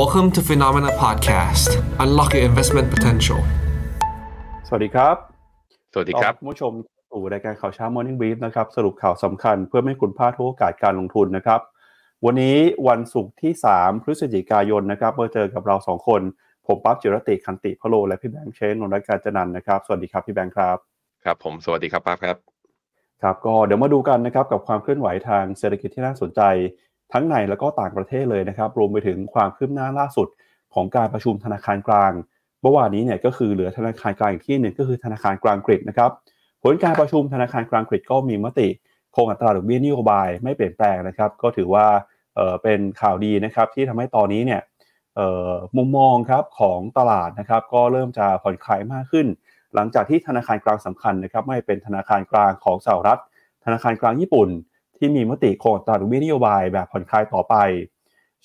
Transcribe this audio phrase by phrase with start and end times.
[0.00, 1.70] Welcome to Phenomena Podcast.
[2.04, 3.40] Unlock your investment potential.
[4.66, 5.16] สวัสดีครับ
[5.92, 6.72] สวัสดีครับผู้ชม
[7.10, 11.60] สู่รายการข่าวเช้า Morning Brief นะครับ สรุปข่าวสำคัญเพื่อไม่ให้คุณพลาดทุกโอกาสการลงทุนนะครับ
[12.24, 12.56] วันนี้
[12.88, 16.20] วันศุกร์ที่ 3 พฤศจิกายนนะครับมาเจอกับเรา 2 คน
[16.66, 20.76] ผมปั๊บจิรติคันติพะโล และพี่แบงค์เชนนนท์การจนันท์นะครับ สวัสดีครับพี่แบงค์ครับ
[21.24, 22.36] ครับผม สวัสดีครับป้าครับ
[23.22, 26.42] ครับ ก็เดี๋ยวมาดูกันนะครับกับความเคลื่อนไหวทางเศรษฐกิจที่น่าสนใจ
[27.14, 30.28] ทั้งในและก็ต่างประเทศเลยนะครับ รวมไปถึงความคืบหน้าล่าสุด
[30.74, 32.12] ของการประชุมธนาคารกลาง
[32.62, 36.10] เมื่อวานนี้เนี่ยก็คือเหลือธนาคารกลางอีกที่หนึ่งก็คือธนาคารกลางกรีกนะครับ
[36.62, 38.68] ผลการประชุมธนาคารกลางกรีกก็มีมติ
[39.16, 41.86] คงอัตราดอกเบี้ยนโยบายไม่เปลี่ยนแปลงนะครับ ก็ถือว่า
[42.34, 44.60] เเป็นข่าวดีนะครับที่ทำให้ตอนนี้เนี่ย
[45.76, 49.26] มุมมองครับของตลาดนะครับก็เริ่มจะผ่อนคลายมากขึ้น
[49.74, 53.20] หลังจากที่ธนาคารกลางสำคัญนะครับไม่เป็นธนาคารกลางของสหรัฐ
[53.64, 54.48] ธนาคารกลางญี่ปุ่น
[54.98, 57.54] ที่มีมติคงอัตราดอกเบี้ยนโยบายแบบผ่อนคลายต่อไป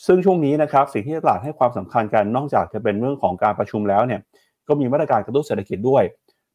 [0.05, 4.21] ซึ่งช่วงนี้นะครับสิ่งที่ตลาดให้ความสำคัญกันนอกจากจะเป็นเรื่องของการประชุมแล้วเนี่ย
[4.67, 6.04] ก็มีมาตรการกระตุ้นเศรษฐกิจด้วย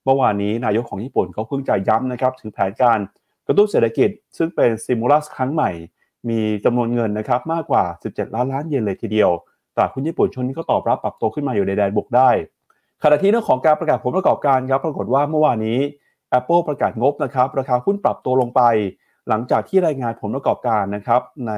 [0.05, 2.99] เมื่อวานนี้นายกของญี่ปุ่นเขาเพิ่งจะย้ำนะครับถึงแผนการ
[3.47, 5.71] กระตุ้นเศรษฐกิจ ซึ่งเป็นซิมูลัสครั้งใหม่
[6.29, 9.31] มีจำนวนเงินนะครับมากกว่า 17 ล้านล้านเยนเลยทีเดียว
[9.75, 12.31] ตลาดหุ้นญี่ปุ่นช่วงนี้ก็ตอบรับปรับตัวขึ้นมาอยู่ในแดนบวกได้
[13.03, 15.79] ขณะที่เรื่องของการประกาศผลประกอบการครับปรากฏว่าเมื่อวานนี้
[16.39, 18.63] Apple ประกาศงบนะครับราคาหุ้นปรับตัวลงไป
[19.29, 21.53] หลังจากที่รายงานผลประกอบการนะครับใน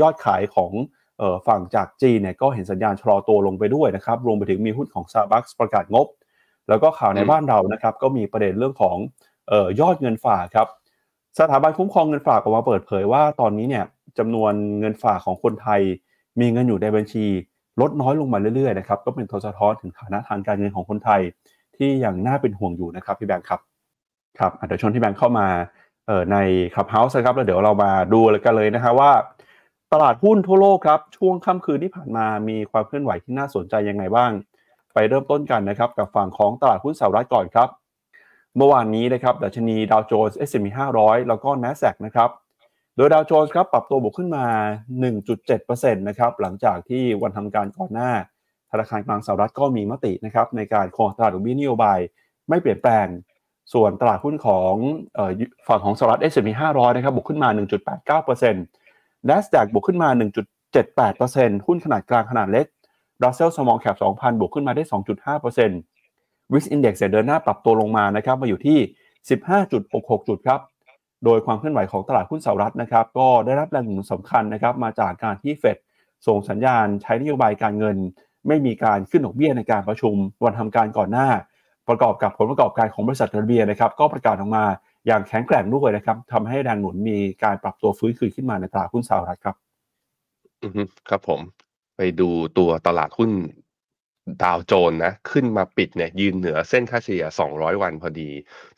[0.00, 0.72] ยอดขายของ
[1.18, 6.06] เออฝั่งจากจีนเนี่ยก็เห็นสัญญาณชะลอตัวลงไปด้วยนะครับรวมไปถึงมีหุ้นของ Starbucks ประกาศงบ
[6.68, 8.96] แล้วก็ข่าวในอืมบ้านเรานะครับก็มีประเด็นเรื่องของ
[9.48, 10.68] เออยอดเงินฝากครับ
[11.38, 13.84] สถาบันคุ้มครองเงินฝากออกมาเปิดเผยว่าตอนนี้เนี่ย
[14.18, 15.80] จำนวนเงินฝากของคนไทย
[16.40, 17.24] มีเงินอยู่ในบัญชี
[17.80, 21.20] ลดน้อยลงมาเรื่อยๆนะครับก็เป็นตัวสะท้อนถึงฐานะทางการเงินของคนไทย
[21.76, 23.60] ที่ยังน่าเป็นห่วงอยู่นะครับพี่แบงค์ครับ
[24.38, 25.46] ครับอะเดี๋ยวชวนพี่แบงค์เข้ามา
[26.06, 26.36] เอ่อใน
[26.74, 29.12] คับเฮาส์นะครับแล้วเดี๋ยวเรามาดูกันเลยนะฮะว่า
[29.92, 34.30] ตลาดหุ้นทั่วโลกครับ ช่วงค่ำคืนที่ผ่านมามีความเคลื่อนไหวที่น่าสนใจยังไงบ้าง
[34.94, 37.68] ไปเริ่มต้นกันนะครับกับฝั่งของตลาดหุ้นสหรัฐก่อนครับ
[38.56, 40.66] เมื่อวานนี้นะครับดัชนีดาวโจนส์ S&P
[40.98, 42.30] 500 แล้วก็ NASDAQ นะครับ
[42.96, 44.46] โดยดาวโจนส์ครับปรับตัวบวกขึ้นมา
[45.26, 48.12] 1.7%นะครับหลังจากที่วันทำการก่อนหน้า
[48.70, 51.98] ธนาคารกลางสหรัฐก็มีมตินะครับในการคงอัตราดอกเบี้ยนโยบาย
[52.48, 53.06] ไม่เปลี่ยนแปลง
[53.72, 54.74] ส่วนตลาดหุ้นของ
[55.68, 57.48] ฝั่งของสหรัฐ S&P 500 นะครับบวกขึ้นมา
[58.18, 60.08] 1.89% NASDAQ บวกขึ้นมา
[60.68, 62.66] 1.78%หุ้นขนาดกลางขนาดเล็ก
[63.22, 64.82] Russell Small Cap 2,000 บวกขึ้นมาได้
[65.72, 68.78] 2.5% Wix Index เนี่ยเดินหน้าปรับตัวลงมานะครับมาอยู่ที่
[69.52, 70.60] 15.66 จุดครับ
[71.24, 75.76] โดยความเคลื่อนไหวของตลาดหุ้นสหรัฐนะครับ ก็ได้รับแรงหนุนสำคัญนะครับ มาจากการที่เฟด
[76.26, 77.96] ส่งสัญญาณใช้นโยบายการเงิน
[78.48, 81.28] ไม่มีการขึ้นดอกเบี้ยในการประชุมวันทำการก่อนหน้า
[81.88, 84.64] ประกอบกับผลประกอบการของบริษัทเรเบียนะครับก็ประกาศออกมา
[85.06, 89.56] อย่างแข็งแกร่งด้วยนะครับทำให้แรงหนุนมีการปรับตัวฟื้นคืนขึ้นมาในตลาดหุ้นสหรัฐครับ
[90.62, 90.72] อือ
[91.08, 91.40] ครับผม
[91.96, 92.28] ไปดู
[92.58, 93.30] ตัวตลาดหุ้น
[94.42, 98.30] ดาวโจนส์นะขึ้นมาปิดเนี่ยยืนเหนือเส้นค่าเฉลี่ย 200 วันพอดี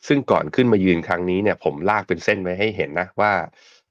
[0.07, 3.33] ซึ่งก่อนขึ้นมายืนครั้งนี้เนี่ยผมลากเป็นเส้นไว้ให้เห็นนะว่า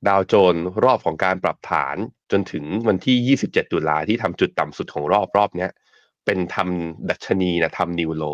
[0.08, 1.96] ดาวโจนส์รอบของการปรับฐาน
[2.32, 5.70] จนถึงวันที่ 27 ตุลาที่ทำจุดต่ำสุดของรอบรอบเนี้ย
[6.24, 8.24] เป็นทำดัชนีนะทำนิวโล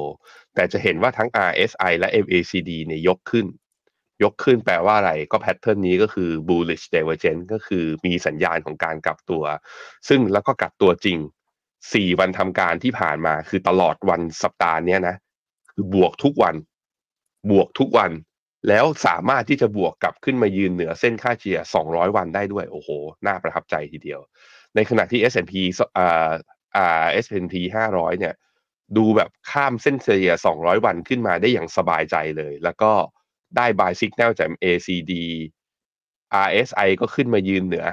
[0.54, 3.46] แต่จะเห็นว่าทั้ง RSI และ MACD เนี่ยยกขึ้น
[4.22, 9.44] ยกขึ้นแปลว่าอะไรก็แพทเทิร์นนี้ก็คือ bullish divergence ก็คือมีสัญญาณของการกลับตัว
[10.08, 11.18] ซึ่งแล้วก็กลับตัวจริง
[11.68, 15.16] 4 วันทำการที่ผ่านมาคือตลอดวันสัปดาห์เนี้ยนะ
[15.72, 16.54] คือบวกทุกวัน
[17.50, 18.10] บวกทุกวัน
[18.68, 22.88] แล้วสามารถที่จะบวกกลับขึ้นมายืนเหนือเส้นค่าเฉลี่ย 200 วันได้ด้วย โอ้โห
[23.26, 24.20] น่าประทับใจทีเดียว
[24.74, 25.54] ในขณะที่ S&P
[25.98, 26.32] อ่า
[26.76, 27.54] อ่า S&P
[27.92, 28.34] 500 เนี่ย
[28.96, 32.92] ดูแบบข้ามเส้นเฉลี่ย 200 วันขึ้นมาได้อย่างสบายใจเลย แล้วก็
[33.56, 35.12] ได้ buy signal จาก ACD
[36.46, 37.84] RSI ก็ขึ้นมายืนเหนือ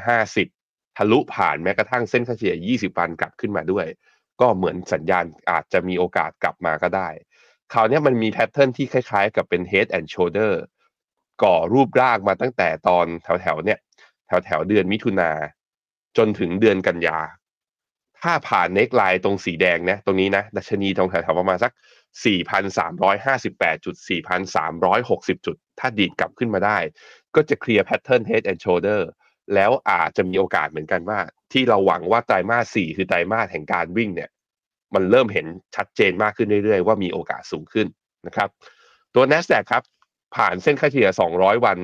[0.44, 3.88] 50 ทะลุผ่านแม้กระทั่งเส้นเฉลี่ย 20 วันกลับขึ้นมาด้วย
[4.42, 7.10] ก็เหมือนสัญญาณอาจจะมีโอกาสกลับมาก็ได้
[7.74, 10.54] คราวนี้มันมี pattern ที่คล้ายๆ กับเป็น head and shoulder
[11.44, 13.06] ก่อรูปร่างมาตั้งแต่ตอน
[13.42, 13.80] แถวๆเนี่ย
[14.28, 15.32] แถวๆเดือนมิถุนา
[16.18, 17.20] จนถึงเดือนกันยา
[18.24, 21.72] ถ้าผ่าน neckline ตรงสีแดงนะตรงนี้นะดัชนีตรงแถวๆประมาณสัก
[22.78, 23.96] 4,358จุด
[24.72, 26.78] 4,360 จุด ถ้าดีดกลับขึ้นมาได้
[27.36, 29.02] ก็จะเคลียร์ pattern head and shoulder
[29.54, 31.20] แล้วอาจจะมีโอกาสเหมือนกันว่า
[31.52, 34.30] ที่เราหวังว่าไตรมาส4คือไตรมาสแห่งการวิ่งเนี่ย
[34.94, 35.46] มันเริ่มเห็น
[35.76, 37.88] ชัดเจนมากขึ้นเรื่อยๆ ว่ามีโอกาสสูงขึ้น
[38.28, 38.50] นะครับ
[39.16, 39.84] ตัว NASDAQ ครับ
[40.36, 41.78] ผ่านเส้นค่าเฉลี่ย 200 วัน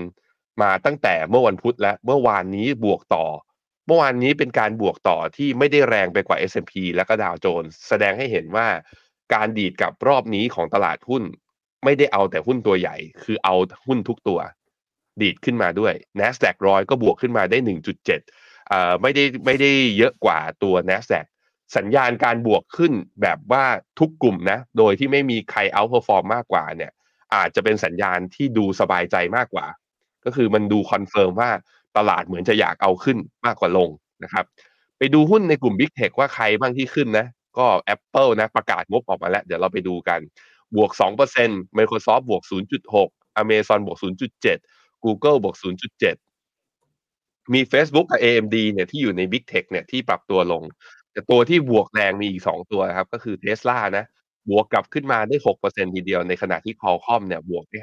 [0.62, 3.25] มาตั้งแต่เมื่อวันพุธและเมื่อวานนี้บวกต่อ
[3.88, 8.68] เมื่อวานนี้เป็นการบวกต่อที่ไม่ได้แรงไปกว่า S&P และก็ดาวโจนส์แสดงให้เห็นว่า
[9.34, 11.24] การดีดกับรอบนี้ของตลาดหุ้น
[11.84, 13.56] ไม่ได้เอาแต่หุ้นตัวใหญ่ คือเอา
[13.88, 14.40] หุ้นทุกตัว
[15.22, 21.26] ดีดขึ้นมาด้วย NASDAQ ร้อยก็บวกขึ้นมาได้ 1.7เอ่อไม่ได้ไม่ได้เยอะกว่าตัว NASDAQ
[21.78, 23.66] สัญญาณการบวกขึ้นแบบว่า
[24.00, 26.92] ทุกกลุ่มนะ โดยที่ไม่มีใคร outperform มากกว่าเนี่ย
[27.36, 29.66] อาจจะเป็นสัญญาณที่ดูสบายใจมากกว่า
[30.26, 31.52] ก็คือมันดู confirm ว่า
[31.98, 33.90] ตลาดเหมือนจะอยากเอาขึ้นมากกว่าลง
[34.24, 34.45] นะครับ
[34.98, 40.19] ไปดูหุ้นในกลุ่ม Big Tech ว่าใครบ้างที่ขึ้นนะ ก็ Apple นะประกาศงบออกมาแล้ว เดี๋ยวเราไปดูกัน
[40.75, 40.92] บวก
[41.36, 42.44] 2% Microsoft บวก
[42.92, 43.98] 0.6 Amazon บวก
[44.45, 45.56] 0.7 Google บวก
[46.74, 50.63] 0.7 มี Facebook กับ AMD เนี่ยที่อยู่ใน Big Tech เนี่ยที่ปรับตัวลง
[51.12, 54.06] แต่ตัวที่บวกแรงมีอีก 2 ตัวครับ ก็คือ Tesla นะ
[54.50, 55.36] บวกกลับขึ้นมาได้
[55.66, 57.80] 6%ทีเดียว ในขณะที่ Qualcomm เนี่ยบวกได้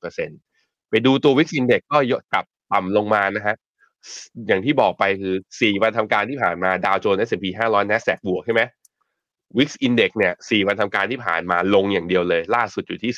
[0.00, 1.98] 5.8%ไปดูตัว Wix Index ก็
[2.32, 3.56] กลับ ต่ำลงมานะฮะ
[4.46, 8.62] อย่างที่บอกไปคือ4วันทำการที่ผ่านมาดาวโจนส์ S&P 500 NASDAQ บวกใช่ไหม
[9.58, 13.12] Wix Index เด็กเนี่ย4วันทำการที่ผ่านมาลงอย่างเดียวเลย ล่าสุดอยู่ที่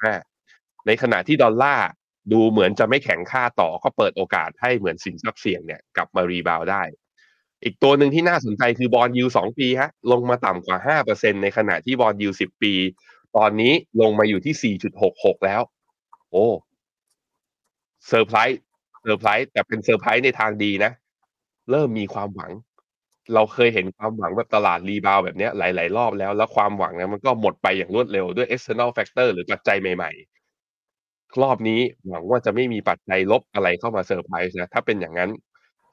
[0.00, 1.88] 15.65ในขณะที่ดอลลาร์
[2.32, 6.82] ดูเหมือนจะไม่แข็งค่าต่อก็เปิดโอกาสให้เหมือนสินทรัพย์เสี่ยงเนี่ยกลับมา rebound ได้
[7.64, 12.74] อีกตัวหนึ่งที่น่าสนใจคือ bond yield สองปีฮะลงมาต่ำกว่าห้าเปอร์เซ็นต์ในขณะที่ bond yield สิบปี
[13.36, 14.76] ตอนนี้ลงมาอยู่ที่
[15.10, 15.60] 4.66แล้ว
[16.30, 16.46] โอ้
[18.06, 20.92] surprise surprise แต่เป็นเซอร์ไพรส์ในทางดีนะ
[21.70, 22.50] เริ่มมีความหวัง
[23.34, 30.10] เราเคยเห็นความหวังแบบตลาด rebound แบบนี้หลาย ๆ รอบแล้ว แล้วความหวังเนี่ยมันก็หมดไปอย่างรวดเร็วด้วย external factor หรือปัจจัยใหม่
[30.76, 35.30] ๆ รอบนี้หวังว่าจะไม่มีปัจจัยลบอะไรเข้ามาเซอร์ไพรส์นะ ถ้าเป็นอย่างนั้น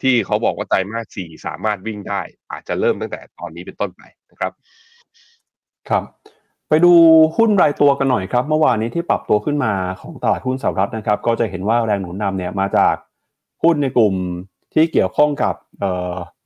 [0.01, 2.21] ที่เขาบอกว่าไตรมาสสี่สามารถวิ่งได้
[2.51, 4.01] อาจจะเริ่มตั้งแต่ตอนนี้เป็นต้นไป
[4.31, 4.51] นะครับ
[5.89, 6.03] ครับ
[6.69, 6.93] ไปดู
[7.37, 12.95] หุ้นรายตัวกันหน่อยครับ เมื่อวานนี้ที่ปรับตัวขึ้นมาของตลาดหุ้นสหรัฐนะครับ ก็จะเห็นว่าแรงหนุนนำเนี่ยมาจาก
[13.65, 14.15] หุ้นในกลุ่ม
[14.73, 15.55] ที่เกี่ยวข้องกับ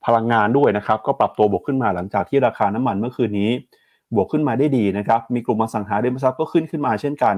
[0.06, 3.51] พลังงานด้วยนะครับ ก็ปรับตัวบวกขึ้นมาหลังจากที่ราคาน้ำมันเมื่อคืนนี้
[4.16, 7.36] บวกขึ้นมาได้ดีนะครับ มีกลุ่มอสังหาริมทรัพย์ก็ขึ้นขึ้นมาเช่นกัน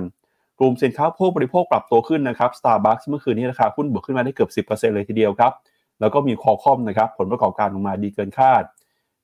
[0.60, 5.51] กลุ่มสินค้าโภคบริโภคปรับตัวขึ้นนะครับ Starbucks เมื่อคืนนี้ราคาหุ้นบวกขึ้นมาได้เกือบ 10%เลยทีเดียวครับ
[6.00, 8.63] แล้วก็มีคอคอมนะครับ ผลประกอบการออกมาดีเกินคาด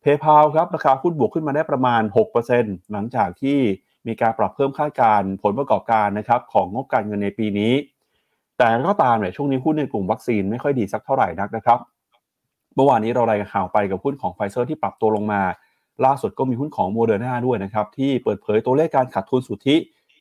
[0.04, 2.02] PayPal ครับราคาหุ้นบวกขึ้นมาได้ประมาณ
[2.48, 3.58] 6%หลังจากที่
[4.08, 7.74] มีการปรับเพิ่มคาดการผลประกอบการนะครับของงบการเงินในปีนี้
[8.58, 11.80] แต่ก็ตามเนี่ยช่วงนี้หุ้นในกลุ่มวัคซีนไม่ค่อยดีสักเท่าไหร่นักนะครับ
[12.76, 15.42] เมื่อวานนี้เรารายงานข่าวไปกับหุ้นของไฟเซอร์ที่ปรับตัวลงมา
[16.06, 19.76] ล่าสุดก็มีหุ้นของโมเดอร์นาด้วยนะครับ ที่เปิดเผยตัวเลขการขาดทุนสุทธิ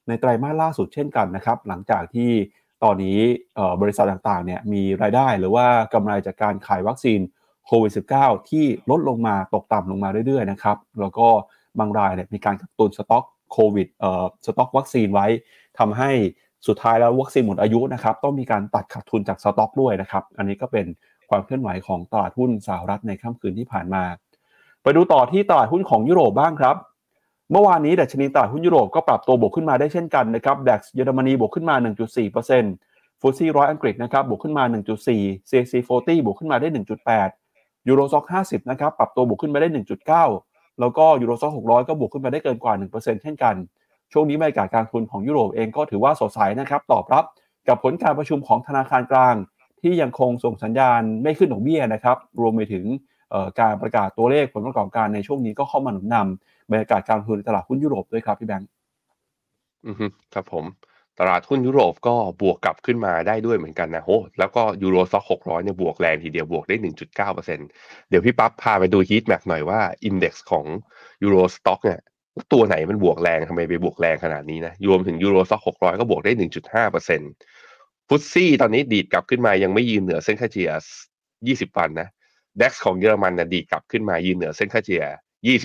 [0.08, 2.30] ในไตรมาสล่าสุดเช่นกันนะครับ หลังจากที่
[2.82, 3.18] ตอนนี้
[3.82, 7.20] บริษัทต่างๆเนี่ยมีรายได้หรือว่ากำไรจากการขายวัคซีน
[7.66, 11.28] โควิด -19 ที่ลดลงมาตกต่ำลงมาเรื่อยๆนะครับแล้วก็
[11.78, 15.26] บางรายเนี่ยมีการกักตุนสต็อกโควิดเอ่อสต็อกวัคซีนไว้
[15.78, 16.10] ทำให้
[16.66, 20.86] สุดท้ายแล้ววัคซีนหมดอายุนะครับต้องมีการตัดขาดทุนจากสต็อกด้วยนะครับ อันนี้ก็เป็น
[21.30, 24.04] ความเคลื่อนไหวของตลาดหุ้นสหรัฐในค่ำคืนที่ผ่านมา
[24.82, 26.76] ไปดูต่อที่ตลาดหุ้นของยุโรปบ้างครับ
[27.52, 31.76] เมื่อวานนี้ดัชนีตลาดหุ้นยุโรปก็ปรับตัวบวกขึ้นมาได้เช่นกันนะครับ DAX เยอรมนีบวกขึ้นมา
[32.48, 34.64] 1.4% FTSE ร้อยอังกฤษนะครับบวกขึ้นมา
[35.06, 36.68] 1.4 CAC 40 บวกขึ้นมาได้
[37.28, 39.68] 1.8 Euro Stoxx 50 นะครับปรับตัวบวกขึ้นมาได้
[40.24, 43.54] 1.9 แล้วก็ Euro Stoxx 600 ก็บวกขึ้นมาได้เกินกว่า 1%เช่นกัน
[44.12, 47.24] ช่วงนี้บรรยากาศการทุนของยุโรปเองก็ถือว่าสดใสนะครับตอบรับ
[47.68, 49.34] กับผลการประชุมของธนาคารกลาง
[49.80, 52.84] ที่ยังคงส่งสัญญาณไม่ขึ้นดอกเบี้ยนะครับรวมไปถึง
[53.60, 58.68] การประกาศตัวเลขผลประกอบการในช่วงนี้ก็เข้ามาหนุนนำบรรยากาศการทุนในตลาดหุ้นยุโรปด้วยครับพี่แบงค์
[59.86, 59.96] อือ
[60.34, 60.64] ครับผม
[61.20, 70.66] ตลาดหุ้นยุโรปก็บวกกลับขึ้นมาได้ด้วยเหมือนกันนะโหแล้วก็ Euro Stoxx หกร้อยเนี่ยบวกแรงทีเดียวบวกได้ 1.9%เดี๋ยวพี่ปั๊บพาไปดู heat map หน่อยว่า index ของ
[71.22, 72.00] Euro Stoxx เนี่ย
[72.52, 76.32] ตัวไหนมันบวกแรงทำไมไปบวกแรงขนาดนี้นะรวมถึง Euro Stoxx หกร้อยก็บวกได้
[77.00, 80.70] 1.5% FTSE ตอนนี้ดีดกลับขึ้นมายังไม่ยืนเหนือเส้นค่าเฉลี่ย
[81.68, 82.08] 20วันนะ
[82.60, 85.04] DAX ของเยอรมันนะดีดกลับขึ้นมายืนเหนือเส้นค่าเฉลี่ย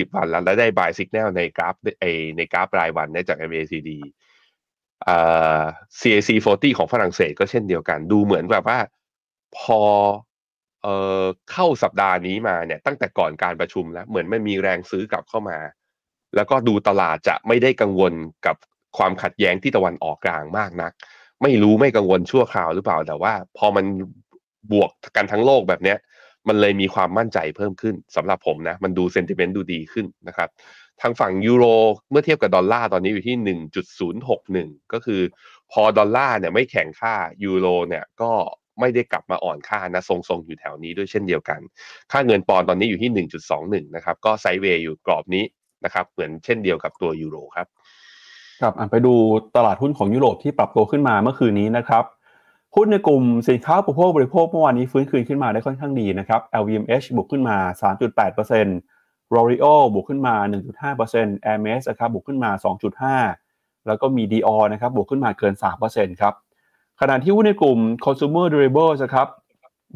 [0.06, 2.06] 20วันแล้วและได้ buy สัญญาณในกราฟใน
[2.38, 3.90] ในกราฟรายวันได้จาก MACD
[5.08, 5.64] อ่า
[6.00, 8.80] CAC 40 ของฝรั่งเศสก็เช่นเดียวกัน ดูเหมือนแบบว่า
[9.58, 9.82] พอ
[10.84, 15.58] เอ่อเข้าสัปดาห์นี้มาเนี่ยตั้งแต่ก่อนการประชุมแล้ว เหมือนมันมีแรงซื้อกลับเข้ามา
[16.36, 18.14] แล้วก็ดูตลาดจะไม่ได้กังวล
[18.46, 18.56] กับ
[18.98, 20.92] ความขัดแย้งที่ตะวันออกกลางมากนัก
[21.44, 23.86] ไม่รู้ไม่กังวลชั่วคราวหรือเปล่าแต่ว่า พอมัน
[24.72, 25.98] บวกกันทั้งโลกแบบเนี้ย
[26.48, 30.50] มันเลยมีความมั่นใจเพิ่มขึ้นสำหรับผมนะ มันดูเซนติเมนต์ดูดีขึ้นนะครับ
[31.02, 31.66] ทางฝั่งยูโร
[32.12, 33.58] เมื่อเทียบกับดอลลาร์ตอนนี้อยู่ที่
[34.18, 35.22] 1.061 ก็คือ
[35.72, 38.32] พอดอลลาร์เนี่ยไม่แข็งค่ายูโรเนี่ยก็
[38.80, 41.60] ไม่ได้กลับมาอ่อนค่านะทรงๆอยู่แถวนี้ด้วยเช่นเดียวกัน
[42.12, 45.44] ค่าเงินปอนตอนนี้อยู่ที่ 1.21 นะครับ ก็ไซด์เวย์อยู่กรอบนี้
[45.86, 47.68] นะครับเหมือนเช่นเดียวกับตัวยูโรครับ
[48.62, 49.14] ครับไปดู
[49.56, 52.04] ตลาดหุ้นของยุโรปที่ปรับตัวขึ้นมาเมื่อคืนนี้นะครับ
[52.76, 57.58] หุ้นในกลุ่มสินค้าอุปโภคบริโภคเมื่อวานนี้ฟื้นคืนขึ้นมาได้ค่อนข้างดีนะครับ LVMH บวกขึ้นมา
[58.62, 60.36] 3.8% L'Oreal บวกขึ้นมา
[60.90, 62.52] 1.5% Hermes นะครับบวกขึ้นมา
[63.20, 65.54] 2.5 แล้วก็มี Dior นะครับบวกขึ้นมาเกิน
[65.88, 66.34] 3%ครับ
[67.02, 69.28] ขณะที่หุ้นในกลุ่ม consumer durables นะครับ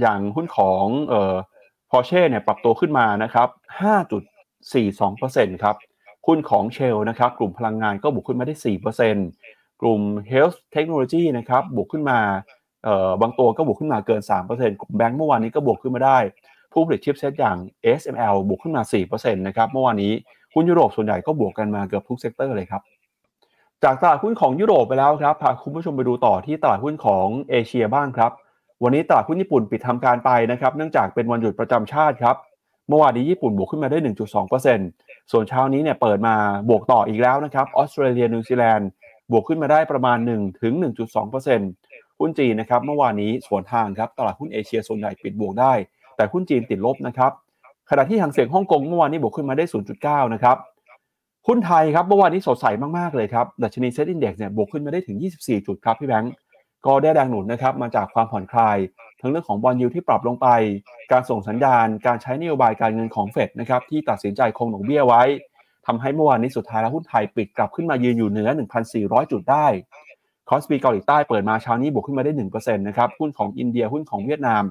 [0.02, 1.36] อย่างหุ้นของเอ่อ
[1.90, 3.48] Porsche เนี่ยปรับตัวขึ้นมานะครับ
[4.74, 5.76] 42%ครับ
[6.28, 8.56] หุ้นของเชลนะครับกลุ่มพลังงานก็บวกขึ้นมาได้
[9.18, 12.20] 4%กลุ่ม Health Technology นะครับบวกขึ้นมา
[12.84, 16.18] เอ่อบางตัวก็บวกขึ้นมาเกิน 3%กลุ่มแบงก์เมื่อวานนี้ก็บวกขึ้นมาได้
[16.72, 17.58] ผู้ผลิตชิปเซตอย่าง
[18.00, 18.82] SML บวกขึ้นมา
[19.12, 20.12] 4%นะครับเมื่อวานนี้
[20.54, 22.82] หุ้นยุโรปส่วนใหญ่ก็บวกกันมาเกือบทุก sector เลยครับ
[23.84, 28.32] จากตลาดหุ้นของยุโรปไปแล้วครับพาคุณผู้ชมไปดูต่อที่ตลาดหุ้นของเอเชียบ้างครับ
[28.84, 32.36] วันนี้ตลาดหุ้นญี่ปุ่นปิดทำการไปนะครับ เนื่องจากเป็นวันหยุดประจำชาติครับ
[32.88, 33.98] เมื่อวานนี้ญี่ปุ่นบวกขึ้นมาได้
[34.66, 36.36] 1.2%ส่วนเช้านี้เนี่ยเปิดมา
[36.70, 38.90] บวกต่ออีกแล้วนะครับออสเตรเลียนิวซีแลนด์
[39.32, 40.74] บวกขึ้นมาได้ประมาณ 1 ถึง
[41.48, 45.74] 1.2%หุ้นจีนนะครับเมื่อวานนี้สวนทางครับตลาดหุ้นเอเชียส่วนใหญ่ปิดบวกได้
[46.16, 47.32] แต่หุ้นจีนติดลบนะครับ
[47.90, 49.66] ขณะที่ Hang Seng ฮ่องกงเมื่อวานนี้บวกขึ้นมาได้
[50.00, 50.58] 0.9 นะครับ
[51.48, 52.66] หุ้นไทยครับเมื่อวานนี้สดใส
[52.98, 56.34] มากๆเลยครับดัชนี SET Index เนี่ยบวกขึ้นมาได้ถึง 24 จุดครับพี่แบงก์
[56.86, 58.78] ก็ได้แรงหนุนนะครับมาจากความผ่อนคลาย
[59.26, 60.48] ทั้งเรื่องของ bond yield ที่ปรับลงไป
[61.12, 65.24] การส่งสัญญาณ การใช้นโยบายการเงินของเฟดนะครับที่ตัดสินใจคงดอกเบี้ยไว้
[65.88, 68.50] ทำให้เมื่อวานนี้สุดท้ายแล้วหุ้นไทยปิดกลับขึ้นมายืนอยู่เหนือ
[68.92, 69.68] 1,400 จุดได้
[70.50, 74.64] KOSPI เกาหลีใต้เปิดมาเช้านี้บวกขึ้นมาได้1%นะครับหุ้นของอินเดียหุ้นของเวียดนาม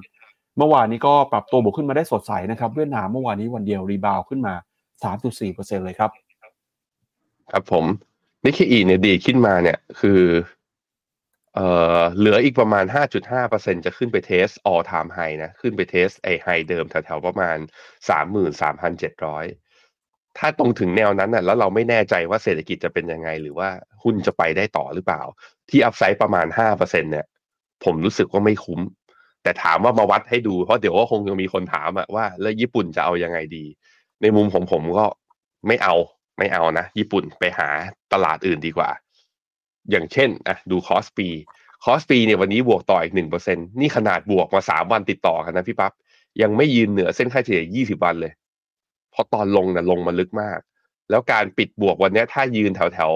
[0.57, 4.53] เมื่อวานนี้ก็ปรับตัวบวกขึ้นมาได้สดใสนะครับเวียดนามเมื่อวานนี้วันเดียว rebound ขึ้นมา
[5.19, 6.11] 3.4%เลยครับ
[7.51, 7.85] ครับผม
[8.43, 10.19] นิเคอีเนี่ยดีขึ้นมาเนี่ยคือ
[11.55, 11.67] เอ่
[11.99, 17.57] อเหลืออีกประมาณ 5.5%จะขึ้นไป test all time high นะ ขึ้นไป test ไอ้ high เดิมแถวๆประมาณ
[18.09, 19.45] 33,700
[20.37, 23.69] ถ้าตรงถึงแนวนั้นน่ะแล้วเราไม่แน่ใจว่าเศรษฐกิจจะเป็นยังไง หรือว่า
[24.03, 25.21] หุ้นจะไปได้ต่อหรือเปล่า
[25.69, 27.25] ที่ upside ประมาณ 5%เนี่ย
[27.83, 28.79] ผมรู้สึกว่าไม่คุ้ม
[29.43, 33.65] แต่ถามว่ามาวัดให้ดู เพราะเดี๋ยวก็คงจะมีคนถามอะว่า แล้วญี่ปุ่นจะเอายังไงดี
[34.21, 35.05] ในมุมของผมก็
[35.67, 35.95] ไม่เอา
[36.39, 37.69] ไม่เอานะ ญี่ปุ่นไปหา
[38.13, 38.89] ตลาดอื่นดีกว่า
[39.91, 45.93] อย่างเช่นอะดู KOSPI KOSPI เนี่ยวันนี้บวกต่ออีกหนึ่งเปอร์เซ็นต์นี่ขนาดบวกมาสามวันติดต่อกันนะพี่ปับ๊บ
[46.41, 48.33] ยังไม่ยืนเหนือเส้นค่าเฉลี่ยยี่สิบวันเลย
[49.11, 50.59] เพราะตอนลงนะลงมาลึกมาก
[51.09, 53.11] แล้วการปิดบวกวันนี้ถ้ายืนแถวแถว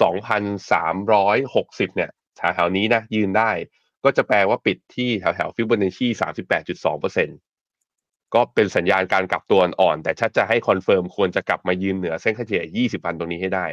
[0.00, 3.50] สองพันสามร้อยหกสิบเนี่ยแถวแถวนี้นะยืนได้
[4.04, 7.32] ก็จะแปลว่าปิดที่แถวแถวฟิบอนัชชีสามสิบแปดจุดสองเปอร์เซ็นต์
[8.34, 13.66] ก็เป็นสัญญาณการกลับตัวอ่อน แต่ถ้าจะให้ confirm ควรจะกลับมายืนเหนือเส้นค่าเฉลี่ย 20 วันตรงนี้ให้ได้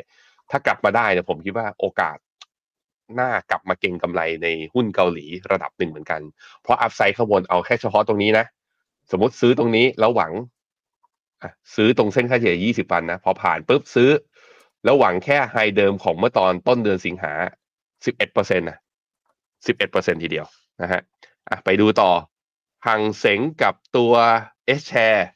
[0.51, 6.22] ถ้ากลับมาได้เนี่ยผมคิดว่าโอกาสน่ากลับมาเก็งกำไรในหุ้นเกาหลีระดับหนึ่งเหมือนกัน
[6.62, 8.46] เพราะ upside ข้างบนเอาแค่เฉพาะตรงนี้นะ
[9.12, 10.31] สมมติซื้อตรงนี้แล้วหวัง
[11.75, 14.10] ซื้อตรงเส้นค่าเฉลี่ย 20 วันนะ พอผ่านปุ๊บซื้อ
[14.84, 17.34] แล้วหวังแค่ high เดิมของเมื่อตอนต้นเดือนสิงหา
[17.96, 18.77] 11%นะ
[19.65, 20.46] 11%ทีเดียว
[20.81, 22.12] นะฮะไปดูต่อ
[22.88, 24.13] Hang Seng กับตัว
[24.66, 25.28] H-share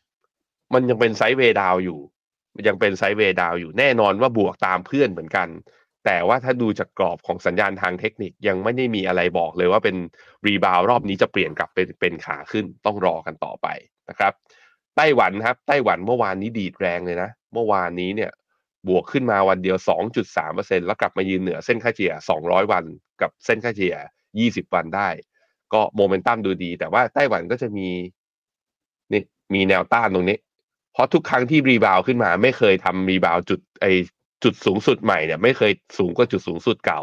[0.74, 2.00] มันยังเป็น sideway down อยู่
[2.68, 5.48] ยังเป็น sideway down อยู่แน่นอนว่าบวกตามเพื่อนเหมือนกัน
[6.06, 9.96] แต่ว่าถ้าดูจากกรอบของสัญญาณทางเทคนิคยังไม่ได้มีอะไรบอกเลยว่าเป็น
[10.46, 13.68] rebound รอบนี้จะเปลี่ยนกลับเป็นเป็นขาขึ้นต้องรอกันต่อไป
[14.10, 14.34] นะครับ
[14.96, 18.32] ไต้หวันครับไต้หวันเมื่อวานนี้ดีดแรงเลยนะ เมื่อวานนี้เนี่ย
[18.88, 19.78] บวกขึ้นมาวันเดียว
[20.32, 22.84] 2.3%แล้วกลับมายืนเหนือเส้นค่าเฉลี่ย 200 วัน
[23.22, 23.96] กับเส้นค่าเฉลี่ย
[24.36, 25.10] 20 วันได้
[25.74, 27.90] ก็โมเมนตัมดูดี แต่ว่าไต้หวันก็จะมี
[29.12, 29.22] นี่
[29.54, 30.38] มีแนวต้านตรงนี้
[30.96, 33.86] เพราะทุกครั้งที่ rebound ขึ้นมา ไม่เคยทำ rebound จุดไอ
[34.44, 37.02] จุดสูงสุดใหม่เนี่ยไม่เคยสูงกว่าจุดสูงสุดเก่า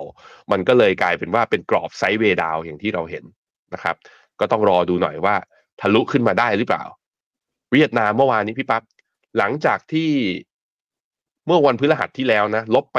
[0.53, 3.25] มันก็เลยกลายเป็นว่าเป็นกรอบไซด์เวดาวอย่างที่เราเห็น
[3.75, 3.97] นะครับ
[4.41, 5.35] ก็ต้องรอดูหน่อยว่า
[5.81, 6.85] ทะลุขึ้นมาได้หรือเปล่า
[7.73, 8.83] เวียดนามเมื่อวานนี้พี่ปับ๊บ
[9.39, 10.11] หลังจากที่
[11.47, 12.99] เมื่อวันพฤหัสที่แล้วนะ ลบไป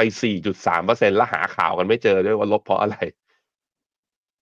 [0.58, 2.96] 4.3%แล้วหาข่าวกันไม่เจอด้วยว่าลบเพราะอะไร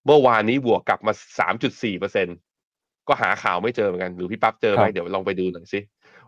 [0.05, 1.13] เมื่อวานนี้บวกกลับมา
[1.91, 5.79] 3.4%ก็หาข่าวไม่เจอเหมือนกัน หรือพี่ปั๊บเจอไหมเดี๋ยวลองไปดูหน่อยสิ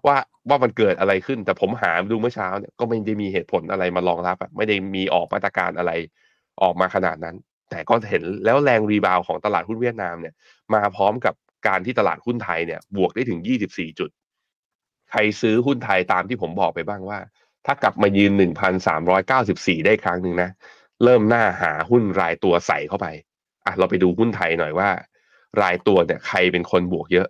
[0.06, 0.18] ว่า
[0.50, 5.92] ว่ามันเกิดอะไรขึ้น แต่ผมหาดูเมื่อเช้าเนี่ยก็ไม่ได้มีเหตุผลอะไรมารองรับอะไม่ได้มีออกมาตรการอะไร
[6.62, 7.36] ออกมาขนาดนั้น
[7.70, 10.34] แต่ก็เห็นแล้วแรงรีบาวของตลาดหุ้นเวียดนามเนี่ย
[10.74, 11.34] มาพร้อมกับ
[11.68, 14.10] การที่ตลาดหุ้นไทยเนี่ย บวกได้ถึง 24 จุด
[15.12, 17.20] ใครซื้อหุ้นไทยตามที่ผมบอกไปบ้างว่า
[17.66, 18.32] ถ้ากลับมายืน
[19.10, 20.50] 1,394 ได้ครั้งหนึ่งนะ
[21.04, 23.08] เริ่มหน้าหาหุ้นรายตัวใส่เข้าไป
[23.66, 24.90] อะเราไปดูหุ้นไทยหน่อยว่า
[25.62, 27.28] รายตัวเนี่ยใครเป็นคนบวกเยอะ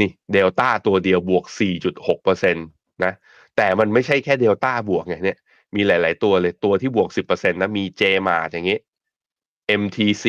[0.00, 2.58] นี่เดลต้าตัวเดียวบวก 4.6%นต
[3.04, 3.12] นะ
[3.56, 5.38] แต่มันไม่ใช่แค่เดลต้าบวกไงเนี่ย
[5.74, 8.78] มีหลาย ๆ ตัวเลยตัวที่บวก 10%นะมีเจมาอย่างนี้
[9.80, 10.26] MTC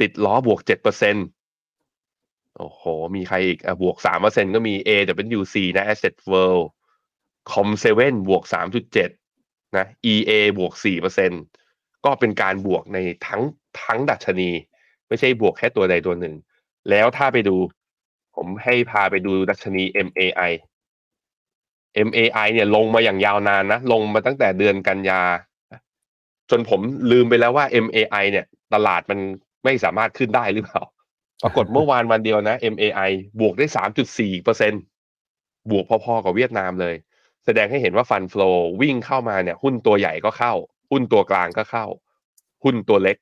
[0.00, 2.82] ติดล้อบวก 7%โอ้โห
[3.14, 6.64] มีใครอีกอะบวก 3%ก็มี AWC นะ Asset World
[7.50, 8.44] Com7 บวก
[8.94, 10.72] 3.7 นะ EA บวก
[11.38, 13.42] 4%ก็เป็นการบวกในทั้ง
[13.82, 14.50] ทั้งดัชนี
[15.08, 16.34] ไม่ใช่บวกแค่ตัวใดตัวหนึ่ง
[16.90, 17.56] แล้วถ้าไปดู
[18.36, 20.52] ผมให้พาไปดูดัชนี MAI
[22.08, 25.22] MAI เนี่ยลงมาอย่างยาวนานนะ ลงมาตั้งแต่เดือนกันยา
[26.50, 29.18] จนผมลืมไปแล้วว่า MAI เนี่ย ตลาดมัน
[29.64, 30.82] ไม่สามารถขึ้นได้หรือเปล่า
[31.42, 33.66] ปรากฏเมื่อวานวันเดียวนะ MAI บวกได้
[34.04, 34.72] 3.4เปอร์เซ็น
[35.70, 36.94] บวกพอๆกับเวียดนามเลย
[37.44, 38.50] แสดงให้เห็นว่า fund flow
[38.80, 40.52] วิ่งเข้ามาเนี่ย หุ้นตัวใหญ่ก็เข้า
[40.90, 41.86] หุ้นตัวกลางก็เข้า
[42.64, 43.16] หุ้นตัวเล็ก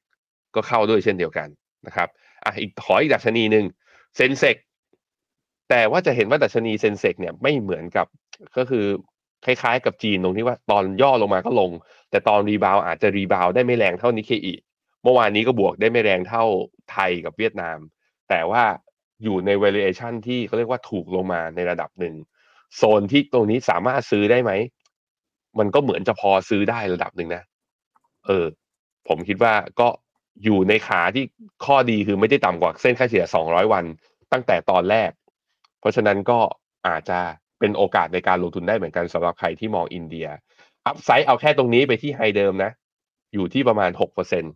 [0.55, 1.49] ก็เข้าด้วยเช่นเดียวกัน
[1.87, 2.09] นะครับ
[2.45, 3.65] อะอีกขออีกดัชนีหนึ่ง
[4.17, 4.57] Sensex
[5.71, 8.07] แต่ว่าจะเห็นว่าดัชนี Sensex เนี่ยไม่เหมือนกับ
[8.57, 8.87] ก็คือ
[9.45, 11.71] คล้ายๆ กับจีนตรงที่ว่าตอนย่อลงมาก็ลง
[12.11, 14.55] แต่ตอน rebound อาจจะ rebound ได้ไม่แรงเท่านิเคอี
[15.03, 16.45] เมื่อวานนี้ก็บวกได้ไม่แรงเท่า
[16.93, 17.79] ไทยกับเวียดนาม
[18.29, 18.63] แต่ว่า
[19.23, 22.15] อยู่ใน valuation ที่เขาเรียกว่าถูกลงมาในระดับหนึ่ง
[22.77, 24.53] โซนที่ตรงนี้สามารถซื้อได้ไหม
[25.59, 27.43] มันก็เหมือนจะพอซื้อได้ระดับหนึ่งนะ
[28.27, 28.47] เออ
[29.09, 29.89] ผมคิดว่าก็
[30.45, 31.25] อยู่ในขาที่
[31.65, 33.85] ข้อดีคือไม่ได้ต่ำกว่าเส้นค่าเฉลี่ย 200 วัน
[34.33, 35.11] ตั้งแต่ตอนแรก
[35.85, 36.39] เพราะฉะนั้นก็
[36.89, 37.21] อาจจะ
[37.61, 40.27] เป็นโอกาสในการลงทุนได้เหมือนกันสำหรับใครที่มองอินเดีย
[40.87, 42.71] อัพไซด์เอาแค่ตรงนี้ไปที่ไฮเดิมนะ
[43.35, 43.91] อยู่ที่ประมาณ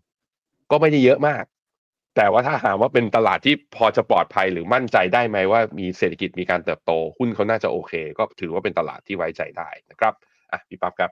[0.03, 1.45] 6%ก็ไม่ได้เยอะมาก
[2.17, 10.15] แต่ว่าถ้าหากว่าเป็นตลาดที่พอจะปลอดภัยหรือมั่นใจได้ไหมว่ามีเศรษฐกิจมีการเติบโต หุ้นเขาน่าจะโอเค ก็ถือว่าเป็นตลาดที่ไว้ใจได้นะครับ
[10.53, 11.11] อะพี่ปั๊บครับ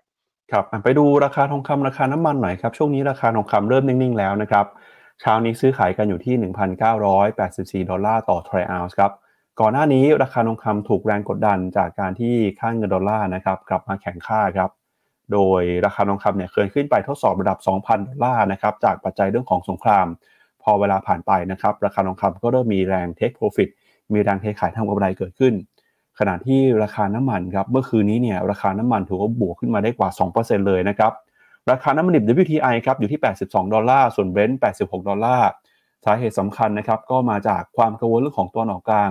[0.52, 4.66] ครับไปดูราคาทองคำราคาน้ำมันหน่อยครับ ช่วงนี้ราคาทองคำเริ่มนิ่งๆแล้วนะครับ
[5.20, 6.34] เช้านี้ซื้อขายกันอยู่ที่
[7.82, 9.12] 1,984 ดอลลาร์ต่อทรัลล์ครับ
[9.60, 14.70] ก่อนหน้านี้ราคาทองคำถูกแรงกดดันจากการที่ค่าเงินดอลลาร์นะครับกลับมาแข็งค่าครับ
[15.32, 20.06] โดยราคาทองคำเนี่ยเคยขึ้นไปทดสอบระดับ 2,000 ดอลลาร์นะครับจากปัจจัยเรื่องของสงคราม
[20.62, 23.68] พอเวลาผ่านไปนะครับราคาทองคำก็เริ่มมีแรง take profit
[24.12, 25.54] มีแรงเทขายทำกำไรเกิดขึ้น
[26.18, 30.08] ขณะที่ราคาน้ำมันครับเมื่อคืนนี้เนี่ยราคาน้ำมันถือว่าบวกขึ้นมาได้กว่า
[30.38, 31.12] 2%เลยนะครับ
[31.70, 35.48] ราคาน้ำมันดิบ WTI ครับอยู่ที่ 82 ดอลลาร์ ส่วน Brent 86 ดอลลาร์
[36.04, 39.10] สาเหตุสำคัญนะครับก็มาจากความกังวลเรื่องของตะวันออกกลาง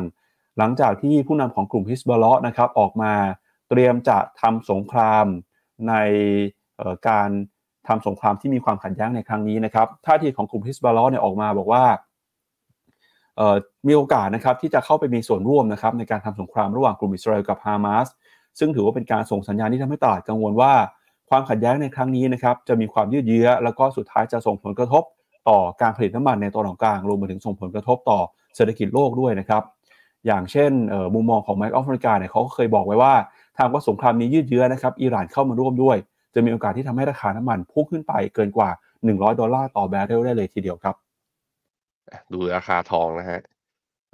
[0.57, 3.13] หลังจากที่ผู้นำของกลุ่มฮิซบอลนะครับออกมา
[3.69, 5.25] เตรียมจะทำสงคราม
[5.89, 5.93] ใน
[7.07, 7.29] การ
[7.87, 11.83] ทำสงครามที่มีความขัดแย้งในครั้งนี้นะครับท่าทีของกลุ่มฮิสบอลเนี่ยออกมาบอกว่า
[13.87, 18.07] มีโอกาสนะครับที่จะเข้าไปมีส่วนร่วมนะครับในการทำสงครามระหว่างกลุ่มอิสราเอลกับฮามาส
[18.59, 20.73] ซึ่งถือว่าเป็นการส่งสัญญาณที่ทำให้ตลาดกังวลว่า
[21.29, 25.03] ความขัดแย้งในครั้งนี้นะครับจะมีความยืดเยื้อ แล้วก็สุดท้ายจะส่งผลกระทบ
[25.49, 28.19] ต่อการผลิตน้ำมันในตอนกลางรวมไปถึงส่งผลกระทบต่อ
[28.55, 29.63] เศรษฐกิจโลกด้วยนะครับ
[30.25, 30.71] อย่างเช่น
[31.15, 33.13] มุมมองของแมคออฟริกาเนี่ยเขาก็เคยบอกไว้ว่า
[33.57, 35.97] ทางว่าสงครามนี้ยืดเยื้อนะครับอิหร่านเข้ามาร่วมด้วย
[36.35, 38.69] จะมีโอกาสที่ทำให้ราคาน้ำมันพุ่งขึ้นไปเกินกว่า
[39.03, 40.95] 100 ดอลลาร์ต่อแบเรลได้เลยทีเดียวครับ
[42.33, 43.41] ดูราคาทองนะฮะ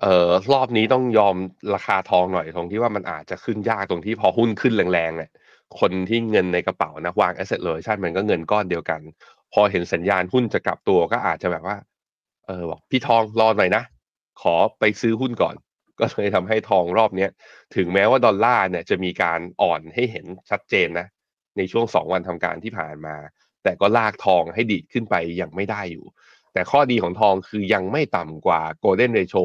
[0.01, 1.35] เอ่อรอบนี้ต้องยอม
[1.75, 5.31] ราคาทองหน่อยตรงที่ว่ามันอาจจะขึ้นยากตรงที่พอหุ้นขึ้นแรงๆเนี่ย
[5.79, 9.01] คนที่เงินในกระเป๋านะวาง asset allocation มันก็เงินก้อนเดียวกัน
[9.53, 11.77] พอเห็นสัญญาณหุ้นจะกลับตัวก็อาจจะแบบว่า
[12.45, 13.83] เออบอกพี่ทองรอหน่อยนะ
[14.41, 15.55] ขอไปซื้อหุ้นก่อน
[15.99, 17.31] ก็เลยทำให้ทองรอบเนี้ย
[17.75, 21.07] ถึงแม้ว่าดอลลาร์เนี่ยจะมีการอ่อนให้เห็นชัดเจนนะ
[21.57, 23.15] ในช่วงสองวันทำการที่ผ่านมา
[23.63, 26.05] แต่ก็ลากทองให้ดีดขึ้นไปยังไม่ได้อยู่
[26.53, 29.41] แต่ข้อดีของทองคือยังไม่ต่ำกว่า Golden Ratio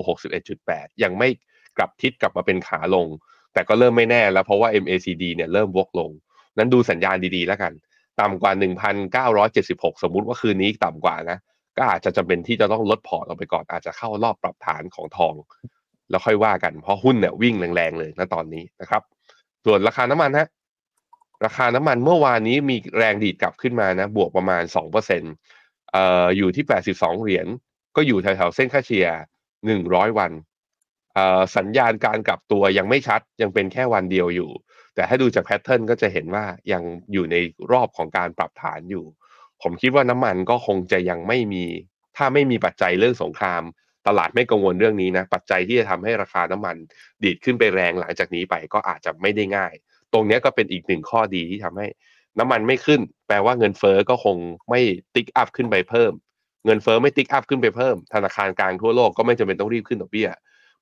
[0.48, 1.28] 61.8 ยังไม่
[1.76, 3.06] กลับทิศกลับมาเป็นขาลง
[3.52, 6.10] แต่ก็เริ่มไม่แน่แล้วเพราะว่า MACD เนี่ยเริ่มวกลง
[6.58, 7.72] นั้นดูสัญญาณดีๆแล้วกัน
[8.20, 8.52] ต่ำกว่า
[9.28, 11.38] 1,976 สมมุติว่าคืนนี้ต่ำกว่านะ
[11.78, 15.34] ก็อาจจะจำเป็นที่จะต้องลดพอร์ตออกไปก่อนอาจจะเข้ารอบปรับฐานของทอง
[16.10, 19.02] แล้วค่อยว่ากัน เพราะหุ้นเนี่ยวิ่งแรงๆเลยนะตอนนี้นะครับ
[19.64, 20.48] ส่วนราคาน้ำมันฮะ
[21.44, 27.46] ราคาน้ำมันเมื่อวานนี้มีแรงดีดกลับขึ้นมานะ บวกประมาณ2%เอ่ออยู่ที่ 82 เหรียญ
[27.96, 29.08] ก็อยู่แถวๆเส้นค่าเฉลี่ย
[29.64, 30.32] 100 วัน
[31.14, 34.50] เอ่อสัญญาณการกลับตัวยังไม่ชัดยังเป็นแค่วันเดียวอยู่
[34.94, 37.36] แต่ถ้าดูจาก pattern ก็จะเห็นว่ายังอยู่ใน
[37.72, 39.04] รอบของการปรับฐานอยู่
[39.62, 41.64] ผมคิดว่าน้ำมันก็คงจะยังไม่มี
[42.16, 43.62] ถ้าไม่มีปัจจัยเรื่องสงคราม
[44.06, 46.76] ตลาดไม่กังวลเรื่องนี้นะปัจจัยที่จะทำให้ราคาน้ำมัน
[47.24, 49.72] ดีดขึ้นไปแรงหลังจากนี้ไปก็อาจจะไม่ได้ง่าย
[50.12, 51.86] ตรงนี้ก็เป็นอีกหนึ่งข้อดีที่ทำให้
[52.38, 54.36] น้ำมันไม่ขึ้น แปลว่าเงินเฟ้อก็คง
[54.70, 54.80] ไม่
[55.14, 56.12] tick up ขึ้นไปเพิ่ม
[56.66, 60.28] เงินเฟ้อไม่ tick up ขึ้นไปเพิ่ม ธนาคารกลางทั่วโลกก็ไม่จำเป็นต้องรีบขึ้นดอกเบี้ย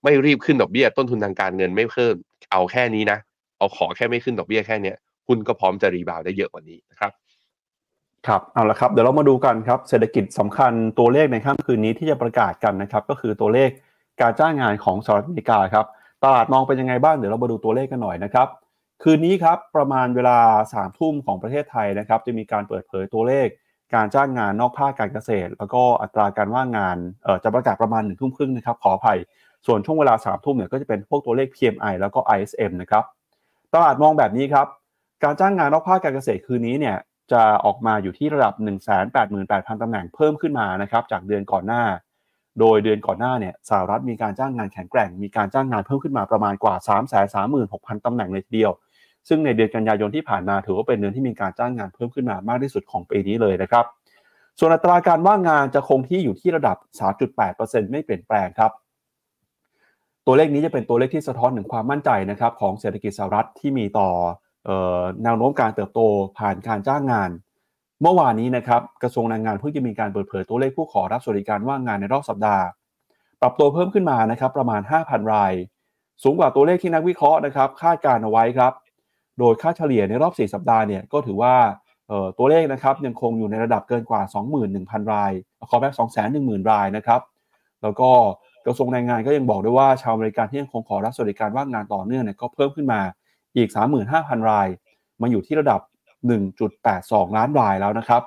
[0.05, 2.15] ไม่รีบขึ้นดอกเบี้ย ต้นทุนทางการเงินไม่เพิ่ม
[2.53, 3.19] เอาแค่นี้นะ
[3.59, 4.97] เอาขอแค่ไม่ขึ้นดอกเบี้ยแค่เนี้ย
[5.29, 7.13] หุ้นก็พร้อมจะรีบาวได้เยอะกว่านี้นะครับ
[8.27, 13.71] ครับเอาละครับเดี๋ยวเรามาดูกันครับเศรษฐกิจสำคัญตัวเลขในค่ำคืนนี้ที่จะประกาศกันนะครับก็คือตัวเลข
[14.21, 15.87] การจ้างงานของสหรัฐอเมริกาครับ
[16.25, 18.49] ตลาดมองเป็นยังไงบ้างเดี๋ยวเรามาดูตัวเลขกันหน่อยนะครับ
[19.03, 23.47] คืนนี้ครับประมาณเวลา3ามทุ่มของประเทศไทยนะครับจะมีการเปิดเผยตัวเลข
[23.95, 29.19] การจ้างงานนอกภาคการเกษตร แล้วก็อัตราการว่างงานเอ่อจะประกาศประมาณหนึ่งทุ่มครึ่งนะครับขออภัย
[29.67, 33.05] ส่วนช่วงเวลา3ามทุ่มเนี่ยก็จะเป็นพวกตัวเลข PMI แล้วก็ ISM นะครับ
[33.75, 34.67] ตลาดมองแบบนี้ครับ
[35.25, 36.97] การจ้างงานนอกภาคการเกษตรคืนนี้เนี่ย
[37.33, 38.55] จะออกมาอยู่ที่ระดับ
[39.19, 41.85] 188,000 ตำแหน่งเพิ่มขึ้นมานะครับจากเดือนก่อนหน้า
[42.61, 46.75] โดยเดือนก่อนหน้าเนี่ยสหรัฐมีการจ้างงานแข็งแกร่ง มีการจ้างงานเพิ่มขึ้นมาประมาณกว่า
[47.41, 48.73] 336,000 ตำแหน่งเลยทีเดียว
[49.29, 53.85] ซึ่งในเดือนกันยายนที่ผ่านมาถือว่าเป็นเดือนที่มีการจ้างงานเพิ่มขึ้นมามากที่สุดของปีนี้เลยนะครับ
[54.59, 56.77] ส่วนอัตราการว่างงานจะคงที่อยู่ที่ระดับ
[57.35, 58.71] 3.8%ไม่เปลี่ยนแปลงครับ
[60.27, 64.09] ตัวเลขนี้จะเป็นตัวเลขที่สะท้อนถึงความมั่นใจนะครับของเศรษฐกิจสหรัฐที่มีต่อ
[65.23, 66.01] แนวโน้มการเติบโต
[66.39, 67.31] ผ่านการจ้างงาน
[68.03, 72.65] เมื่อวานนี้นะครับกระทรวงแรงงานเพิ่งจะมีการเปิดเผยตัวเลขผู้ขอรับสวัสดิการว่างงานในรอบสัปดาห์
[73.41, 75.53] ปรับตัวเพิ่มขึ้นมานะครับประมาณ 5,000 ราย
[76.23, 78.73] สูงกว่าตัวเลขที่นักวิเคราะห์นะครับคาดการเอาไว้ครับ
[79.39, 81.55] โดยค่าเฉลี่ยในรอบ 4 สัปดาห์เนี่ยก็ถือว่า
[82.39, 84.23] ตัวเลขนะครับยังคงอยู่ในระดับเกินกว่า
[84.67, 85.33] 21,000 ราย
[85.71, 85.91] ขอแค่
[86.61, 87.21] 210,000 รายนะครับ
[87.83, 88.11] แล้วก็
[88.67, 93.01] กระทรวงแรงงานก็ยังบอกด้วยว่าชาวอเมริกันที่ยังคงขอรับสวัสดิการว่างงานต่อเนื่องเนี่ยก็เพิ่มขึ้นมา
[93.57, 93.69] อีก
[94.09, 94.69] 35,000 ราย
[95.21, 95.81] มาอยู่ที่ระดับ
[96.59, 98.23] 1.82 ล้านรายแล้วนะครับ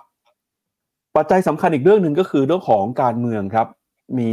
[1.15, 3.67] ปัจจัยสำคัญอีกเรื่องหนึ่งก็คือเรื่องของการเมืองครับ
[4.19, 4.31] มี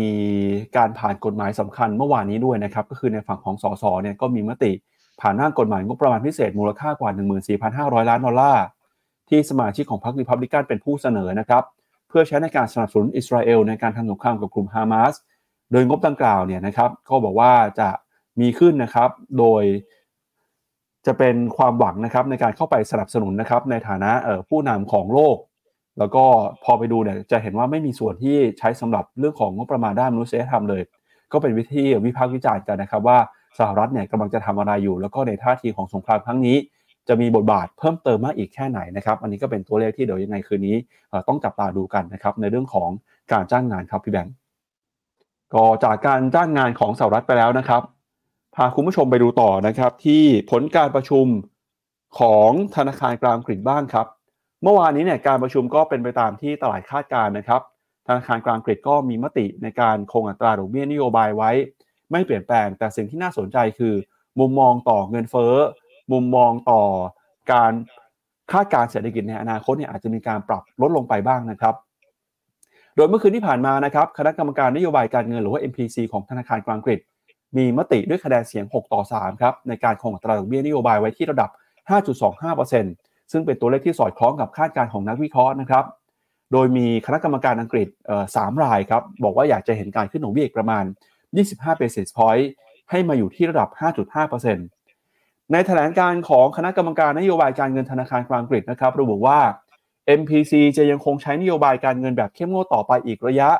[0.76, 4.72] การผ่านกฎหมายสำคัญเมื่อวานนี้ด้วยนะครับ ก็คือในฝั่งของสสเนี่ยก็มีมติ
[5.20, 7.11] ผ่านร่างกฎหมายงบประมาณพิเศษมูลค่ากว่า
[7.96, 8.64] 14,500 ล้านดอลลาร์
[9.28, 11.62] ที่สมาชิกของพรรคริพับลิกันเป็นผู้เสนอนะครับ
[12.09, 15.14] เพื่อใช้ในการสนับสนุนอิสราเอลในการทำสงครามกับกลุ่มฮามาส
[15.72, 17.88] โดยงบดังกล่าวเนี่ยนะครับก็บอกว่าจะ
[18.40, 19.62] มีขึ้นนะครับ โดย
[21.06, 24.10] จะเป็นความหวังนะครับในการเข้าไปสนับสนุนนะครับในฐานะ
[24.48, 25.36] ผู้นำของโลก
[25.98, 26.24] แล้วก็
[26.64, 30.82] พอไปดูเนี่ยจะเห็นว่าไม่มีส่วนที่ใช้สำหรับเรื่องของงบประมาณด้านมนุษยธรรมเลย
[31.32, 33.18] ก็เป็นวิธีวิพากษ์วิจารณ์กันนะครับว่า
[33.58, 36.56] สหรัฐเนี่ยกำลังจะทำอะไรอยู่ แล้วก็ในท่าทีของสงครามครั้งนี้
[37.08, 40.76] จะมีบทบาทเพิ่มเติมมากอีกแค่ไหนนะครับ อันนี้ก็เป็นตัวเลขที่เดี๋ยวยังไงคืนนี้
[41.28, 42.88] ต้องจับตาดูกันนะครับในเรื่องของ
[43.32, 44.34] การจ้างงานครับพี่แบงก์
[45.54, 47.82] ก็จากการจ้างงานของสหรัฐไปแล้วนะครับ
[48.56, 51.26] พาคุณผู้ชมไปดูต่อนะครับ ที่ผลการประชุม
[52.18, 54.06] ของธนาคารกลางอังกฤษบ้างครับ
[54.62, 57.60] เมื่อวานนี้เนี่ยการประชุมก็เป็นไปตามที่ตลาดคาดการนะครับ
[58.06, 61.50] ธนาคารกลางอังกฤษก็มีมติในการคงอัตราดอกเบี้ยนโยบายไว้
[62.10, 63.94] ไม่เปลี่ยนแปลง แต่สิ่งที่น่าสนใจคือ
[64.40, 65.54] มุมมองต่อเงินเฟ้อ
[66.12, 66.82] มุมมองต่อ
[67.52, 67.72] การ
[68.52, 71.74] คาดการเศรษฐกิจในอนาคตเนี่ยอาจจะมีการปรับลดลงไปบ้างนะครับ
[72.96, 77.00] โดยเมื่อคืนที่ผ่านมานะครับคณะกรรมการนโยบายการเงินหรือว่า MPC ของธนาคารกลางอังกฤษ
[77.56, 81.50] มีมติด้วยคะแนนเสียง 6 ต่อ 3 ครับ ในการคงอัตราดอกเบี้ยนโยบายไว้ที่ระดับ
[82.60, 85.84] 5.25%ซึ่งเป็นตัวเลขที่สอดคล้องกับคาดการณ์ของนักวิเคราะห์นะครับ
[86.52, 87.88] โดยมีคณะกรรมการอังกฤษ
[88.36, 90.84] สามรายครับ บอกว่าอยากจะเห็นการขึ้นดอกเบี้ยประมาณ
[91.32, 92.44] 25 basis point
[92.90, 93.68] ให้มาอยู่ที่ระดับ
[94.80, 99.38] 5.5%ในแถลงการของคณะกรรมการนโยบายการเงินธนาคารกลางอังกฤษนะครับ ระบุว่า
[100.20, 103.50] MPC จะยังคงใช้นโยบายการเงินแบบเข้มงวดต่อไปอีกระยะ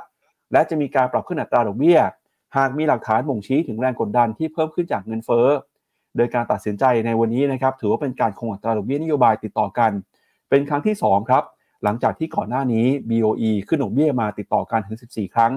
[0.53, 1.99] และจะมีการปรับขึ้นอัตราดอกเบี้ย
[2.57, 5.47] หากมีหลักฐานบ่งชี้ถึงแรงกดดันที่เพิ่มขึ้นจากเงินเฟ้อ
[6.17, 9.91] โดยการตัดสินใจในวันนี้นะครับถือว่าเป็นการคงอัตราดอกเบี้ยนโยบายติดต่อกัน
[10.51, 11.43] เป็นครั้งที่ 2 ครับ
[11.85, 15.53] หลังจากที่ก่อนหน้านี้ BOE ขึ้นดอกเบี้ยมาติดต่อกันถึง 14 ครั้ง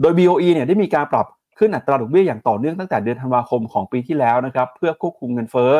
[0.00, 1.26] โดย BOE เนี่ยได้มีการปรับ
[1.58, 5.72] ขึ้นอัตราดอกเบี้ยอย่างต่อเนื่องตั้งแต่เดือนธันวาคมของปีที่แล้วนะครับเพื่อควบคุมเงินเฟ้อ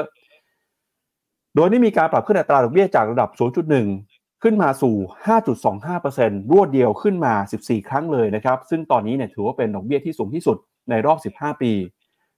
[1.54, 4.15] โดยได้มีการปรับขึ้นอัตราดอกเบี้ยจากระดับ 0.1
[4.48, 4.96] ขึ้นมาสู่
[5.74, 10.56] 5.25%รวดเดียวขึ้นมา 14 ครั้งเลยนะครับ ซึ่งตอนนี้เนี่ยถือว่าเป็นดอกเบี้ยที่สูงที่สุด
[10.90, 11.72] ในรอบ 15 ปี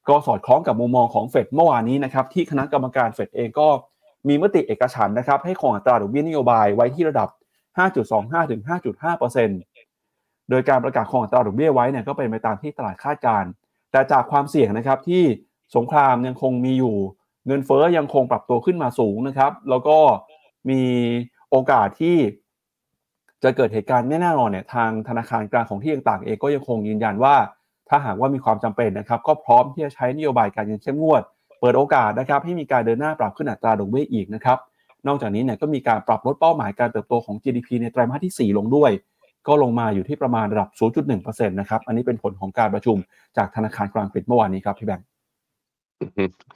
[0.08, 3.68] ก็สอดคล้องกับมุมมองของเฟดเมื่อวานนี้นะครับ ที่คณะกรรมการเฟดเองก็
[4.28, 7.28] มีมติเอกฉันนะครับ ให้คงอัตราดอกเบี้ยนโยบายไว้ที่ระดับ
[7.90, 8.60] 5.25 ถึง
[9.74, 13.44] 5.5%โดยการประกาศคงอัตราดอกเบี้ยไว้เนี่ยก็เป็นไปตามที่ตลาดคาดการ
[13.90, 15.22] แต่จากความเสี่ยงนะครับที่
[15.76, 16.96] สงครามยังคงมีอยู่
[17.46, 19.98] เงินเฟอ้อยังคงปรับตัวขึ้นมาสูงนะครับ แล้วก็
[20.70, 20.82] มี
[21.50, 22.16] โอกาสที่
[23.42, 27.34] จะเกิดเหตุการณ์ไม่แน่นอนเนี่ยทางธนาคารกลางของที่ต่างๆเองก็ยังคงยืนยันว่า
[27.88, 31.22] ถ้าหากว่ามีความจำเป็นนะครับก็พร้อมที่จะใช้นโยบายการเงินเข้มงวด
[31.60, 34.58] เปิดโอกาสนะครับให้มีการเดินหน้าปรับขึ้นอัตราดอกเบี้ยอีกนะครับ
[35.06, 38.90] นอกจากนี้เนี่ยก็มีการปรับลดเป้าหมายการเติบโตของ GDP ในไตรมาสที่ 4 ลงด้วย
[39.46, 40.68] ก็ลงมาอยู่ที่ประมาณระดับ
[41.14, 42.96] 0.1%นะครับอันนี้เป็นผลของการประชุม
[43.36, 45.06] จากธนาคารกลางอังกเมื่อวานนี้ครับพี่แบงค์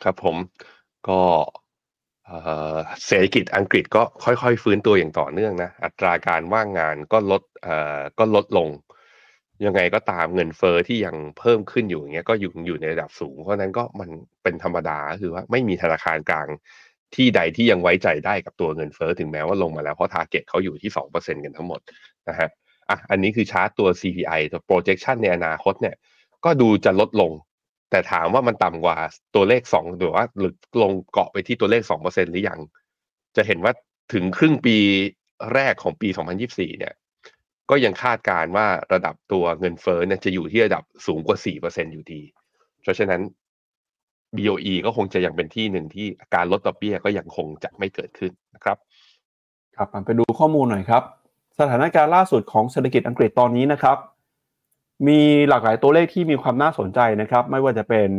[0.03, 0.37] ครับผม
[1.09, 1.21] ก็
[3.07, 7.43] เศรษฐกิจอังกฤษก็ค่อยๆ ฟื้นตัวอย่างต่อเนื่องนะ อัตราการว่างงานก็ลด
[8.19, 8.69] ก็ลดลง
[9.67, 14.11] ยังไงก็ตามเงินเฟอ้อที่ยังเพิ่มขึ้นอยู่อย่างเงี้ยก็อยู่อยู่ในระดับสูง เพราะนั้นก็มัน
[14.43, 16.49] เป็นธรรมดาคือว่าไม่มีธนาคารกลาง
[17.15, 21.81] ที่ใดที่ยังไว้ใจได้กับตัวเงินเฟ้อถึงแม้ว่าลงมาแล้ว เพราะ target เขาอยู่ที่สองเปอร์เซ็นต์กันทั้งหมด
[22.29, 22.49] นะฮะ
[22.89, 25.97] อะอันนี้คือชาร์ตตัว CPI ตัว projection ในอนาคตเนี่ย
[26.45, 27.31] ก็ดูจะลดลง
[27.93, 28.97] แต่ถามว่ามันต่ำกว่า
[29.35, 32.61] ตัวเลขสองหรือว่าหรือลงเกาะไปที่ตัวเลขสองเปอร์เซ็นต์หรือยัง
[33.37, 33.73] จะเห็นว่า
[34.13, 34.77] ถึงครึ่งปี
[35.55, 36.09] แรกของปี
[36.45, 36.95] 2024 เนี่ย
[37.71, 42.23] ก็ยังคาดการณ์ว่าระดับตัวเงินเฟ้อเนี่ยจะอยู่ที่ระดับสูงกว่า 4%อยู่ดี
[42.83, 43.21] เพราะฉะนั้น
[44.37, 48.77] BOE ก็คงจะยังเป็นที่หนึ่งที่การลดดอกเบี้ยก็ยังคงจะไม่เกิดขึ้นนะครับ
[49.77, 51.03] ครับไปดูข้อมูลหน่อยครับ
[51.61, 53.97] สถานการณ์ล่าสุดของเศรษฐกิจอังกฤษตอนนี้นะครับ
[55.09, 58.11] มีหลากหลายตัวเลขที่มีความน่าสนใจนะครับ ไม่ว่าจะเป็น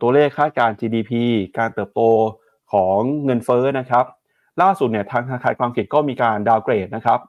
[0.00, 1.12] ตัวเลขคาดการ GDP
[1.58, 2.00] การเติบโต
[2.72, 4.04] ของเงินเฟ้อนะครับ
[4.62, 7.20] ล่าสุดเนี่ยทางธนาคารกลางอังกฤษก็มีการดาวเกรดนะครับ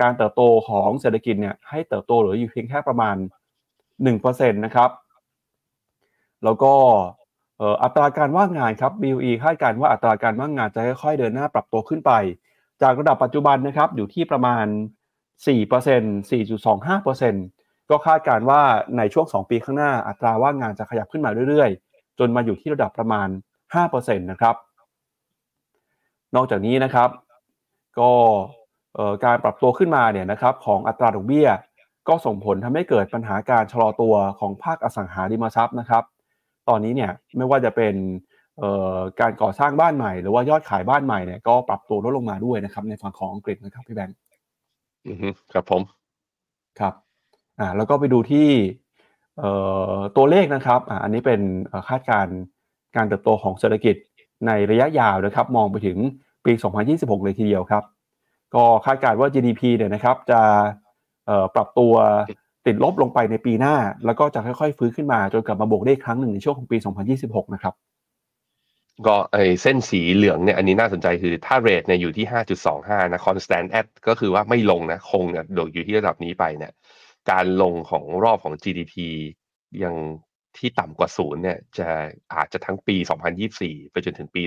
[0.00, 3.16] การเติบโตของเศรษฐกิจเนี่ยให้เติบโตหลืออยู่เพียงแค่ประมาณ
[3.92, 4.90] 1%นะครับ
[6.44, 6.74] แล้วก็
[7.82, 12.12] อัตราการว่างงานครับ BOE คาดการว่าอัตราการว่างงานจะค่อยๆเดินหน้าปรับตัวขึ้นไป
[12.82, 14.66] จากระดับปัจจุบันนะครับอยู่ที่ประมาณ
[15.46, 18.60] 4% 4.25% ก็คาดการณ์ว่า
[18.96, 23.28] ในช่วง 2 ปีข้างหน้าอัตราว่างงานจะขยับขึ้นมาเรื่อยๆ จนมาอยู่ที่ระดับประมาณ
[23.74, 24.54] 5%นะครับ
[26.36, 27.08] นอกจากนี้นะครับ
[27.98, 28.10] ก็
[29.24, 31.48] การปรับตัวขึ้นมาเนี่ยนะครับของอัตราดอกเบี้ย
[32.08, 36.04] ก็ส่งผลทำให้เกิดปัญหาการชะลอตัวของภาคอสังหาริมทรัพย์นะครับ
[36.68, 37.94] ตอนนี้เนี่ยไม่ว่าจะเป็น
[39.20, 44.16] การก่อสร้างบ้านใหม่ หรือว่ายอดขายบ้านใหม่เนี่ยก็ปรับตัวลดลงมาด้วยนะครับ ในฝั่งของอังกฤษนะครับพี่แบงค์
[45.06, 45.82] อือครับผม
[46.80, 46.94] ครับ
[47.60, 48.48] อ่าแล้วก็ไปดูที่
[50.16, 51.40] ตัวเลขนะครับอ่าอันนี้เป็น
[51.88, 52.36] คาดการณ์
[52.96, 53.96] การเติบโตของเศรษฐกิจ
[54.46, 55.98] ในระยะยาวนะครับ มองไปถึง
[56.44, 56.52] ปี
[56.88, 57.84] 2026 เลยทีเดียวครับ
[58.54, 60.40] ก็คาดการณ์ว่า GDP เนี่ยนะครับจะ
[61.54, 61.94] ปรับตัว
[62.66, 63.74] ติดลบลงไปในปีหน้า
[64.06, 66.76] แล้วก็จะค่อยๆ ฟื้นขึ้นมาจนกลับมาบวกได้ครั้งหนึ่งในช่วงของปี
[67.14, 67.74] 2026 นะครับ
[69.06, 72.26] ก็ไอเส้นสีเหลืองเนี่ยอันนี้น่าสนใจคือถ้าเรทเนี่ยอยู่ที่
[72.68, 76.72] 5.25 นะ constant at ก็คือว่าไม่ลงนะ คงเนี่ยโดดอยู่ที่ระดับนี้ไปเนี่ย
[77.30, 78.94] การลงของรอบของ GDP
[79.82, 79.94] ยัง
[80.56, 81.88] ที่ต่ำกว่าศูนย์เนี่ยจะ
[82.34, 82.96] อาจจะทั้งปี
[83.44, 84.42] 2024 ไปจนถึงปี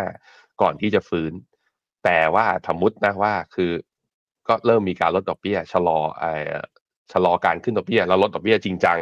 [0.00, 1.32] 2025 ก่อนที่จะฟื้น
[2.04, 3.72] แต่ว่าสมมตินะว่าคือ
[4.48, 6.24] ก็เริ่มมีการลดดอกเบี้ยชะลอไอ
[7.12, 8.98] ชะลอการขึ้นดอกเบี้ยแล้วลดดอกเบี้ยจริงจัง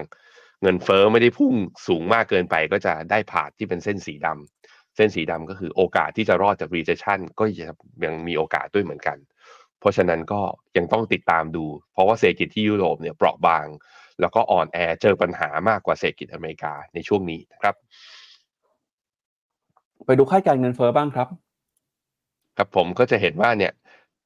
[0.62, 1.54] เงินเฟอ้อไม่ได้พุ่ง
[1.86, 7.44] สูงมากเกินไปก็จะได้ผ่านที่เป็นเส้นสีดำเส้นสีดำก็คือโอกาสที่จะรอดจาก recession ก็
[8.04, 9.16] ยังมีโอกาสด้วยเหมือนกัน
[9.80, 10.40] เพราะฉะนั้นก็
[10.76, 13.66] ยังต้องติดตามดู เพราะว่าเศรษฐกิจที่ยุโรปเนี่ยเปราะบาง
[14.20, 17.74] แล้วก็อ่อนแอเจอปัญหามากกว่าเศรษฐกิจอเมริกาในช่วงนี้นะครับ
[20.06, 21.28] ไปดูค่าการเงินเฟอ้อบ้างครับ
[22.56, 23.72] ครับผมก็จะเห็นว่าเนี่ย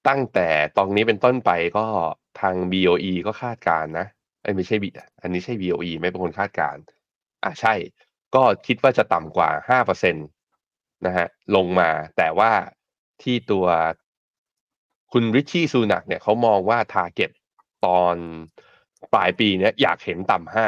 [0.09, 1.87] ตั้งแต่ตอนนี้เป็นต้นไปก็
[2.41, 4.07] ทาง BOE ก็คาดการนะ
[4.57, 4.89] ไม่ใช่บี
[5.23, 6.77] อันนี้ใช่ BOE ไม่เป็นคนคาดการ
[7.45, 7.75] อ่าใช่
[8.35, 10.21] ก็คิดว่าจะต่ำกว่าห้าเปอร์เซ็นต
[11.07, 12.51] นะฮะลงมาแต่ว่า
[13.23, 13.67] ที่ตัว
[15.17, 17.31] คุณ Rishi Sunak เนี่ยเขามองว่า target
[17.87, 18.17] ตอน
[19.15, 20.67] ปลายปีเนี้ยอยากเห็นต่ำห้า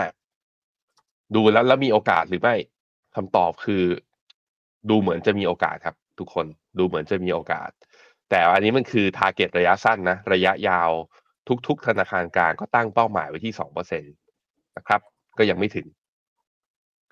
[1.34, 2.54] ดูแล้วแล้วมีโอกาสหรือไม่
[3.14, 3.82] คำตอบคือ
[4.90, 6.46] ดูเหมือนจะมีโอกาสครับ ทุกคน
[6.78, 7.70] ดูเหมือนจะมีโอกาส
[8.30, 10.90] แต่อันนี้มันคือ target ระยะสั้นนะ ระยะยาว
[11.66, 14.08] ทุก ๆ ธนาคารกลางก็ตั้งเป้าหมายไว้ที่สองเปอร์เซ็นต
[14.76, 15.00] นะครับ
[15.38, 15.86] ก็ยังไม่ถึง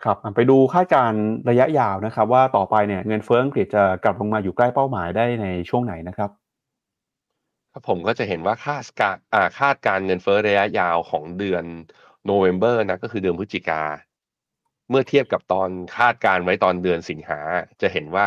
[0.04, 1.12] ครับไปดูคาดการณ์
[1.50, 6.30] ระยะยาวนะครับ ว่าต่อไปเนี่ยเงินเฟ้ออังกฤษจะกลับลงมาอยู่ใกล้เป้าหมายได้ในช่วงไหนนะครับ
[7.74, 11.64] ครับผมก็จะเห็นว่าคาดการอ่าคาดการเงินเฟ้อระยะยาวของเดือน
[12.24, 13.82] โนเวม ber นะก็คือเดือนพฤศจิกา
[14.90, 17.40] เมื่อเทียบกับตอนคาดการไว้ตอนเดือนสิงหา
[17.80, 18.26] จะเห็นว่า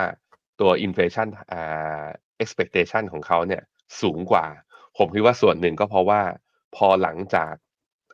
[0.60, 2.06] ตัว inflation อ่า
[2.44, 3.64] expectation ของเขาเนี่ย
[4.02, 4.46] สูงกว่า
[4.98, 6.22] ผมคิดว่าส่วนหนึ่งก็เพราะว่า
[6.76, 7.54] พอหลังจาก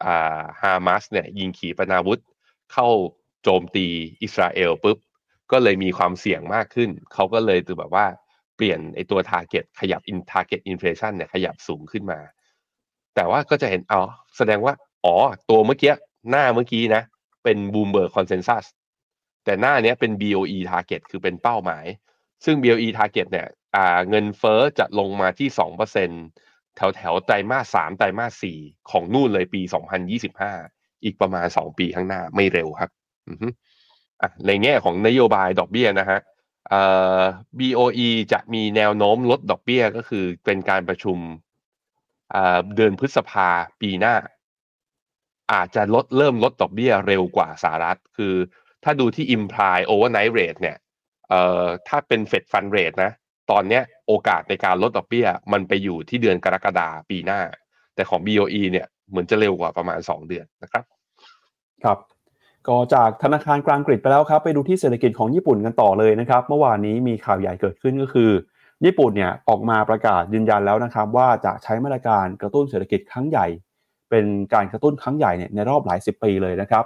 [0.06, 2.20] อ่าฮามาสเนี่ยยิงขีปนาวุธ
[2.74, 2.88] เข้า
[3.44, 3.88] โจมตี
[4.24, 4.98] อิสราเอลปุ๊บ
[5.52, 8.06] ก็เลยมีความเสี่ยงมากขึ้น เขาก็เลยตัวแบบว่า
[8.64, 12.20] ปลี่ยนไอตัว target ขยับ in target inflation เนี่ยขยับสูงขึ้นมา
[13.16, 14.02] แต่ว่าก็จะเห็นอ๋อ
[14.38, 14.74] แสดงว่า
[15.06, 15.16] อ๋อ
[15.50, 15.94] ตัวเมื่อกี้
[16.30, 17.04] หน้าเมื่อกี้นะ
[17.44, 18.66] เป็น Bloomberg consensus
[19.46, 21.86] แต่หน้านี้เป็น BOE target คือเป็นเป้าหมาย
[22.46, 23.48] ซึ่ง BOE target เนี่ย
[24.10, 25.50] เงินเฟอ้อจะลงมาที่
[26.14, 29.62] 2%แถวแถวไตรมาส3ไตรมาส4ของนู่นเลยปี
[30.28, 32.90] 2025 อีกประมาณ 2 ปีข้างหน้าไม่เร็วครับ
[34.48, 36.20] ในแง่ของนโยบายดอกเบี้ยนะฮะ
[37.60, 41.18] BOE จะมีแนวโน้มลดดอกเบี้ยก็คือเป็นการประชุม
[42.76, 43.50] เดือนพฤษภา
[43.82, 44.16] ปีหน้า
[45.54, 48.36] อาจจะลดเริ่มลดดอกเบี้ยเร็วกว่าสหรัฐ คือ
[48.84, 50.78] ถ้าดูที่ imply overnight rate เนี่ย
[51.88, 53.12] ถ้าเป็น Fed Fund Rate นะ
[53.52, 57.42] ตอนเนี้ยโอกาสในการลดดอกเบี้ย มันไปอยู่ที่เดือนกรกฎาปีหน้า
[57.96, 60.84] แต่ของ BOE เนี่ยเหมือนจะเร็วกว่าประมาณ 2 เดือนนะครับ
[61.84, 61.98] ครับ
[62.68, 68.32] ก็จากธนาคารกลางกรีกไปแล้วครับ ไปดูที่เศรษฐกิจของญี่ปุ่นกันต่อเลยนะครับ เมื่อวานนี้มีข่าวใหญ่เกิดขึ้นก็คือ
[68.86, 73.48] ญี่ปุ่นเนี่ยออกมาประกาศยืนยันแล้วนะครับ ว่าจะใช้มาตรการกระตุ้นเศรษฐกิจครั้งใหญ่
[74.10, 76.86] เป็นการกระตุ้นครั้งใหญ่เนี่ยในรอบหลายสิบปีเลยนะครับ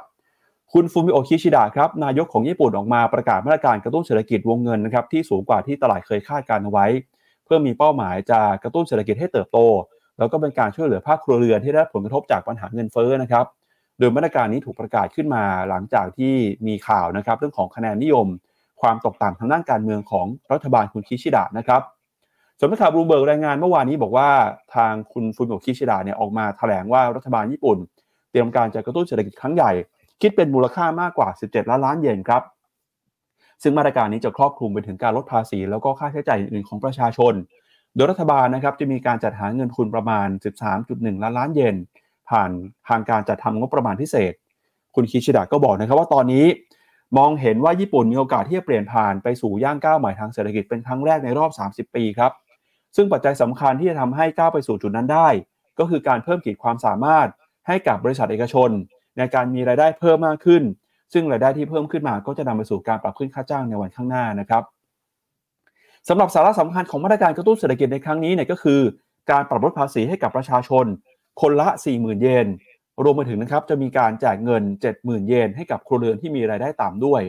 [0.73, 6.85] คุณฟูมิโอคิชิดะครับนายกของญี่ปุ่นออกมาประกาศมาตรการกระตุ้นเศรษฐกิจวงเงินนะครับที่สูงกว่าที่ตลาดเคยคาดการเอาไว้
[7.45, 9.59] เพื่อมีเป้าหมายจะกระตุ้นเศรษฐกิจให้เติบโต
[10.17, 13.45] แล้วก็เป็นการช่วยเหลือภาคครัวเรือนที่ได้ผลกระทบจากปัญหาเงินเฟ้อนะครับ
[13.99, 16.33] โดยมาตรการนี้ถูกประกาศขึ้นมาหลังจากที่
[16.67, 18.27] มีข่าวนะครับเรื่องของคะแนนนิยม
[18.81, 21.81] ความตกต่ำทางด้านการเมืองของรัฐบาลคุณคิชิดะนะครับ
[22.59, 24.29] สำนักข่าวบลูเบิร์กรายงานเมื่อวานนี้บอกว่า
[24.75, 27.77] ทางคุณฟุนโอคิชิดะเนี่ยออกมาแถลงว่ารัฐบาลญี่ปุ่น
[28.31, 29.71] เตรียมการจะกระตุ้นเศรษฐกิจครั้งใหญ่
[30.21, 32.41] คิดเป็นมูลค่ามากกว่า 17 ล้านล้านเยนครับ
[33.63, 37.33] ซึ่งมาตรการนี้จะครอบคลุมไปถึงการลดภาษี แล้วก็ค่าใช้จ่ายอื่นของประชาชน
[37.95, 40.27] โดยรัฐบาลนะครับจะมีการจัดหาเงินทุนประมาณ
[40.75, 41.75] 13.1 ล้านล้านเยน
[42.29, 42.49] ผ่าน
[42.87, 44.33] ทางการจัดทำงบประมาณพิเศษ
[44.95, 46.45] คุณคิชิดะก็บอกนะครับว่าตอนนี้
[47.17, 51.51] มองเห็นว่าญี่ปุ่นมีโอกาสที่จะเปลี่ยนผ่านไปสู่ย่างก้าวใหม่ทางเศรษฐกิจเป็นครั้งแรกในรอบ
[51.89, 52.31] 30 ปีครับ
[52.95, 55.27] ซึ่งปัจจัยสำคัญที่จะทำให้ก้าวไปสู่จุดนั้นได้
[55.79, 57.27] ก็คือการเพิ่มขีดความสามารถ
[57.67, 58.69] ให้กับบริษัทเอกชน
[59.17, 60.63] ในการมีรายได้เพิ่มมากขึ้น
[61.13, 64.63] ซึ่งรายได้ที่เพิ่มขึ้นมาก็จะนำไปสู่การปรับขึ้นค่าจ้างในวันข้างหน้านะครับ
[66.09, 68.81] สำหรับสาระสำคัญของมาตรการกระตุ้นเศรษฐกิจในครั้งนี้เนี่ยก็คือ
[69.31, 70.85] การปรับลดภาษีให้กับประชาชน
[71.41, 72.47] คนละ 40,000 เยน
[73.03, 74.63] รวมไปถึงนะครับจะมีการแจกเงิน
[74.95, 77.21] 70,000 เยนให้กับครัวเรือนที่มีรายได้ต่ำด้วย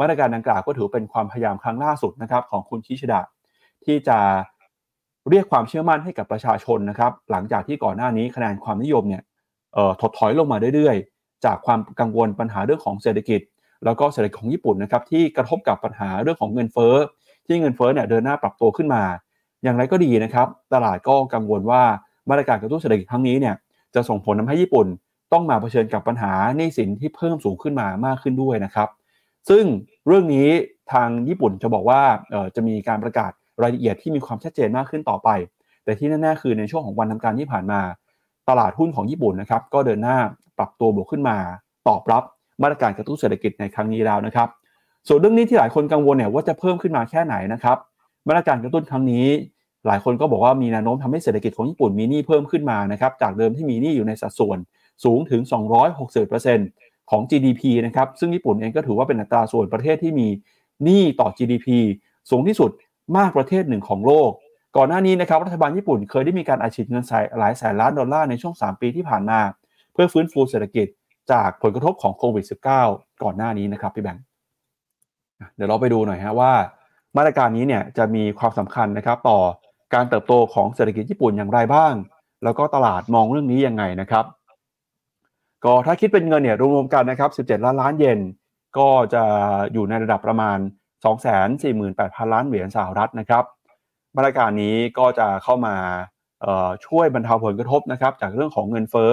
[0.00, 3.20] มาตรการดังกล่าวก็ถือเป็นความพยายามครั้งล่าสุดนะครับของคุณชิชดะ
[3.84, 4.18] ที่จะ
[5.30, 9.22] เรียกความเชื่อมั่นให้กับประชาชนนะครับ หลังจากที่ก่อนหน้านี้คะแนนความนิยมเนี่ย
[10.00, 13.40] ถดถอยลงมาเรื่อยๆ จากความกังวลปัญหาเรื่องของเศรษฐกิจ
[13.84, 16.94] แล้วก็เศรษฐกิจของญี่ปุ่นนะครับที่กระทบกับปัญหาเรื่องของเงินเฟ้อ
[17.46, 19.02] ที่เงินเฟ้อเนี่ยเดินหน้าปรับตัวขึ้นมา
[19.62, 21.82] อย่างไรก็ดีนะครับ ตลาดก็กังวลว่า
[22.30, 23.54] มาตรการกระตุ้นเศรษฐกิจครั้งนี้เนี่ย
[23.94, 24.86] จะส่งผลทาให้ญี่ปุ่น
[25.32, 28.88] ต้องมาเผชิญกับปัญหาหนี้สินที่เพิ่มสูงขึ้นมามากขึ้นด้วยนะครับ
[29.48, 29.64] ซึ่ง
[30.06, 30.48] เรื่องนี้
[30.92, 32.00] ทางญี่ปุ่นจะบอกว่า
[32.56, 33.32] จะมีการประกาศ
[33.62, 35.28] รายละเอียดที่มีความชัดเจนมากขึ้นต่อไป
[35.84, 37.80] แต่ที่แน่ๆคือในช่วงของวันทำการที่ผ่านมา
[38.48, 40.18] ตลาดหุ้นของญี่ปุ่นนะครับก็เดินหน้า
[40.58, 41.36] ปรับตัวบวกขึ้นมา
[41.88, 42.22] ตอบรับ
[42.62, 44.48] มาตรการกระตุ้นเศรษฐกิจในครั้งนี้แล้วนะครับ
[45.08, 47.78] ส่วนเรื่องนี้ที่หลายคนกังวลเนี่ยว่าจะเพิ่มขึ้นมาแค่ไหนนะครับ
[48.28, 49.26] มาตรการกระตุ้นครั้งนี้
[49.86, 54.58] หลายคนก็บอกว่ามีแนวโน้มทำให้เศรษฐกิจของญี่ปุ่นมีหนี้เพิ่มขึ้นมานะครับจากเดิมที่มีหนี้อยู่ในสัดส่วน
[55.04, 55.40] สูงถึง
[56.26, 60.28] 260%ของ GDP นะครับซึ่งญี่ปุ่นเองก็ถือว่าเป็นอัตราส่วนประเทศที่มี
[60.84, 61.68] หนี้ต่อ GDP
[62.30, 62.70] สูงที่สุด
[63.16, 64.30] มากประเทศหนึ่งของโลก
[64.76, 67.04] ก่อนหน้านี้นะครับรัฐบาลญี่ปุ่นเคยได้มีการอัดฉีดเงิน
[67.38, 69.40] หลายแสนล้านดอลลาร์ในช่วง 3 ปีที่ผ่านมา
[69.92, 70.86] เพื่อฟื้นฟูเศรษฐกิจ
[71.32, 72.44] จากผลกระทบของโควิด
[72.80, 74.24] -19 ก่อนหน้านี้นะครับพี่แบงค์
[75.56, 76.52] เดี๋ยวเราไปดูหน่อยฮะว่า
[77.16, 79.38] มาตรการนี้เนี่ยจะมีความสำคัญนะครับต่อ
[79.94, 81.94] การเติบโตของเศรษฐกิจญี่ปุ่นอย่างไรบ้าง
[82.44, 84.24] แล้วก็ตลาดมองเรื่องนี้ยังไงนะครับ
[85.64, 88.20] ก็ถ้าคิดเป็นเงินเนี่ยรวมๆกันนะครับ 17 ล้านล้านเยน
[88.78, 89.24] ก็จะ
[89.72, 90.58] อยู่ในระดับประมาณ
[91.24, 93.44] 248,000 ล้านเหรียญสหรัฐนะครับ
[94.16, 95.74] มาตรการนี้ก็จะเข้ามา
[96.86, 99.12] ช่วยบรรเทาผลกระทบนะครับ จากเรื่องของเงินเฟ้อ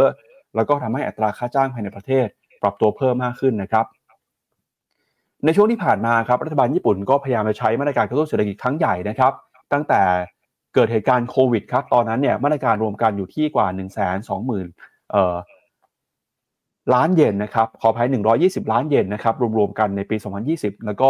[0.56, 2.28] แล้วก็ทำให้อัตราค่าจ้างภายในประเทศ
[2.62, 3.86] ปรับตัวเพิ่มมากขึ้นนะครับ
[5.46, 9.34] ในช่วงที่ผ่านมาครับรัฐบาลญี่ปุ่นก็พยายามจะใช้มาตรการกระตุ้นเศรษฐกิจครั้งใหญ่นะครับ
[9.74, 10.02] ตั้งแต่
[10.74, 13.88] เกิดเหตุการณ์โควิดครับ ตอนนั้นเนี่ยมาตรการรวมกันอยู่ที่กว่า1 2 0
[14.30, 15.36] 0 0 0เอ่อ
[16.94, 18.08] ล้านเยนนะครับ ขออภัย
[18.40, 20.16] 120 ล้านเยนนะครับ รวมๆกันในปี
[20.52, 21.10] 2020 แล้วก็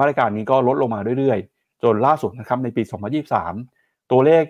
[0.00, 2.82] มาตรการนี้ก็ลดลงมาเรื่อยๆ จนล่าสุดนะครับในปี
[3.46, 4.44] 2023 ตัวเลข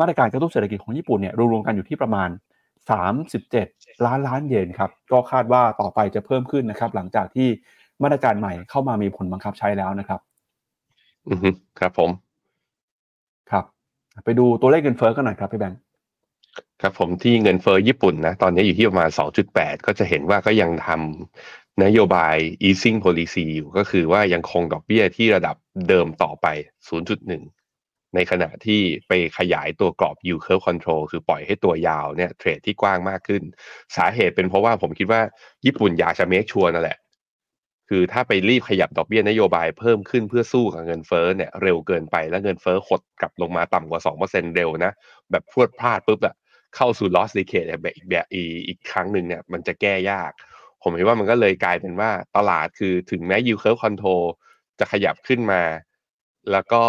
[0.00, 2.28] มาตรการกระตุ้นเศรษฐกิจของญี่ปุ่นเนี่ยรวมๆกันอยู่ที่ประมาณ
[3.20, 7.48] 37 ล้านล้านเยนครับ ก็คาดว่าต่อไปจะเพิ่มขึ้นนะครับ หลังจากที่
[8.02, 10.20] มาตรการใหม่เข้ามามีผลบังคับใช้แล้วนะครับ
[11.28, 11.46] อือ
[11.78, 12.10] ครับผม
[13.50, 13.79] ครับ
[14.24, 15.80] ไปดูตัวเลขเงินเฟ้อกันหน่อยครับพี่แบงค์
[16.82, 19.10] ครับผมที่เงินเฟ้อญี่ปุ่นนะตอนนี้อยู่ที่ประมาณ
[19.48, 22.36] 2.8 ก็จะเห็นว่าก็ยังทำนโยบาย
[22.68, 25.56] easing policy อยู่ก็คือว่ายังคงดอกเบี้ยที่ระดับ
[25.88, 26.46] เดิมต่อไป
[27.30, 33.42] 0.1 ในขณะที่ไปขยายตัวกรอบ yield curve control คือปล่อยให้ตัวยาวเนี่ยเทรดที่กว้างมากขึ้น
[33.96, 35.20] สาเหตุเป็นเพราะว่าผมคิดว่า
[35.64, 36.98] ญี่ปุ่นอยากจะเมคชัวร์นั่นแหละ
[37.92, 44.92] คือถ้าไปรีบขยับดอกเบี้ยนโยบายเพิ่มขึ้นเพื่อสู้กับเงินเฟ้อเนี่ยเร็วเกินไปแล้วเงินเฟ้อหดกลับลงมาต่ำกว่า 2%เร็วนะ
[45.30, 46.34] แบบพรวดพลาดปุ๊บอะ
[46.76, 48.26] เข้าสู่ loss decade แบบอีกแบบ
[48.68, 50.32] อีกครั้งหนึ่งเนี่ยมันจะแก้ยาก
[50.82, 54.24] ผมเห็นว่ามันก็เลยกลายเป็นว่าตลาดคือถึงแม้ yield curve control
[54.78, 55.62] จะขยับขึ้นมา
[56.52, 56.84] แล้วก็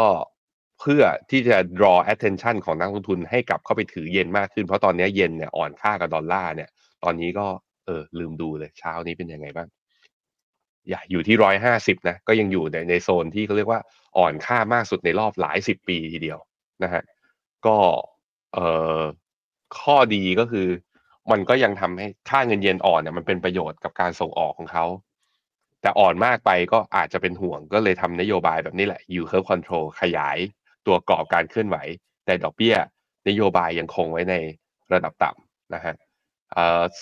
[0.79, 6.69] เพื่อที่จะ draw attention ของนักลงทุนให้กลับเข้าไปถือเย็นมากขึ้นเพราะตอนนี้เย็นเนี่ยอ่อนค่ากับดอลลาร์เนี่ย
[7.03, 7.47] ตอนนี้ก็
[7.85, 9.67] เออลืมดูเลยเช้านี้เป็นยังไงบ้าง
[10.89, 13.81] อย่าอยู่ที่ร้อยห้าสิบนะก็ยังอยู่ในในโซนที่เขาเรียกว่า
[14.17, 16.39] อ่อนค่ามากสุดในรอบหลายสิบปีทีเดียว
[16.83, 17.03] นะฮะ
[17.65, 17.77] ก็
[18.53, 18.67] เอ่
[18.99, 19.01] อ
[19.79, 20.67] ข้อดีก็คือ
[21.31, 24.85] มันก็ยังทำให้ค่าเงินเยนอ่อนเนี่ยมันเป็นประโยชน์กับการส่งออกของเขา
[25.81, 30.37] แต่อ่อนมากไปก็อาจจะเป็นห่วงก็เลยทำนโยบายแบบนี้แหละ yield curve control ขยาย
[30.85, 31.77] ตัวกรอบการเคลื่อนไหว
[32.25, 32.75] แต่ดอกเบี้ย
[33.27, 34.35] นโยบายยังคงไว้ใน
[34.93, 35.95] ระดับต่ำนะฮะ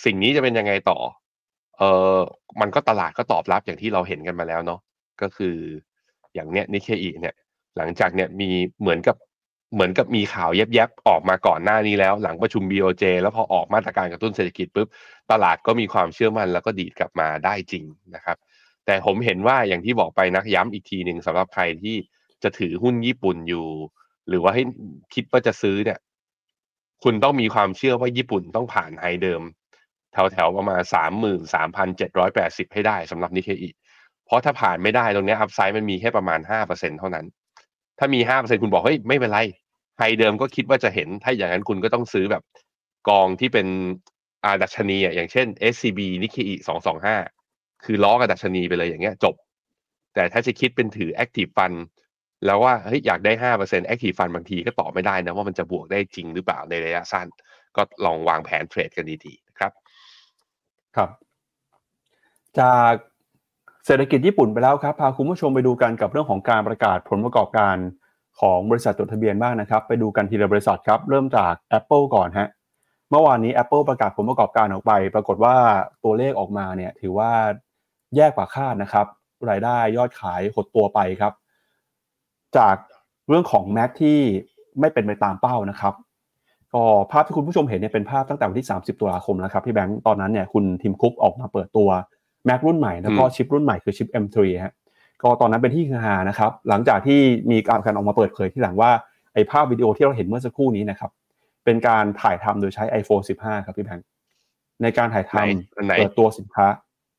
[0.03, 0.99] สิ่งนี้จะเป็นยังไงต่อ
[1.80, 1.84] เอ
[2.15, 2.17] อ
[2.61, 4.80] มันก็ตลาดก็ตอบรับอย่างที่เราเห็นกันมาแล้วเนาะ
[5.21, 5.55] ก็คือ
[6.34, 7.36] อย่างเนี้ยนิเคอีเนี่ย
[7.77, 8.49] หลังจากเนี่ยมี
[8.82, 9.15] เหมือนกับ
[9.73, 14.88] เหมือนกับมีข่าวแยบๆออกมาก่อนหน้านี้แล้ว หลังประชุม BOJ แล้วพอออกมาตรการกระตุ้นเศรษฐกิจปุ๊บ
[15.32, 17.84] ตลาดก็มีความเชื่อมั่นแล้วก็ดีดกลับมาได้จริง
[18.15, 18.38] นะครับ
[18.86, 21.95] แต่ผมเห็นว่าอย่างที่บอกไปนะย้ำอีกทีหนึ่งสำหรับใครที่
[22.43, 23.67] จะถือหุ้นญี่ปุ่นอยู่
[24.27, 24.63] หรือว่าให้
[25.13, 25.99] คิดว่าจะซื้อเนี่ย
[27.03, 29.41] คุณต้องมีความเชื่อว่าญี่ปุ่นต้องผ่านไฮเดิม
[30.14, 33.70] แถวๆประมาณสามหมื่นสามพันเจ็ดร้อยแปดสิบให้ได้สำหรับนิเคอี
[34.26, 37.26] เพราะถ้าผ่านไม่ได้ตรงนี้ upside มันมีแค่ประมาณห้าเปอร์เซ็นต์เท่านั้น
[37.99, 39.39] ถ้ามีห้าเปอร์เซ็นต์คุณบอก เฮ้ย ไม่เป็นไร
[39.97, 42.43] high เดิมก็คิดว่าจะเห็น ถ้าอย่างนั้นคุณก็ต้องซื้อแบบ
[43.10, 43.68] กองที่เป็น
[44.45, 47.16] อาดัชนีอะอย่างเช่น SCB Nikkei สองสองห้า
[47.84, 49.36] คือล้อกับดัชนีไปเลยอย่างเงี้ยจบ
[50.14, 51.78] แต่ถ้าจะคิดเป็นถือ Active Fund
[52.45, 57.28] แล้วว่าเฮ้ยอยากได้ห้าเปอร์เซ็นต์ Active Fund บางทีก็ตอบไม่ได้นะว่ามันจะบวกได้จริงหรือเปล่าในระยะสั้น
[57.76, 59.49] ก็ลองวางแผนเทรดกันดีๆ
[60.95, 61.09] ครับ
[62.59, 62.93] จาก
[63.85, 67.75] เศรษฐกิจญี่ปุ่นไปแล้วครับ พาคุณผู้ชมไปดูกันกับเรื่องของการประกาศผลประกอบการ
[68.39, 72.49] ของบริษัทจดทะเบียนบ้างนะครับ ไปดูกันทีละบริษัทครับ เริ่มจาก Apple ก่อนฮะ
[73.09, 75.55] เมื่อวานนี้ Apple ประกาศผลประกอบการออกไป ปรากฏว่า
[76.03, 77.31] ตัวเลขออกมาเนี่ยถือว่า
[78.15, 79.05] แย่กว่าคาดนะครับ
[79.49, 81.33] รายได้ยอดขายหดตัวไปครับ
[82.57, 82.75] จาก
[83.27, 84.19] เรื่องของ Mac ที่
[84.79, 85.93] ไม่เป็นไปตามเป้านะครับ
[86.74, 91.89] ก็ภาพที่คุณผู้ชมเห็นเนี่ยเป็นภาพตั้งแต่วันที่ 30 ตุลาคมแล้วครับพี่แบงค์ตอนนั้นเนี่ยคุณทิมคุกออกมาเปิดตัว
[92.47, 94.74] Mac รุ่นใหม่แล้วก็ชิปรุ่นใหม่คือชิป M3 ฮะ
[95.22, 97.20] ก็ตอนนั้นเป็นที่ฮือฮานะครับหลังจากที่
[97.51, 98.91] มีการออกมาเปิดเผยที่หลังว่า
[99.34, 101.11] ไอ้ภาพวิดีโอที่เราเห็นเมื่อสักครู่นี้นะครับ
[101.65, 104.07] เป็นการถ่ายทำโดยใช้ iPhone 15 ครับพี่แบงค์
[104.82, 105.43] ในการถ่ายทไหน
[105.78, 106.65] อันไหนำเปิดตัวสินค้า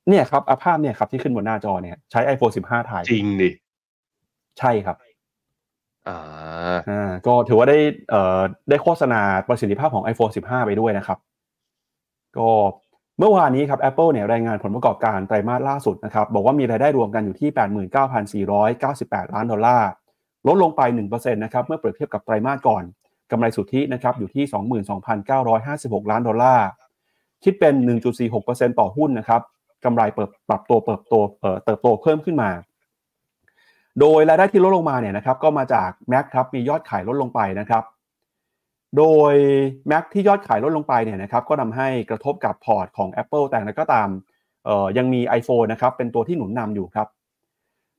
[0.09, 3.51] เนี่ยครับอาภาพเนี่ยครับที่ขึ้นบนหน้าจอเนี่ยใช้ iPhone 15 ถ่ายจริงดิ
[4.59, 4.97] ใช่ครับ
[6.91, 7.79] อ่าก็ถือว่าได้
[8.11, 11.19] เอ่อได้โฆษณาประสิทธิภาพของ iPhone 15 ไปด้วยนะครับ
[12.39, 12.51] ก็
[13.19, 17.51] เมื่อวานนี้ครับ Apple เนี่ยรายงานผลประกอบการไตรมาสล่าสุดนะครับ บอกว่ามีรายได้รวมกันอยู่ที่
[18.77, 19.89] 89,498 ล้านดอลลาร์
[20.47, 20.81] ลดลงไป
[21.13, 22.83] 1%นะครับเมื่อเปรียบเทียบกับไตรมาสก่อน
[23.31, 24.45] กำไรสุทธินะครับอยู่ที่
[26.03, 26.67] 22,956 ล้านดอลลาร์
[27.45, 27.75] คิดเป็น
[28.27, 29.43] 1.46%ต่อหุ้นนะครับ
[29.85, 31.23] กำไรเปิดปรับตัวเปิดตัว
[31.65, 32.51] เติบโตเพิ่มขึ้นมา
[34.01, 37.85] โดยรายได้ที่ลดลงมาเนี่ยนะครับก็มาจาก Mac ครับมียอดขายลดลงไปนะครับ
[38.97, 39.35] โดย
[39.91, 44.09] Mac ที่ยอดขายลดลงไปเนี่ยนะครับก็ทำให้กระทบกับพอร์ตของ Apple แต่ก็ตาม
[44.99, 47.07] ยังมี iPhone นะครับเป็นตัวที่หนุนนำอยู่ครับ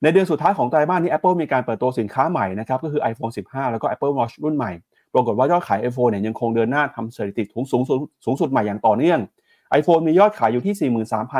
[0.03, 4.71] ในเดือนสุดท้ายของไตรมาสนี้ Apple มีการเปิดตัวสินค้าใหม่นะครับก็คือ iPhone 15 แล้วก็ Apple Watch รุ่นใหม่
[5.13, 7.81] ปรากฏว่ายอดขาย iPhone เนี่ยยังคงเดินหน้าทำสถิติสูงสูง
[8.25, 9.19] สูงสุดใหม่อย่างต่อเนื่อง
[9.79, 10.91] iPhone มียอดขายอยู่ที่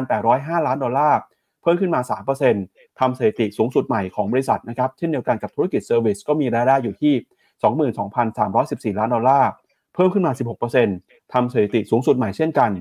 [0.06, 1.20] 43,805 ล้านดอลลาร์
[1.62, 2.02] เพิ่มขึ้นมา
[2.46, 7.14] 3% ทำสถิติสูงสุดใหม่ของบริษัทนะครับเช่นเดียวกันกับธุรกิจเซอร์วิสก็มีรายได้อยู่ที่
[8.94, 9.50] 22,314 ล้านดอลลาร์
[9.94, 10.32] เพิ่มขึ้นมา
[10.78, 12.72] 16%ทำสถิติสูงสุดใหม่เช่นกัน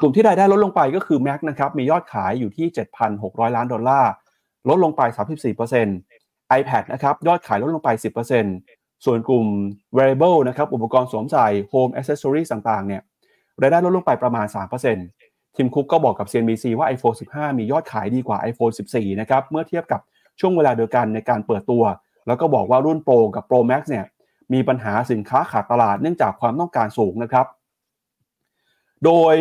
[0.00, 2.66] กลุ่มที่รายได้ลดลงไปก็คือ Mac นะครับมียอดขายอยู่ที่
[3.12, 4.10] 7,600 ล้านดอลลาร์
[4.68, 5.02] ลดลงไป
[5.60, 7.88] 34% iPad นะครับยอดขายลดลงไป
[8.48, 9.46] 10%ส่วนกลุ่ม
[9.96, 13.02] wearable นะครับอุปกรณ์สวมใส่ home accessories ต่างๆเนี่ย
[13.60, 14.46] รายได้ลดลงไปประมาณ
[14.84, 15.15] 3%
[15.56, 20.00] ทีมคุกก็บอกกับ CNBC ว่า iPhone 15 มียอดขายดีกว่า iPhone 14 นะครับ เมื่อเทียบกับ
[20.40, 21.82] ช่วงเวลาเดียวกันในการเปิดตัว
[22.26, 24.04] แล้วก็บอกว่ารุ่น Pro กับ Pro Max เนี่ย
[24.52, 27.46] มีปัญหาสินค้าขาดตลาดเนื่องจากความต้องการสูงนะครับ
[29.04, 29.34] โดย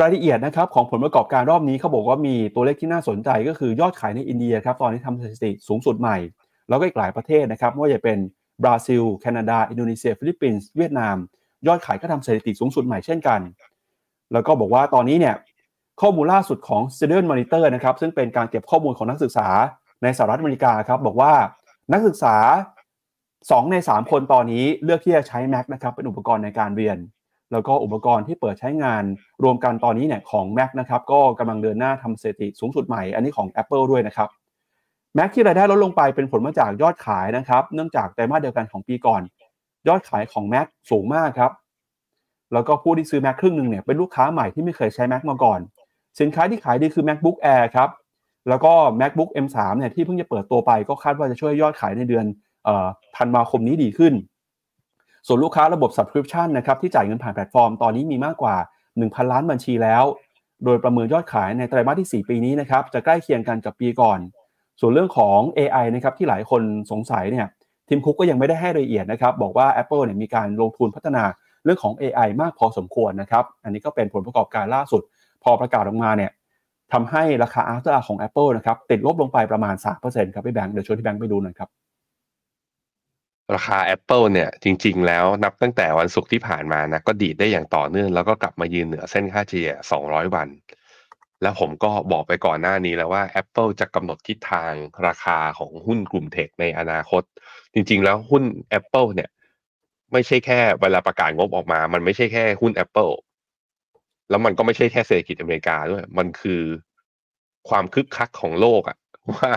[0.00, 6.16] รายละเอียดนะครับของผลประกอบการรอบนี้เขาบอกว่ามีตัวเลขที่น่าสนใจก็คือยอดขายในอินเดียครับตอนนี้ทำสถิติสูงสุดใหม่
[6.68, 8.18] แล้วก็อีกหลายประเทศนะครับไม่ว่าจะเป็น
[8.62, 11.16] บราซิล แคนาดา อินโดนีเซีย ฟิลิปปินส์ เวียดนาม
[11.66, 13.40] ยอดขายก็ทำสถิติสูงสุดใหม่เช่นกัน
[14.32, 15.34] แล้วก็บอกว่าตอนนี้เนี่ย
[16.00, 19.48] ข้อมูลล่าสุดของ Student Monitor นะครับซึ่งเป็นการเก็บข้อมูลของนักศึกษา
[20.02, 21.32] ในสหรัฐอเมริกาครับบอกว่า
[21.92, 22.36] นักศึกษา
[23.04, 26.98] 2 ใน 3 คนตอนนี้เลือกที่จะใช้ Mac นะครับเป็นอุปกรณ์ในการเรียน
[27.52, 29.04] แล้วก็อุปกรณ์ที่เปิดใช้งาน
[29.42, 34.28] รวมกันตอนนี้เนี่ยของ Mac นะครับก็กำลังเดินหน้าทำสถิติสูงสุดใหม่อันนี้ของ Apple ด้วยนะครับ
[35.16, 39.22] Mac ที่รายได้ลดลงไปเป็นผลมาจากยอดขายนะครับ เนื่องจากไตรมาสเดียวกันของปีก่อน
[39.88, 41.50] ยอดขายของ Mac สูงมากครับ
[42.52, 45.60] แล้วก็ผู้ที่ซื้อ Mac ครึ่งหนึ่งเนี่ยเป็นลูกค้าใหม่ที่ไม่เคยใช้ Mac มาก่อน
[46.20, 47.88] สินค้าที่ขายดีคือ MacBook Air ครับ
[48.48, 52.24] แล้วก็ MacBook M3 เนี่ยที่เพิ่งจะเปิดตัวไปก็คาดว่าจะช่วยยอดขายในเดือน
[52.66, 52.86] ออ
[53.16, 54.14] ธันวาคมนี้ดีขึ้น
[55.26, 58.56] ส่วนลูกค้าระบบ subscription นะครับที่จ่ายเงินผ่านแพลตฟอร์มตอนนี้มีมากกว่า
[58.94, 60.04] 1,000 ล้านบัญชีแล้ว
[60.64, 64.18] โดยประเมินยอดขายในไตรมาสที่ 4 ปีนี้นะครับจะใกล้เคียงกันกับปีก่อน
[64.80, 67.46] ส่วนเรื่องของ AI นะครับที่หลายคนสงสัยเนี่ย
[67.88, 71.24] ทีมคุกก็ยังไม่ได้ให้รายละเอียดนะครับบอกว่า Apple เนี่ยมีการลงทุนพัฒนา
[71.64, 75.02] เรื่องของ AI มากพอสมควรนะครับ อันนี้ก็เป็นผลประกอบการล่าสุด
[75.44, 76.30] พอประกาศออกมาเนี่ย
[76.92, 81.68] ทำให้ราคา after hour ของ Apple นะครับติดลบลงไปประมาณ 3%ครับพี่แบงค์เดี๋ยวชวนที่แบงค์ไปดูหน่อยครับ
[83.54, 89.70] ราคา Apple เนี่ยจริง ๆ แล้วนับตั้งแต่วันศุกร์ที่ผ่านมานะก็ดีดได้อย่างต่อเนื่อง แล้วก็กลับมายืนเหนือเส้นค่าเฉลี่ย
[90.04, 90.48] 200 วัน
[91.42, 94.72] แล้วผมก็บอกไปก่อนหน้านี้แล้วว่า Apple จะกำหนดทิศทาง
[95.06, 97.22] ราคาของหุ้นกลุ่มเทคในอนาคต
[97.74, 98.44] จริง ๆ แล้วหุ้น
[98.78, 99.30] Apple เนี่ย
[100.12, 103.14] ไม่ใช่แค่เวลาประกาศงบออกมา มันไม่ใช่แค่หุ้น Apple
[104.30, 106.62] แล้วมันก็ไม่ใช่แค่เศรษฐกิจอเมริกาด้วย มันคือ
[107.68, 108.98] ความคึกคักของโลกอะ
[109.32, 109.50] ว่า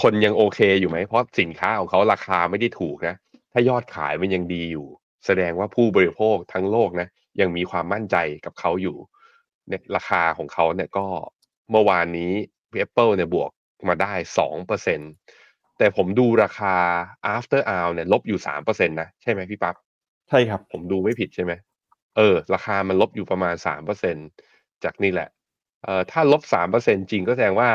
[0.00, 3.16] คนยังโอเคอยู่ไหม เพราะสินค้าของเขาราคาไม่ได้ถูกนะ
[3.52, 4.86] ถ้ายอดขายมันยังดีอยู่
[5.26, 7.08] แสดงว่าผู้บริโภคทั้งโลกนะ
[7.40, 8.96] ยังมีความมั่นใจกับเขาอยู่
[9.68, 11.06] เนี่ยราคาของเขาเนี่ยก็
[11.70, 12.32] เมื่อวานนี้
[12.84, 13.50] Apple เนี่ยบวก
[13.88, 15.00] มาได้สองเปอร์เซ็น
[15.78, 16.74] แต่ผมดูราคา
[17.34, 19.76] after hour เนี่ยลบอยู่สามเปอร์เซ็นตนะ ใช่ไหมพี่ปับ๊บ
[20.34, 21.52] ช่ครับ ผมดูไม่ผิดใช่ไหม
[22.16, 24.16] เออ ราคามันลบอยู่ประมาณสามเปอร์เซ็น
[24.84, 25.28] จากนี่แหละ
[25.82, 27.68] เอ่อถ้าลบสามเปอร์เซ็นจริงก็แสดงว่า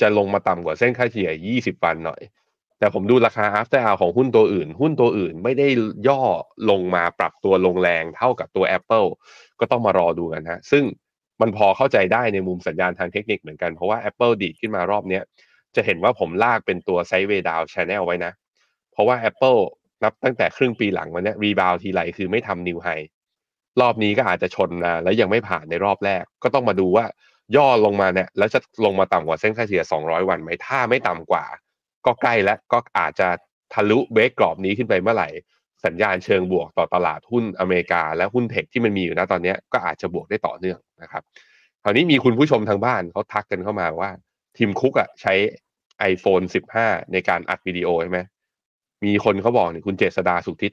[0.00, 2.20] จะลงมาต่ำกว่าเส้นค่าเฉลี่ยยี่สิบวันหน่อย
[2.78, 5.68] แต่ผมดูราคา after hour ของหุ้นตัวอื่น หุ้นตัวอื่นไม่ได้
[6.08, 6.22] ย่อ
[6.70, 9.08] ลงมาปรับตัวลงแรงเท่ากับตัว Apple
[9.60, 10.84] ก็ต้องมารอดูกันฮะ ซึ่ง
[11.40, 15.22] มันพอเข้าใจได้ในมุมสัญญาณทางเทคนิคเหมือนกัน เพราะว่า Apple ดีดขึ้นมารอบเนี้ย
[15.76, 18.32] จะเห็นว่าผมลากเป็นตัวไซด์เวดาวชแนลไว้นะ
[18.92, 19.60] เพราะว่า Apple
[20.04, 22.88] นับตั้งแต่ครึ่งปีหลังวันนี้รีบาวทีไรคือไม่ทำนิวไฮ
[23.80, 27.04] รอบนี้ก็อาจจะชนนะแล้วยังไม่ผ่านในรอบแรก ก็ต้องมาดูว่า
[27.56, 31.44] ย่อลงมาเนี่ย แล้วจะลงมาต่ำกว่าเส้นค่าเฉลี่ย 200 วันไหมถ้าไม่ต่ำกว่า
[32.06, 33.28] ก็ใกล้แล้วก็อาจจะ
[33.74, 35.28] ทะลุเบรกกรอบนี้ขึ้นไปเมื่อไหร่
[35.84, 41.22] สัญญาณเชิงบวกต่อตลาดหุ้นอเมริกา และหุ้นเทคที่มันมีอยู่นะตอนนี้ก็อาจจะบวกได้ต่อเนื่องนะครับ
[41.82, 44.10] คราวนี้มีคุณผู้ชมทางบ้านเขาทักกันเข้ามาว่า
[44.56, 45.34] ทีมคุกอะใช้
[46.12, 46.44] iPhone
[46.78, 48.20] 15 ในการอัดวิดีโอใช่ไหม
[49.04, 50.72] มีคนเขาบอกนี่คุณเจษดาสุขทิศ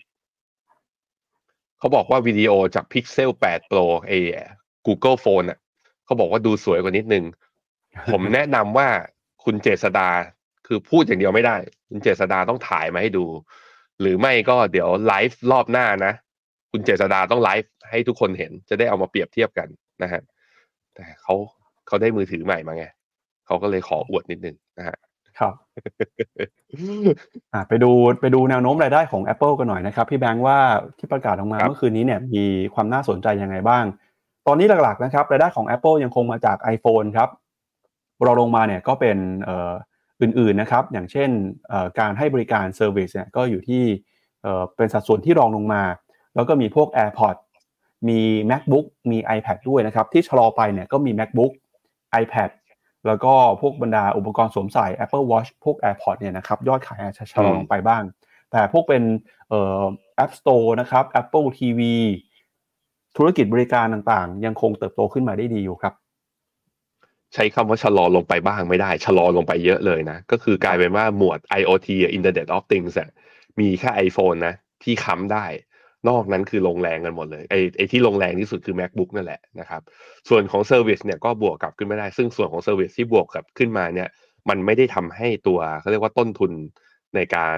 [1.79, 4.17] เขาบอกว่าวิดีโอจาก Pixel 8 Pro ไอ้
[4.87, 5.59] Google Phone อะ
[6.05, 7.25] เขาบอกว่าดูสวยกว่านิดนึง
[8.11, 8.87] ผมแนะนำว่า
[9.43, 10.07] คุณเจษดา
[10.67, 11.57] คือพูดอย่างเดียวไม่ได้
[11.89, 13.25] คุณเจษดาต้องถ่ายมาให้ดู
[14.01, 16.13] หรือไม่ก็เดี๋ยวไลฟ์รอบหน้านะ
[16.71, 19.67] คุณเจษดาต้องไลฟ์ให้ทุกคนเห็น จะได้เอามาเปรียบเทียบกัน
[20.03, 20.21] นะฮะ
[20.93, 21.35] แต่เขา
[21.87, 22.85] เขาได้มือถือใหม่มาไง
[23.45, 24.97] เขาก็เลยขออวดนิดนึงนะฮะ
[25.39, 25.53] ครับ
[27.53, 30.57] อ่าไปดูไปดูแนวโน้มรายได้ของ Apple กันหน่อยนะครับ พี่แบงค์ว่า
[30.97, 33.83] ที่ประกาศออกมาครับเมื่อคืนนี้เนี่ยมีความน่าสนใจยังไงบ้าง
[34.47, 37.29] ตอนนี้หลักๆนะครับรายได้ของ Apple ยังคงมาจาก iPhone ครับ
[38.25, 39.71] เราลงมาเนี่ยก็เป็นเอ่อ
[40.21, 41.29] อื่นๆนะครับ อย่างเช่น
[41.69, 43.83] เอ่อการให้บริการ service เนี่ยก็อยู่ที่
[44.43, 45.83] เอ่อเป็นสัดส่วนที่รองลงมา
[46.35, 47.41] แล้วก็มีพวก AirPods
[48.09, 48.19] มี
[48.51, 51.51] MacBook มี iPad ด้วยนะครับ ที่ชะลอไปเนี่ยก็มี MacBook
[52.21, 52.49] iPad
[53.07, 58.03] แล้วก็พวกบรรดาอุปกรณ์สวมใส่ Apple Watch พวก AirPods เนี่ยนะครับยอดขายอาจจะชะลอลงไปบ้าง
[58.51, 59.03] แต่พวกเป็น
[59.49, 59.83] เอ่อ
[60.23, 61.81] App Store นะครับ Apple TV
[63.17, 65.93] ธุรกิจบริการต่างๆ ยังคงเติบโตขึ้นมาได้ดีอยู่ครับ
[67.33, 71.87] ใช้คำว่าชะลอลงไปบ้างไม่ได้ ชะลอลงไปเยอะเลยนะ ก็คือกลายเป็นว่าหมวด IoT
[72.17, 72.95] Internet of Things
[73.59, 75.45] มีแค่ iPhone นะ ที่ค้ำได้
[76.07, 79.81] นอกนั้นคือลงแรงกันหมดเลยไอ้ไอ้ที่ลงแรงที่สุดคือ MacBook นั่นแหละนะครับ
[80.29, 84.09] ส่วนของ Service เนี่ยก็บวกกลับขึ้นไม่ได้ ซึ่งส่วนของ Service ที่บวกกลับขึ้นมาเนี่ย
[84.49, 86.51] มันไม่ได้ทำให้ตัวเขาเรียกว่าต้นทุน
[87.15, 87.57] ในการ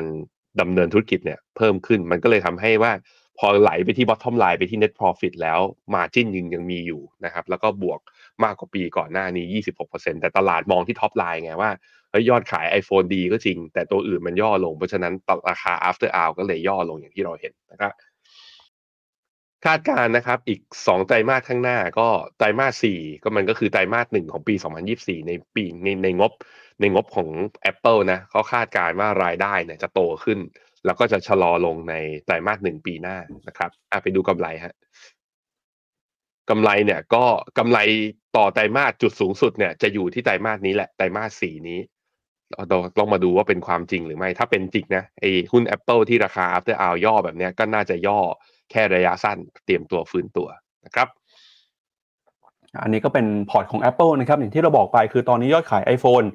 [0.62, 2.92] ดำเนินธุรกิจเนี่ยเพิ่มขึ้น มันก็เลยทำให้ว่า
[3.40, 5.60] พอไหลไปที่ bottom line ไปที่ net profit แล้ว
[5.94, 8.00] margin ยังยังมีอยู่นะครับ แล้วก็บวก
[8.44, 9.46] มากกว่าปีก่อนหน้านี้
[9.90, 11.72] 26%แต่ตลาดมองที่ top line ไงว่า
[12.12, 15.14] เฮ้ยยอดขาย iPhone ดีก็จริง แต่ตัวอื่นมันย่อลง เพราะฉะนั้น
[15.50, 17.92] ราคา after hour ก็เลยย่อลงอย่างที่เราเห็นนะครับ
[19.66, 22.08] คาดการณ์นะครับอีก 2 ไตรมาสข้างหน้าก็
[22.38, 24.56] ไตรมาส 4 ก็มันก็คือไตรมาส1ของปี
[24.92, 26.32] 2024 ในปีในในงบ
[26.82, 27.28] ในงบของ
[27.72, 30.40] Apple นะเขาคาดการณ์ว่ารายได้เนี่ยจะโตขึ้น
[30.86, 31.96] แล้วก็จะชะลอลงใน
[32.26, 34.74] ไตรมาส1ปีหน้านะครับอะไปดูกำไรฮะ
[36.50, 37.26] กำไรเนี่ยก็
[37.58, 37.80] กำไร
[38.38, 41.80] ต่อไตรมาสจุดสูงสุดเนี่ยจะอยู่ที่ไตรมาสนี้แหละไตรมาส 4 นี้
[42.52, 42.64] เรา
[43.00, 48.20] ต้องมาดูว่าเป็นความจริงหรือไม่ ถ้าเป็นจริงนะไอ้หุ้น Apple ที่ราคา after hour ย่อแบบเนี้ยก็น่าจะย่อ
[48.72, 50.48] แค่ระยะสั้นเตรียมตัวฟื้นตัว
[50.86, 51.08] นะครับ
[52.82, 56.28] อันนี้ก็เป็นพอร์ตของ Apple นะครับอย่างที่เราบอกไปคือตอนนี้ยอดขาย iPhone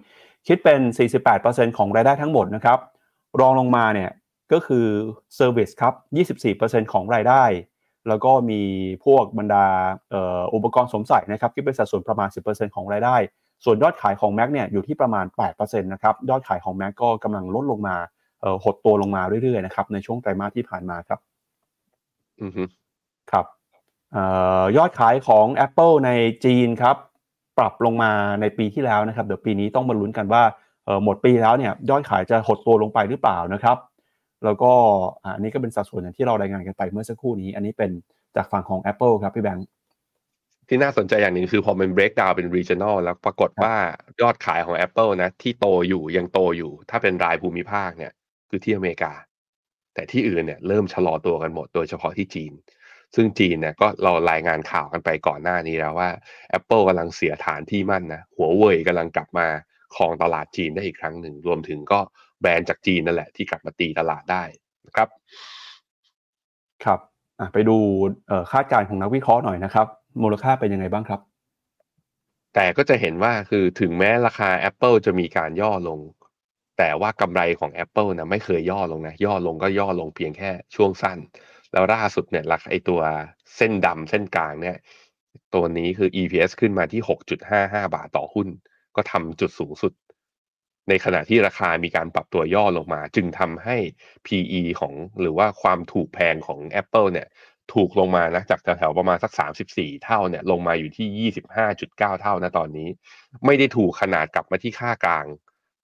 [0.46, 0.80] คิดเป็น
[1.28, 2.78] 48%ของรายได้ทั้งหมดนะครับ
[3.40, 4.10] รองลงมาเนี่ย
[4.52, 4.86] ก็คือ
[5.38, 5.94] Service ครับ
[6.84, 7.44] 24%ของรายได้
[8.08, 8.60] แล้วก็มี
[9.04, 9.66] พวกบรรดา
[10.54, 13.16] อุปกรณ์สวมใส่นะครับคิดเป็นสัดส่วนประมาณ 10%ของรายได้
[13.64, 15.24] ส่วนยอดขายของ Mac เนี่ยอยู่ที่ประมาณ
[15.56, 17.96] 8%นะครับยอดขายของ Mac ก็กำลังลดลงมา
[18.64, 21.20] หดตัวลงมาเรื่อยๆนะครับในช่วงไตรมาสที่ผ่านมาครับ
[22.42, 22.64] อือฮึ
[23.32, 23.46] ครับ
[24.12, 24.18] เอ
[24.60, 26.10] อยอดขายของ Apple ใน
[26.44, 26.96] จีนครับ
[27.58, 30.42] ปรับลงมาในปีที่แล้วนะครับเดี๋ยวปีนี้ต้องมาลุ้นกันว่า
[30.84, 33.76] เอ่อหมดปีแล้วเนี่ยยอดขายจะหดตัวลงไปหรือเปล่านะครับ
[34.44, 34.72] แล้วก็
[35.24, 37.90] อะอันนี้ก็เป็นสัดส่วนอย่างที่เรารายงานกันไปเมื่อสักครู่นี้ อันนี้เป็น
[38.36, 39.66] จากฝั่งของ Apple ครับพี่แบงค์
[40.68, 43.74] ที่น่าสนใจอย่างหนึ่งคือพอมัน break down เป็น regional แล้วปรากฏว่า
[44.22, 48.12] ยอดขายของ Apple นะที่โตอยู่ยังโตอยู่ ถ้าเป็นรายภูมิภาคเนี่ย
[48.48, 49.12] คือที่อเมริกา
[49.96, 52.52] แต่ที่อื่นเนี่ยเริ่มชะลอตัวกันหมดโดยเฉพาะที่จีน
[53.14, 56.08] ซึ่งจีนเนี่ยก็เรารายงานข่าวกันไปก่อนหน้านี้แล้วว่า
[56.58, 59.46] Apple กำลังเสียฐานที่มั่นนะหัวเว่ยกำลังกลับมา
[59.94, 62.00] ครองตลาดจีนได้อีกครั้งหนึ่ง รวมถึงก็
[62.40, 64.44] แบรนด์จากจีนนั่นแหละที่กลับมาตีตลาดได้
[64.86, 65.08] นะครับ
[66.84, 67.00] ครับ
[67.40, 67.76] อะไปดู
[68.28, 69.86] เอ่อคาดการณ์ของนักวิเคราะห์หน่อยนะครับ
[70.22, 71.20] มูลค่าเป็นยังไงบ้างครับ
[72.54, 76.00] แต่ก็จะเห็นว่าคือถึงแม้ราคา Apple จะมีการย่อลง
[76.78, 81.18] แต่ว่ากำไรของ Apple นะไม่เคยย่อลงนะ ย่อลงก็ย่อลงเพียงแค่ช่วงสั้น
[81.72, 83.00] แล้วล่าสุดเนี่ยราคาไอตัว
[83.56, 84.76] เส้นดำเส้นกลางเนี่ย
[85.54, 87.02] ตัวนี้คือ EPS ขึ้นมาที่
[87.48, 88.48] 6.55 บาทต่อหุ้น
[88.96, 89.92] ก็ทำจุดสูงสุด
[90.88, 93.76] ในขณะที่ราคามีการปรับตัวย่อลงมา จึงทำให้
[94.26, 97.28] PE ของหรือว่าความถูกแพงของ Apple เนี่ย
[97.74, 99.32] ถูกลงมานะจากแถวๆประมาณสัก
[99.68, 101.30] 34 เท่าเนี่ยลงมาอยู่ที่
[101.70, 102.88] 25.9 เท่านะตอนนี้
[103.44, 105.26] ไม่ได้ถูกขนาดกลับมาที่ค่ากลาง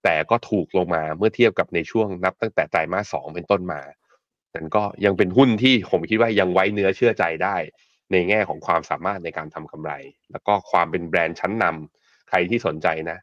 [0.03, 3.81] แต่ก็ถูกลงมาเมื่อเทียบกับในช่วงนับตั้งแต่ไตรมาสสองเป็นต้นมา
[4.55, 7.55] นั้นก็ยังเป็นหุ้นที่ผมคิดว่ายังไว้เนื้อเชื่อใจได้
[8.11, 9.91] ในแง่ของความสามารถในการทำกำไร
[10.31, 13.17] แล้วก็ความเป็นแบรนด์ชั้นนำใครที่สนใจนะ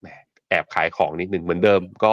[0.00, 0.06] แหม
[0.48, 2.12] แอบขายของนิดหนึ่งเหมือนเดิมก็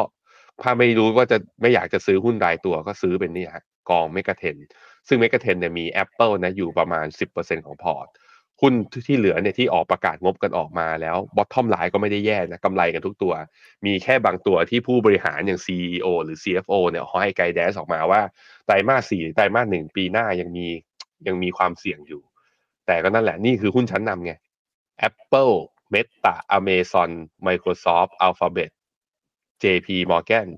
[0.61, 4.57] ถ้าไม่รู้ว่าจะไม่อยากจะซื้อหุ้นรายตัวก็ซื้อเป็นนี่ฮะกองเมกะเทน
[5.07, 8.07] ซึ่งเมกะเทนเนี่ยมี Apple นะอยู่ประมาณ 10%ของพอร์ต
[8.61, 8.73] หุ้น
[9.07, 13.33] ที่เหลือเนี่ยที่ออกประกาศงบกันออกมาแล้วบอททอมไลน์ก็ไม่ได้แย่นะกำไรกันทุกตัว
[13.85, 18.21] มีแค่บางตัวที่ผู้บริหารอย่าง CEO หรือ CFO เนี่ยเขาให้ไกด์แดนออกมาว่า
[18.65, 20.67] ไตรมาสสี่ไตรมาสหนึ่งปีหน้ายังมี
[21.27, 22.21] ยังมีความเสี่ยงอยู่
[22.85, 24.33] แต่ก็นั่นแหละนี่คือหุ้นชั้นนำไง
[25.07, 25.55] Apple
[25.93, 27.09] Meta Amazon
[27.47, 28.71] Microsoft Alphabet
[29.63, 30.49] JP Morgan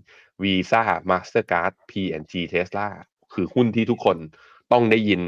[0.41, 2.87] Visa Mastercard P&G Tesla
[3.33, 4.17] คือหุ้นที่ทุกคน
[4.71, 5.21] ต้องได้ยิน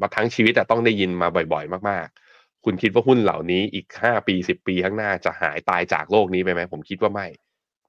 [0.00, 7.26] มาทั้งชีวิตแต่ต้องได้ยินมาบ่อยๆ มากๆ คุณคิดว่าหุ้นเหล่านี้อีกห้าปีสิบปีข้างหน้าจะหายตายจากโลกนี้ไปไหมผมคิดว่าไม่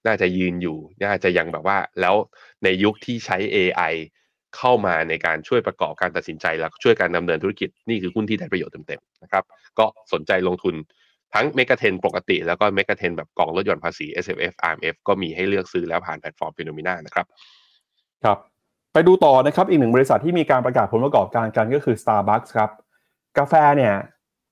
[0.06, 2.16] น่าจะยืนอยู่ น่าจะยังแบบว่า แล้ว
[2.64, 3.93] ในยุคที่ใช้ AI
[4.58, 9.43] เข้ามาในการช่วยประกอบการตัดสินใจแล้วช่วยการดำเนินธุรกิจนี่คือหุ้นที่ได้ประโยชน์เต็มๆนะครับ
[9.80, 10.76] ก็สนใจลงทุน
[11.34, 17.26] ทั้ง MEGA 10ปกติ แล้วก็ MEGA 10แบบกองลดหย่อนภาษี S F F R M F ก็มีให้เลือกซื้อแล้วผ่านแพลตฟอร์ม Finnomena นะครับ
[18.24, 18.38] ครับ
[18.98, 22.70] ไปดูต่อนะครับอีกหนึ่งบริษัทที่มีการประกาศผลประกอบการกันก็คือ Starbucks ครับ
[23.38, 23.93] กาแฟเนี่ย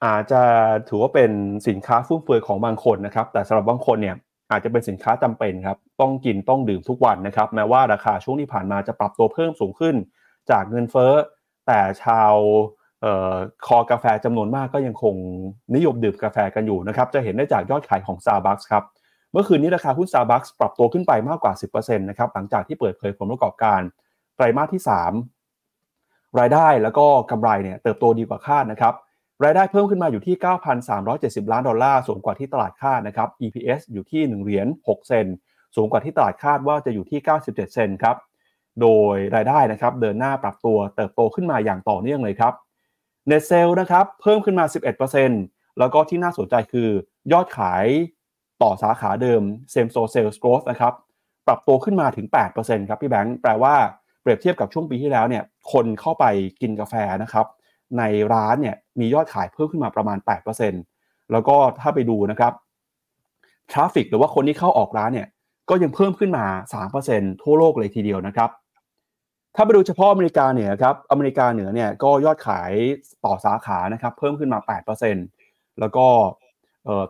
[0.06, 0.41] อาจจะ
[0.89, 1.32] ถือว่าเป็น
[1.68, 4.16] สินค้าฟุ่มเฟือยของบางคนนะครับแต่สำหรับบางคนเนี่ย
[4.52, 9.96] อาจจะเป็นสินค้าจำเป็นครับต้องกินต้องดื่มทุกวันนะครับแม้ว่าราคาช่วงที่ผ่านมาจะปรับตัวเพิ่มสูงขึ้น
[10.52, 11.14] จากเงินเฟ้อ
[11.68, 12.34] แต่ชาว
[13.06, 13.36] ออ
[13.68, 15.16] คอกาแฟจำนวนมากก็ยังคง
[15.76, 18.84] นิยมดื่มกาแฟกันอยู่นะครับจะเห็นได้จากยอดขายของ Starbucks ครับ
[19.32, 23.82] เมื่อคืนนี้ราคาหุ้น Starbucks ปรับตัวขึ้นไปมากกว่า 10%นะครับหลังจากที่เปิดเผยผลประกอบการ
[24.36, 24.81] ไตรมาสที่
[25.59, 28.93] 3 รายได้แล้วก็กำไรเนี่ยเติบโตดีกว่าคาดนะครับ
[29.43, 30.36] รายได้เพิ่มขึ้นมาอยู่ที่
[30.93, 35.25] 9,370 ล้านดอลลาร์สูงกว่าที่ตลาดคาดนะครับ EPS อยู่ที่1เหรียญ6เซน
[35.75, 38.15] สูงกว่าที่ตลาดคาดว่าจะอยู่ที่ 97 เซนครับ
[38.81, 42.53] โดยรายได้นะครับเดินหน้าปรับตัวเติบโตขึ้นมาอย่างต่อเนื่องเลยครับ
[43.29, 44.65] Net Sale นะครับเพิ่มขึ้นมา
[45.21, 46.89] 11%แล้วก็ที่น่าสนใจคือ
[47.31, 47.86] ยอดขาย
[48.61, 49.41] ต่อสาขาเดิม
[49.73, 50.93] Same Store Sales Growth นะครับ
[51.47, 52.27] ปรับตัวขึ้นมาถึง
[52.57, 53.75] 8%ครับพี่แบงค์แปลว่า
[54.26, 56.26] เปรียบเทียบกับช่วงปีที่แล้วเนี่ยคนเข้าไป
[56.61, 57.45] กินกาแฟนะครับ
[57.97, 58.03] ใน
[58.34, 60.17] ร้านเนี่ยมียอดขายเพิ่มขึ้นมาประมาณ
[60.73, 62.53] 8%แล้วก็ถ้าไปดูนะครับ
[63.71, 65.28] ทราฟิกหรือว่าคนที่เข้าออกร้านเนี่ย
[65.69, 66.45] ก็ยังเพิ่มขึ้นมา
[66.93, 68.49] 3%ทั่วโลกเลยทีเดียวนะครับ
[69.55, 72.71] ถ้าไปดูเฉพาะอเมริกาเหนือครับ อเมริกาเหนือเนี่ยก็ยอดขาย
[73.26, 74.59] ต่อสาขานะครับเพิ่มขึ้นมา
[75.19, 76.05] 8%แล้วก็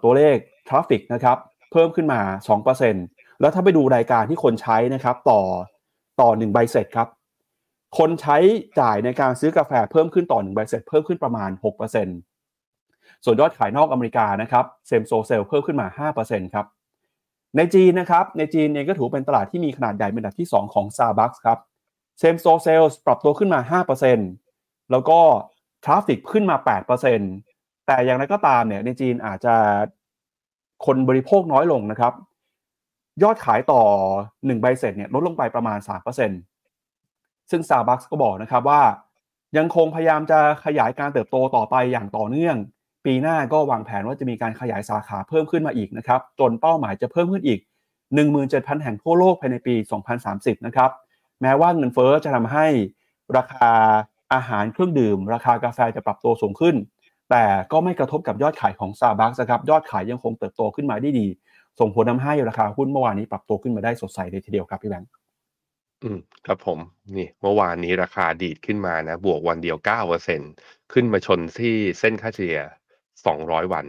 [0.03, 0.35] ตัวเลข
[0.67, 1.37] traffic นะครับ
[1.71, 2.19] เพิ่มขึ้นมา
[2.79, 5.41] 2%แล้วถ้าไปดูรายการที่คนใช้นะครับต่อ
[6.21, 7.07] ต่อ1ใบเสร็จครับ
[7.97, 8.37] คนใช้
[8.79, 16.65] จ่ายในการซื้อกาแฟเพิ่มขึ้นต่อ1ใบเสร็จเพิ่มขึ้นประมาณ 6%ส่วนยอดขายนอกอเมริกานะครับ same-store sales เพิ่มขึ้นมา 5%ครับ
[17.57, 21.59] ในจีนนะครับในจีนเองก็ถือเป็นตลาดที่มีขนาดใหญ่เป็นอันดับที่ 2 ของ Starbucks ครับ
[22.19, 23.81] same-store sales ปรับตัวขึ้นมา
[24.25, 25.19] 5%แล้วก็
[25.83, 26.55] traffic ขึ้นมา
[27.21, 29.55] 8%แต่อย่างไรก็ตามเนี่ยในจีนอาจจะ
[30.85, 32.13] คนบริโภคน้อยลงนะครับ
[33.23, 33.81] ยอดขายต่อ
[34.25, 35.79] 1ใบเสร็จเนี่ยลดลงไปประมาณ
[36.63, 38.81] 3%ซึ่ง Starbucks ก็บอกนะครับว่า
[39.57, 42.55] ยังคงพยายามจะขยายการเติบโตต่อไปอย่างต่อเนื่อง
[43.05, 47.59] ปีหน้าก็วางแผนว่าจะมีการขยายสาขาเพิ่มขึ้นมาอีกนะครับจนเป้าหมายจะเพิ่มขึ้นอีก
[48.21, 49.75] 17,000 แห่งทั่วโลกภายในปี
[50.21, 50.91] 2030 นะครับ
[51.41, 52.67] แม้ว่าเงินเฟอ้อจะทำให้
[53.37, 53.71] ราคา
[54.33, 56.75] อาหารเครื่องดื่ม ราคากาแฟจะปรับตัวสูงขึ้น
[57.31, 61.27] แต่ก็ไม่กระทบกับยอดขายของ Starbucks นะครับยอดขายยังคงเติบโตขึ้นมาได้ดี
[61.79, 65.09] ส่งผลทาให้ราคาหุ้นเมื่อวานนี้ปรับตัวขึ้นมาได้สดใสเลยทีเดียวครับพี่แบงค์
[66.03, 66.79] อืมครับผม
[67.17, 70.41] นี่เมื่อวานนี้ราคาดีดขึ้นมานะบวกวันเดียวเก้าเปอร์เซ็น
[70.93, 72.59] ขึ้นมาชนที่เส้นค่าเฉลี่ย
[73.25, 73.85] สองร้อยวัน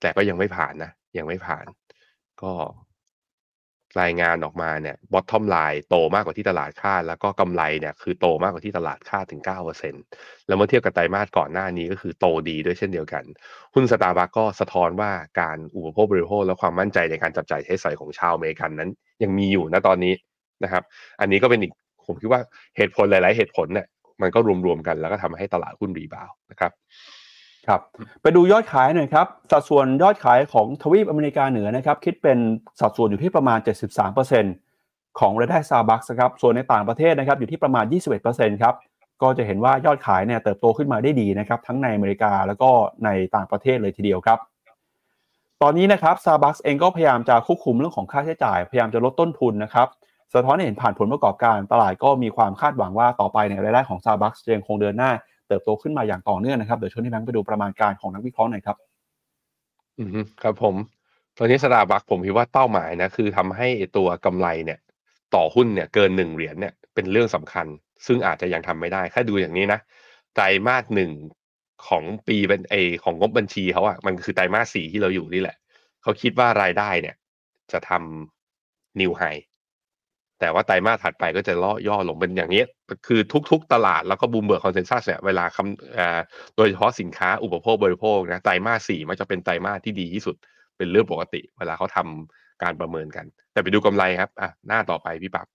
[0.00, 1.66] แต่ก็ยังไม่ผ่านนะ ยังไม่ผ่าน
[2.42, 2.52] ก็
[4.00, 10.04] รายงานออกมาเนี่ย bottom line โตมากกว่าที่ตลาดคาด แล้วก็กำไรเนี่ยคือโตมากกว่าที่ตลาดคาดถึง 9%
[10.46, 13.24] แล้วเมื่อเทียบกับไตรมาสก่อนหน้านี้ก็คือโตดีด้วยเช่นเดียวกัน
[13.74, 18.90] หุ้นสตาร์บัคก็สะท้อนว่าการอุปโภคบริโภคและความมั่นใจในการจับจ่ายใช้สอยของชาวอเมริกันนั้น
[19.22, 20.14] ยังมีอยู่นะตอนนี้
[20.64, 20.82] นะครับ
[21.20, 21.72] อันนี้ก็เป็นอีก
[22.06, 22.40] ผมคิดว่า
[22.76, 23.86] เหตุผลหลาย ๆ เหตุผลเนี่ย
[24.22, 26.72] มันก็รวม ๆ กันแล้วก็ทำให้ตลาดหุ้นรีบาวนะครับ
[27.68, 27.80] ครับ
[28.22, 32.38] ไปดูยอดขายหน่อยครับ สัดส่วนยอดขายของทวีปอเมริกาเหนือนะครับคิดเป็น
[32.80, 33.58] สัดส่วนอยู่ที่ประมาณ
[34.38, 37.84] 73%ของรายได้ซาบักส์ครับส่วนในต่างประเทศนะครับอยู่ที่ประมาณ
[38.24, 38.74] 21%ครับ
[39.22, 42.70] ก็จะเห็นว่ายอดขายเนี่ยเติบโตขึ้นมาได้ดีนะครับทั้งในอเมริกาแล้วก็
[43.04, 44.38] ในต่างประเทศเลยทีเดียวครับ
[45.62, 49.88] ตอนนี้นะครับซาบักส์เองก็พยายามจะควบคุมเรื่องของค่าใช้จ่าย พยายามจะลดต้นทุนนะครับ
[50.34, 55.10] สะท้อนเห็นผ่านผลประกอบการตลาดก็มีความคาดหวังว่าต่อไปในรายได้ของ Starbucks จะยังคงเดินหน้า
[55.48, 58.76] เติบโตขึ้นมาอย่างต่อเนื่องนะครับเดี๋ยวชวนที่แบงค์ไปดูประมาณการของนักวิเคราะห์หน่อยครับ
[59.98, 60.74] อืมครับผม
[61.38, 64.78] ตอนนี้สตาร์บัคผมคิดว่าเป้าหมายนะคือทำให้ตัวกำไรเนี่ย
[65.34, 67.66] ต่อหุ้นเนี่ยเกินหนึ่งเหรียญเนี่ยเป็นเรื่องสำคัญ
[68.06, 69.80] ซึ่งอาจจะยังทำไม่ได้แค่ดูอย่างนี้นะ
[70.34, 71.10] ไตรมาสหนึ่ง
[71.88, 72.74] ของปีเป็นเอ
[73.04, 75.56] ของงบบัญชีเขาอะมันคือไตรมาสสี่ที่เราอยู่นี่แหละ
[76.02, 77.16] เขาคิดว่ารายได้เนี่ย
[77.72, 79.22] จะทำ new high
[80.40, 82.62] แต่ว่าไตรมาสถัดไปก็จะร่อยหรอลงเป็นอย่างนี้
[83.06, 83.20] คือ
[83.50, 90.36] ทุกๆตลาดแล้วก็ Bloomberg consensus เนี่ยเวลาทำโดยเฉพาะสินค้าอุปโภคบริโภคนะไตรมาสสี่มันจะเป็นไตรมาสที่ดีที่สุด
[90.76, 95.46] เป็นเรื่องปกติ เวลาเขาทำการประเมินกัน แต่ไปดูกำไรครับอะหน้าต่อไปพี่ปั๊บ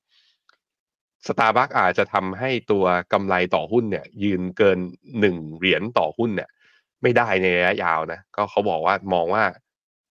[1.27, 4.79] สตาร์บัคอาจจะทำให้ตัวกำไรต่อหุ้นเนี่ย ยืนเกิน
[5.19, 6.49] หนึ่งเหรียญต่อหุ้นเนี่ย
[7.01, 9.43] ไม่ได้ในระยะยาวนะก็เขาบอกว่ามองว่า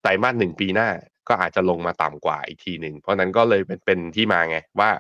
[0.03, 0.89] ไตรมาสหนึ่งปีหน้า
[1.29, 4.91] ก็อาจจะลงมาต่ำกว่าอีกทีหนึ่งเพราะนั้นก็เลยเป็นเป็นที่มาไงว่า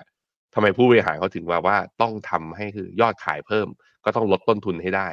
[0.54, 3.68] ทำไมผู้บริหารเขาถึงว่าว่าต้องทำให้คือยอดขายเพิ่ม
[4.04, 5.08] ก็ต้องลดต้นทุนให้ได้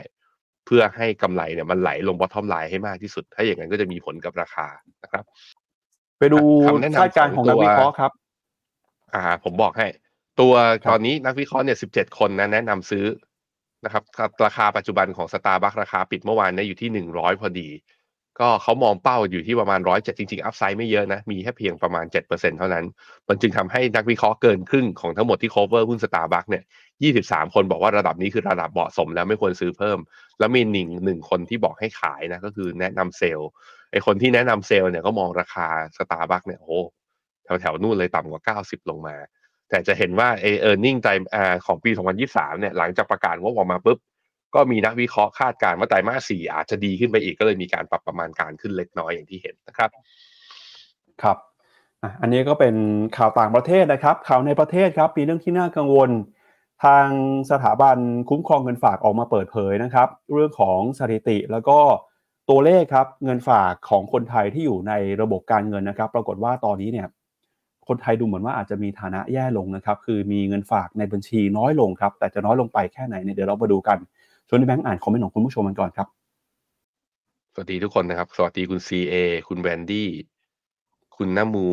[0.65, 4.67] เพื่อให้กำไรเนี่ยมันไหลลงบอททอมไลน์ให้มากที่สุด ถ้าอย่างนั้นก็จะมีผลกับราคา
[5.03, 5.23] นะครับ
[6.19, 6.37] ไปดู
[6.99, 8.11] คาดการณ์ของนักวิเคราะห์ครับ
[9.13, 9.87] อ่า ผมบอกให้
[10.39, 10.53] ตัว
[10.89, 13.05] ตอนนี้นักวิเคราะห์เนี่ยสิบเจ็ดคนนะแนะนำซื้อ
[13.85, 14.03] นะครับ
[14.45, 17.69] ราคาปัจจุบันของสตาร์บัคราคาปิดเมื่อวานเนี่ยอยู่ที่หนึ่งร้อยพอดี
[18.39, 22.85] ก็เขามองเป้าอยู่ที่ประมาณร้อยเจ็ดจริงๆ upside ไม่เยอะนะ มีแค่เพียงประมาณเจ็ดเปอร์เซ็นต์เท่านั้น
[23.27, 26.63] มันจึงทำให้นักวิเคราะห์เกินครึ่งของทั้งหมดที่ cover หุ้นสตาร์บัคเนี่ย
[27.03, 29.99] ยี่สิบสามคนบอกว่าระดับนี้คือระดับเหมาะสมแล้วไม่ควรซื้อเพิ่ม
[30.39, 33.49] แล้วมีหนึ่งหนึ่งคนที่บอกให้ขายนะก็คือแนะนำ sell
[33.91, 35.67] ไอ้คนที่แนะนำ sell เนี่ยก็มองราคา
[35.97, 36.79] สตาร์บัคเนี่ยโอ้
[37.43, 39.15] แถวแถวนู่นเลยต่ำกว่าเก้าสิบลงมา
[39.69, 41.07] แต่จะเห็นว่าไอเออร์เน็งใจ
[41.65, 41.91] ของปี
[42.25, 43.99] 2023เนี่ยหลังจากประกาศว่าออกมาปุ๊บ
[44.57, 49.89] ก็มีนักวิเคราะห์คาดการณ์ว่าไตรมาสสี่อาจจะดีขึ้นไปอีกก็เลยมีการปรับประมาณการขึ้นเล็กน้อยอย่างที่เห็นนะครับ
[51.21, 51.37] ครับ
[52.21, 52.75] อันนี้ก็เป็น
[53.17, 56.09] ข่าวต่างประเทศนะครับ ข่าวในประเทศครับมีเรื่องที่น่ากังวล
[56.83, 57.07] ทาง
[57.51, 57.97] สถาบัน
[58.29, 61.79] คุ้มครองเงินฝากออกมาเปิดเผยนะครับ เรื่องของสถิติแล้วก็
[62.49, 67.07] ตัวเลขครับเงินฝากของคนไทยที่อยู่ในระบบการเงินนะครับ ปรากฏว่าตอนนี้เนี่ย
[67.87, 73.97] คนไทยดูเหมือนว่าอาจจะมีฐานะแย่ลงนะครับ คือมีเงินฝากในบัญชีน้อยลงครับ แต่จะน้อยลงไปแค่ไหนเนี่ยเดี๋ยวเรามาดูกัน
[74.47, 76.07] ชวนแบงค์อ่านคอมเมนต์ของคุณผู้ชมกันก่อนครับ
[77.53, 79.15] สวัสดีทุกคนนะครับ สวัสดีคุณซีเอ
[79.47, 80.09] คุณแวนดี้
[81.17, 81.67] คุณน้ามู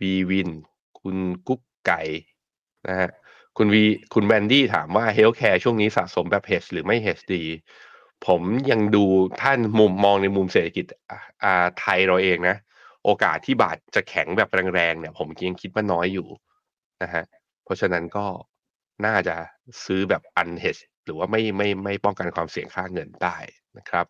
[0.00, 0.50] บีวิน
[1.00, 1.16] คุณ
[1.48, 2.02] กุ๊กไก่
[2.88, 3.10] นะฮะ
[3.56, 3.84] คุณวี
[4.14, 7.42] คุณแวนดี้ถามว่า healthcare ช่วงนี้สะสมแบบเฮชหรือไม่เฮชดี
[8.26, 8.40] ผม
[8.70, 9.04] ยังดู
[9.42, 10.86] ท่านมุมมองในมุมเศรษฐกิจ
[11.42, 12.56] อ่าไทยเราเองนะ
[13.04, 16.28] โอกาสที่บาทจะแข็งแบบแรงๆเนี่ย ผมยังคิดว่าน้อยอยู่
[17.02, 17.24] นะฮะ
[17.64, 18.26] เพราะฉะนั้นก็
[19.04, 19.36] น่าจะ
[19.84, 23.36] ซื้อแบบอันเฮชหรือว่าไม่ไม่ไม่ป้องกันความเสี่ยงค่าเงินได้
[23.78, 24.06] นะครับ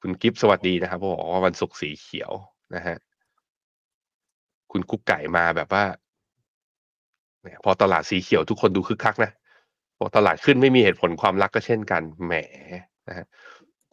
[0.00, 2.32] คุณกิฟสวัสดีนะครับบอกว่าวันศุกร์สีเขียว
[2.74, 2.96] นะฮะ
[4.72, 5.84] คุณกุ๊กไก่มาแบบว่า
[7.64, 9.32] พอตลาดสีเขียวทุกคนดูคึกคักนะ
[9.98, 12.34] พอตลาดขึ้นไม่มีเหตุผลความรักก็เช่นกันแหม
[13.08, 13.26] นะฮะ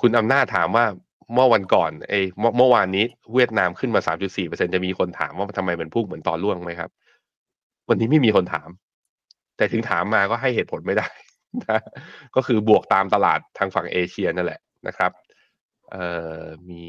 [0.02, 0.86] คุณอำนาจถามว่า
[1.34, 2.14] เมื่อวันก่อนเอ
[2.58, 6.90] เมื่อวานนี้เวียดนามขึ้นมาสามจุดสี่เปอร์เซ็นจะมีคนถามว่าทำไมมันพุ่งเหมือนตอนล่วงไหมครับ
[7.90, 8.70] วันนี้ไม่มีคนถาม
[9.60, 11.08] แต่ถึงถามมาก็ให้เหตุผลไม่ได้
[11.70, 11.80] นะ
[12.36, 15.12] ก็คือบวกตามตลาดทางฝั่งเอเชียนั่นแหละนะครับ
[15.92, 16.06] เอ่
[16.40, 16.84] อมี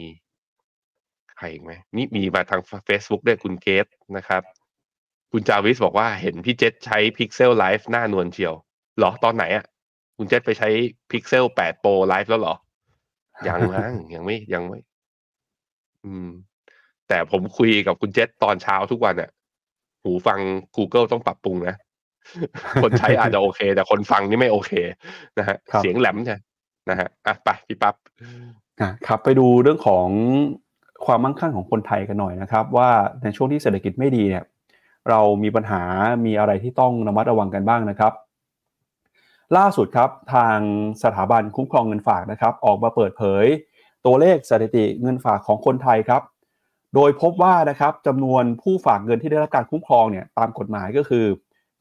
[1.36, 4.42] ใครอีกไหมนี่มีมาทาง Facebook ด้วยคุณเกตนะครับ
[5.32, 8.54] คุณจาวิสบอกว่าเห็นพี่เจษใช้ Pixel Live หน้านวลเชียว
[8.98, 9.64] หรอตอนไหนอะ่ะ
[10.16, 10.68] คุณเจษไปใช้
[11.10, 12.54] Pixel 8 Pro Live แล้วหรอ
[13.48, 14.78] ยังมั้งยังไม่ยังไม่
[16.04, 16.28] อืม
[17.08, 19.30] แต่ผมคุยกับคุณเจษตอนเช้าทุกวันอะ่ะ
[20.02, 20.38] หูฟัง
[20.76, 21.76] Google ต้องปรับปรุงนะ
[22.82, 24.72] คนใช้อาจจะโอเค แต่คนฟังนี่ไม่โอเค
[25.38, 26.36] นะฮะเสียงแหลมใช่
[26.90, 27.94] นะฮะอะไปพี่ปับ๊บ
[29.06, 30.08] ครับไปดูเรื่องของ
[31.06, 32.90] ความมั่งคั่งของคนไทยกันหน่อยนะครับ ว่า
[33.22, 34.44] ในช่วงที่เศรษฐกิจไม่ดีเนี่ย
[35.08, 35.82] เรามีปัญหา
[36.26, 38.12] มีอะไรที่ต้องระมัดระวังกันบ้างนะครับ
[39.56, 40.58] ล่าสุดครับทาง
[41.02, 43.44] สถาบันคุ้มครองเงินฝากนะครับ ออกมาเปิดเผย
[44.06, 46.22] ตัวเลขสถิติเงินฝากของคนไทยครับ
[46.94, 51.24] โดยพบว่านะครับจำนวนผู้ฝากเงินที่ได้รับการคุ้มครองเนี่ยตามกฎหมายก็คือ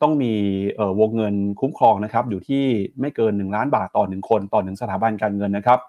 [0.01, 0.33] ต้องมี
[0.99, 2.65] วงเงินคุ้มครองนะครับอยู่ที่
[2.99, 5.79] ไม่เกิน 1 ล้านบาทต่อ 1 คนต่อหนึ่งสถาบันการเงินนะครับ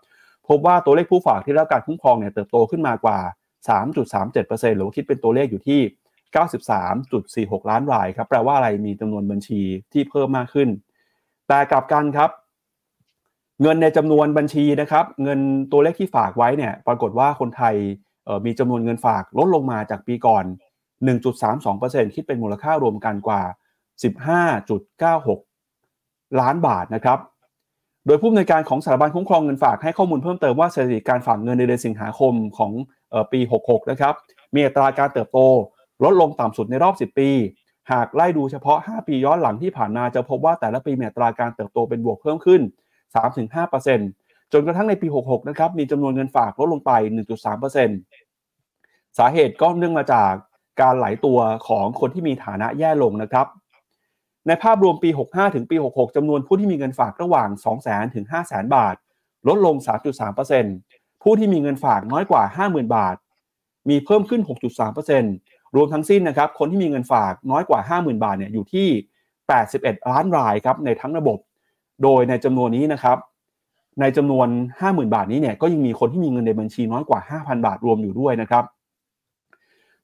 [0.49, 3.19] พบว่าตัวเลขผู้ฝากที่รับการคุ้มครองเนี่ยเติบโตขึ้นมากว่า
[3.99, 5.81] 3.37%หรือว่าคิดเป็นตัวเลขอยู่ที่
[7.57, 9.61] 93.46 ล้านรายครับแปลว่าอะไรมีจำนวนบัญชี
[9.93, 10.69] ที่เพิ่มมากขึ้น
[11.49, 12.31] แต่กลับกันครับ
[13.63, 15.41] เงินในจำนวนบัญชีนะครับ เงิน
[15.73, 17.75] ตัวเลขที่ฝากไว้เนี่ยปรากฏว่าคนไทย
[18.47, 20.45] มีจำนวนเงินฝากลดลงมาจากปีก่อน
[21.11, 23.43] 1.32%คิดเป็นมูลค่ารวมกันกว่า
[24.03, 27.19] 15.96 ล้านบาทนะครับ
[28.07, 32.73] โดยผู้อำนวยการของสถาบันคุ้มครองเงินฝากให้ข้อมูลเพิ่มเติมว่าสถิติการฝากเงินในเดือนสิงหาคมของ
[33.33, 34.15] ปี 66 นะครับ
[34.55, 35.39] มีอัตราการเติบโต
[36.05, 37.31] ลดลงต่ำสุดในรอบ 10 ปี
[37.93, 42.61] หากไล่ดูเฉพาะ 5 ปีย้อนหลังที่ผ่านมาจะพบว่าแต่ละปีมีอัตราการเติบโตเป็นบวกเพิ่มขึ้น
[43.57, 46.91] 3-5%จนกระทั่งในปี 66 นะครับมีจำนวนเงินฝากลดลงไป
[48.27, 50.33] 1.3%สาเหตุก็เนื่องมาจาก
[50.81, 51.39] การไหลตัว
[51.69, 53.47] ของคนที่มีฐานะแย่ลงนะครับ
[54.47, 57.49] ในภาพรวมปี 65 ถึงปี 66 จำนวนผู้ที่มีเงินฝากระหว่าง
[57.83, 58.97] 200,000 ถึง 500,000 บาท
[59.49, 59.77] ลดลง
[60.69, 63.17] 3.3%ผู้ที่มีเงินฝากน้อยกว่า 50,000 บาท
[63.89, 64.43] มีเพิ่มขึ้น
[65.09, 68.89] 6.3%รวมทั้งสิ้นนะครับ คนที่มีเงินฝากน้อยกว่า 50,000 บาทเนี่ยอยู่ที่
[69.49, 71.39] 81 ล้านรายครับในทั้งระบบ
[72.03, 73.19] โดยในจำนวนนี้นะครับ
[74.01, 74.49] ในจำนวน
[74.81, 78.65] 50,000 บาทนี้เนี่ยก็ยังมีคนที่มีเงินในบัญชีน้อยกว่า 5,000 บาทรวมอยู่ด้วยนะครับ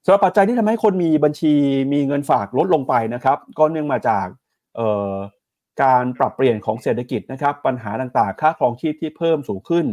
[0.09, 1.55] สำหรับปัจจัยที่ทำให้คนมีบัญชี
[1.93, 4.27] มีเงินฝากลดลงไปนะครับ ก็เนื่องมาจาก
[5.83, 9.87] การปรับเปลี่ยนของเศรษฐกิจนะครับ ปัญหาต่างๆ ค่าครองชีพที่เพิ่มสูงขึ้น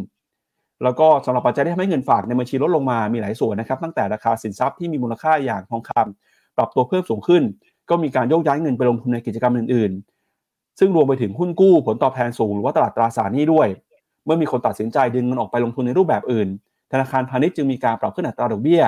[0.83, 7.43] แล้วก็สำหรับปัจจัยที่ทำให้เงินฝากในบัญชีลดลงมามีหลายส่วนนะครับ ตั้งแต่ราคาสินทรัพย์ที่มีมูลค่าอย่างทองคำปรับตัวเพิ่มสูงขึ้น
[7.89, 9.91] ก็มีการโยกย้ายเงินไปลงทุนในกิจกรรมอื่น
[10.35, 13.67] ๆ ซึ่งรวมไปถึงหุ้นกู้ผลตอบแทนสูงหรือว่าตลาดตราสารหนี้ด้วย
[14.25, 16.47] เมื่อมีคนตัดสินใจดึงเงินออกไปลงทุนในรูปแบบอื่น
[16.91, 18.83] ธนาคารพาณิชย์จึงมีการปรับขึ้นอัตราดอกเบี้ย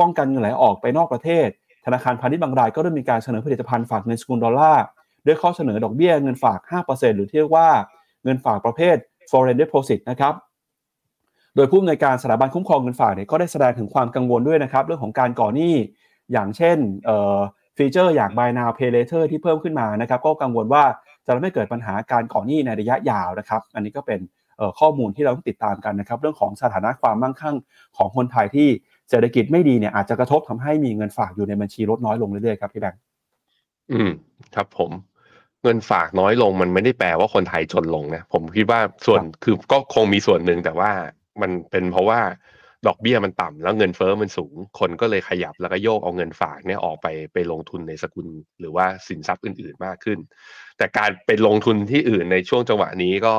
[0.00, 1.48] ป้องกันเงินไหลออกไปนอกประเทศ
[1.86, 4.84] ธนาคารพาณิชย์บางรายก็เริ่มมีการเสนอผลิตภัณฑ์ฝากเงินสกุลดอลลาร์
[5.26, 7.68] ด้วยข้อเสนอดอกเบี้ยเงินฝาก 5%หรือที่เรียกว่า
[8.24, 8.96] เงินฝากประเภท
[9.30, 10.34] foreign deposit นะครับ
[11.56, 15.74] โดยผู้อำนวยการสถาบันคุ้มครองเงินฝากเนี่ยก็ได้แสดงถึงความกังวลด้วยนะครับ เรื่องของการก่อหนี้
[16.32, 16.78] อย่างเช่น
[17.76, 20.84] ฟีเจอร์อย่าง buy now pay later ที่เพิ่มขึ้นมานะครับ ก็กังวลว่า
[21.24, 24.20] จะทำให้เกิดปัญหาการก่อหนี้ในระยะยาวนะครับ อันนี้ก็เป็น
[24.80, 27.56] ข้อมูลที่เราต้องติดตามกันนะครับ เรื่องของสถานะความมั่งคั่ง
[27.96, 28.68] ของคนไทยที่
[29.10, 33.00] เศรษฐกิจไม่ดีเนี่ยอาจจะกระทบทำให้มีเงินฝากอยู่ในบัญชีลดน้อยลงเรื่อยๆครับพี่แบงค์
[33.92, 34.10] อืม
[34.54, 34.90] ครับผม
[35.62, 40.90] เงินฝากน้อยลงมันไม่ได้แปลว่าคนไทยจนลงนะผมคิดว่าส่วนคือก็คงมีส่วนหนึ่งแต่ว่า
[41.40, 42.20] มันเป็นเพราะว่า
[42.86, 48.26] ดอกเบี้ยมันต่ำแล้วเงินเฟอ้อมันสูง คนก็เลยขยับแล้วก็โยกเอาเงินฝากเนี่ยออกไปไปลงทุนในสกุล
[48.60, 50.18] หรือว่าสินทรัพย์อื่น ๆมากขึ้น
[50.78, 53.34] แต่การไปลงทุนที่อื่นในช่วงจังหวะนี้ก็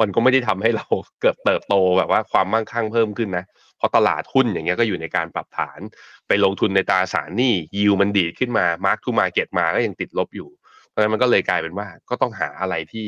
[0.00, 0.86] มันก็ไม่ได้ทำให้เรา
[1.22, 5.80] เกิดเติบโตแบบว่าความมั่งคั่งเพิ่มขึ้นนะเพ ราะตลาดหุ้นอย่างเงี้ยก็อยู่ในการปรับฐาน
[6.28, 10.48] ไปลงทุนในตราสารหนี้ยิวมันดีดขึ้นมา mark to market มาก็ยังติดลบอยู่
[10.88, 13.06] เพราะฉะนั้นมันก็เลยกลายเป็นว่าก็ต้องหาอะไรที่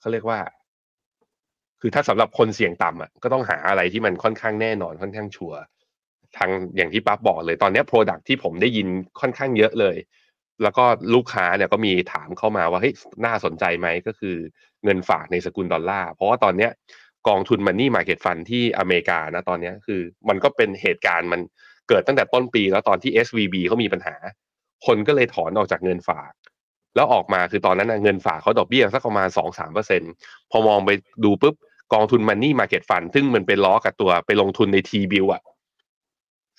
[0.00, 0.40] เขาเรียกว่า
[1.80, 5.60] คือถ้าสำหรับคนเสี่ยงต่ำอะก็ต้องหาอะไรที่มันค่อนข้างแน่นอนค่อนข้างชัวร์
[6.36, 8.86] ทางอย่างที่ปั๊บบอกเลยตอนนี้ product ที่ผมได้ยิน
[9.20, 9.96] ค่อนข้างเยอะเลย
[10.62, 12.94] แล้วก็ลูกค้าเนี่ยก็มีถามเข้ามาว่าเฮ้ย
[13.26, 14.36] น่าสนใจไหมก็คือ
[14.84, 16.70] เงินฝากในสกุลดอลลาร์เพราะว่าตอนเนี้ย
[17.28, 21.40] กองทุนมันนี่มาเก็ตฟันที่อเมริกานะตอนนี้คือ มันก็เป็นเหตุการณ์มัน
[21.88, 24.14] เกิดตั้งแต่ต้นปีแล้วตอนที่ SVB เขามีปัญหา
[24.86, 26.32] คนก็เลยถอนออกจากเงินฝาก
[26.96, 30.02] แล้วออกมาคือตอนนั้นเงินฝากเขาดอกเบี้ยสักประมาณสองสามเปอร์เซ็น
[30.50, 30.90] พอมองไป
[31.24, 31.54] ดูปุ๊บ
[31.94, 35.42] กองทุนมันนี่มาเก็ตฟันซึ่งมันเป็นล้อกับตัวไปลงทุนในทีบิลอะ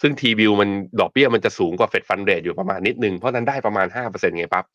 [0.01, 4.66] ซึ่งทีบิลมันดอกเบี้ยมันจะสูงกว่าเฟดฟันเรทอยู่ประมาณนิดนึงเพราะนั้นได้ประมาณห้าเปอร์เซ็นไงปั๊บ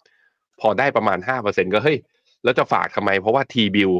[0.60, 1.98] พอได้ประมาณห้าเปอร์เซ็นก็เฮ้ย
[2.44, 3.90] แล้วจะฝากทำไมเพราะว่าทีบิล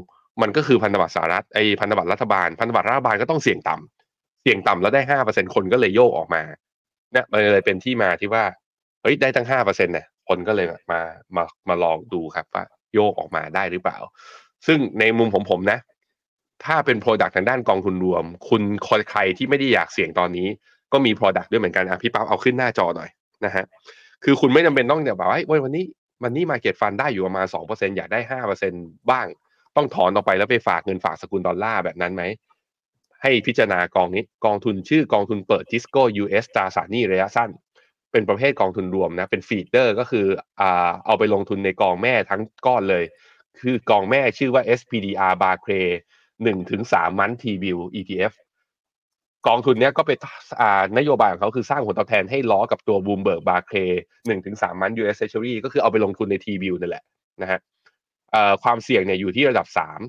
[0.42, 6.42] มันก็คือพันธบัตรสหรัฐไอ้พันธบัตรรัฐบาล พันธบัตรรัฐบาลก็ต้องเสี่ยงต่ำเสี่ยงต่ำแล้วได้ห้าเปอร์เซ็นคนก็เลยโยกออกมา
[7.12, 8.44] เนี่ยมันเลยเป็นที่มาที่ว่า
[9.02, 11.00] เฮ้ยได้ตั้งห้าเปอร์เซ็นต์เนี่ยคนก็เลยมา
[11.36, 12.64] มามาลองดูครับว่า
[12.94, 13.98] โยกออกมาได้หรือเปล่า
[14.66, 15.78] ซึ่งในมุมของผมนะ
[16.64, 20.48] ถ้าเป็น product ทางด้านกองทุนรวม คุณคนใครที่ไม่ได้อยากเสี่ยงตอนนี้
[20.92, 23.10] ก็มี product ด้วยเหมือนกันอะพี่ป๊าเอาขึ้นหน้าจอหน่อย
[23.44, 23.64] นะฮะ
[24.24, 25.84] คือคุณไม่จำเป็นต้องแบบว่าวันนี้
[26.22, 28.72] money market fund ได้อยู่ประมาณสองเปอร์เซ็นอยากได้ห้าเปอร์เซ็น
[29.10, 29.26] บ้าง
[29.76, 32.22] ต้องถอนออกไปแล้วไปฝากเงินฝากสกุลดอลลาร์แบบนั้นไหม
[33.22, 37.50] ให้พิจารณากองนี้กองทุนชื่อกองทุนเปิดทิสโก้ US ตราสารหนี้ระยะสั้น
[38.12, 40.26] เป็นประเภทกองทุนรวมนะเป็น feeder ก็คือ
[40.60, 43.04] อ่าเอาไปลงทุนในกองแม่ทั้งก้อนเลย
[43.60, 45.88] คือกองแม่ชื่อว่า SPDR Barclay
[46.42, 48.32] หนึ่งถึงสาม month T-Bill ETF
[49.46, 50.18] กองทุนนี้ก็เป็น
[50.98, 53.72] นโยบายของเขาคือสร้างผลตอบแทนให้ล้อกับตัว Bloomberg Barclays
[54.26, 57.04] หนึ่งถึงสาม month US Treasury ก็คือเอาไปลงทุนใน T-Bill นั่นแหละ
[57.42, 57.60] นะฮะ
[58.62, 60.00] ความเสี่ยงเนี่ยอยู่ที่ระดับสาม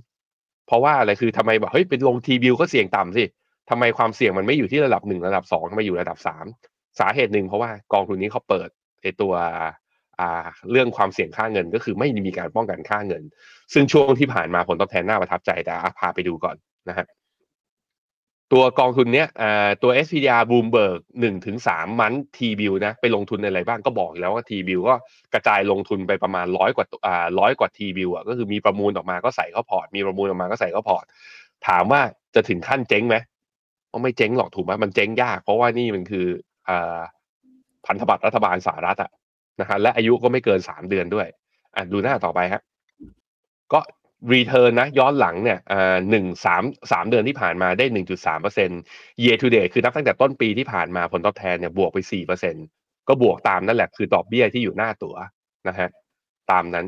[0.68, 3.26] เพราะว่าอะไรคือทำไมแบบเฮ้ยเป็นลง T-Bill ก็เสี่ยงต่ำสิ
[3.70, 6.46] ทำไมความเสี่ยงมันไม่อยู่ที่ระดับหนึ่งระดับสองทำไมอยู่ระดับสาม
[7.00, 8.70] สาเหตุหนึ่งเพราะว่ากองทุนนี้เขาเปิด
[9.02, 9.34] ไอตัว
[10.20, 13.24] อ่าเรื่องความเสี่ยงค่าเงินก็คือไม่มีการป้องกันค่าเงิน
[13.74, 16.56] ซึ่งช่วงที่ผ่านมาผลตอบแทนน่าประทับใจแต่พาไปดูก่อน
[16.90, 17.06] นะฮะ
[18.54, 19.28] ตัวกองทุนเนี้ย
[19.84, 24.96] ตัว SPDR Bloomberg หนึ่งถึงสาม month T-Bill นะไปลงทุนในอะไรบ้างก็บอกแล้วว่า T-Bill ก็
[25.34, 31.06] กระจายลงทุนไปประมาณร้อยกว่าอ่าร้อยกว่า T-Bill อะก็คือมีประมูลออกมาก็ใส่เข้าพอร์ตมีประมูลออกมาก็ใส่เข้าพอร์ต
[31.68, 32.02] ถามว่า
[32.36, 33.16] จะถึงขั้นเจ๊งไหม
[33.92, 36.28] ก็ไม่เจ๊งหรอกถูกไหมมันเจ๊งยาก เพราะว่านี่มันคือ
[36.70, 37.00] อ่า
[37.86, 39.12] พันธบัตรรัฐบาลสหรัฐอะ
[39.60, 41.28] นะฮะและอายุก็ไม่เกินสามเดือนด้วย
[41.76, 42.62] อะดูหน้าต่อไปครับ
[43.74, 43.80] ก็
[44.34, 45.60] return นะย้อนหลังเนี่ย
[46.10, 48.80] หนึ่งสามสามเดือนที่ผ่านมาได้หนึ่งจุดสามเปอร์เซ็นต์
[49.24, 52.66] year to date คือนับตั้งแต่ต้นปีที่ผ่านมาผลตอบแทนเนี่ยบวกไปสี่เปอร์เซ็นต์
[53.08, 55.16] ก็บวกตามนั่นแหละคือดอกเบี้ยที่อยู่หน้าตั๋ว
[55.68, 55.90] นะฮะ
[56.52, 56.86] ตามนั้น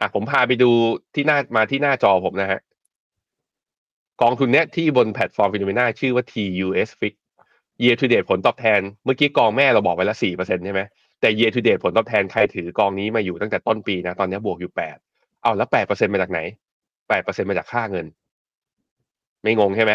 [0.00, 0.70] อะผมพาไปดู
[1.14, 2.60] ที่หน้ามาที่หน้าจอผมนะฮะ
[4.22, 7.14] กองทุนเนี้ยที่บนแพลตฟอร์ม Finnomena ชื่อว่า TUS Fix
[7.82, 10.80] year to date ผลตอบแทน เมื่อกี้กองแม่เราบอกไปแล้วสี่เปอร์เซ็นต์ใช่ไหม
[11.20, 14.96] แต่ year to date ผลตอบแทนใครถือกองนี้มาอยู่ตั้งแต่ต้นปีนะ ตอนนี้บวกอยู่แปด
[15.42, 16.40] เอาแล้วแปดเปอร์เซ็นมาจากไหน
[17.12, 18.06] แปดเปอร์เซ็นมาจากค่าเงิน
[19.42, 19.92] ไม่งงใช่ไหม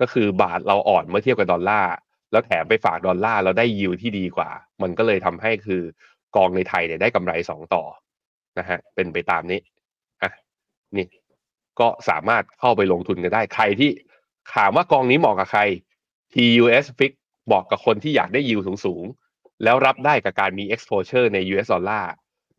[0.00, 1.92] ก็คือบาทเราอ่อนเมื่อเทียบกับดอลลาร์
[2.32, 4.50] แล้วแถมไปฝากดอลลาร์เราได้ยิวที่ดีกว่า
[4.82, 5.82] มันก็เลยทำให้คือ
[6.36, 7.84] กองในไทยเนี่ยได้กำไรสองต่อ
[8.58, 9.60] นะฮะเป็นไปตามนี้
[10.22, 10.30] อะ
[10.96, 11.06] นี่
[11.80, 13.90] ก็สามารถเข้าไปลงทุนกันได้ใครที่
[14.54, 15.62] ถามว่ากองนี้เหมาะกับใคร
[16.32, 17.12] TUS Fix
[17.46, 22.12] เหมาะกับคนที่อยากได้ยิวสูงๆ แล้วรับได้กับการมี exposure ใน US ดอลลาร์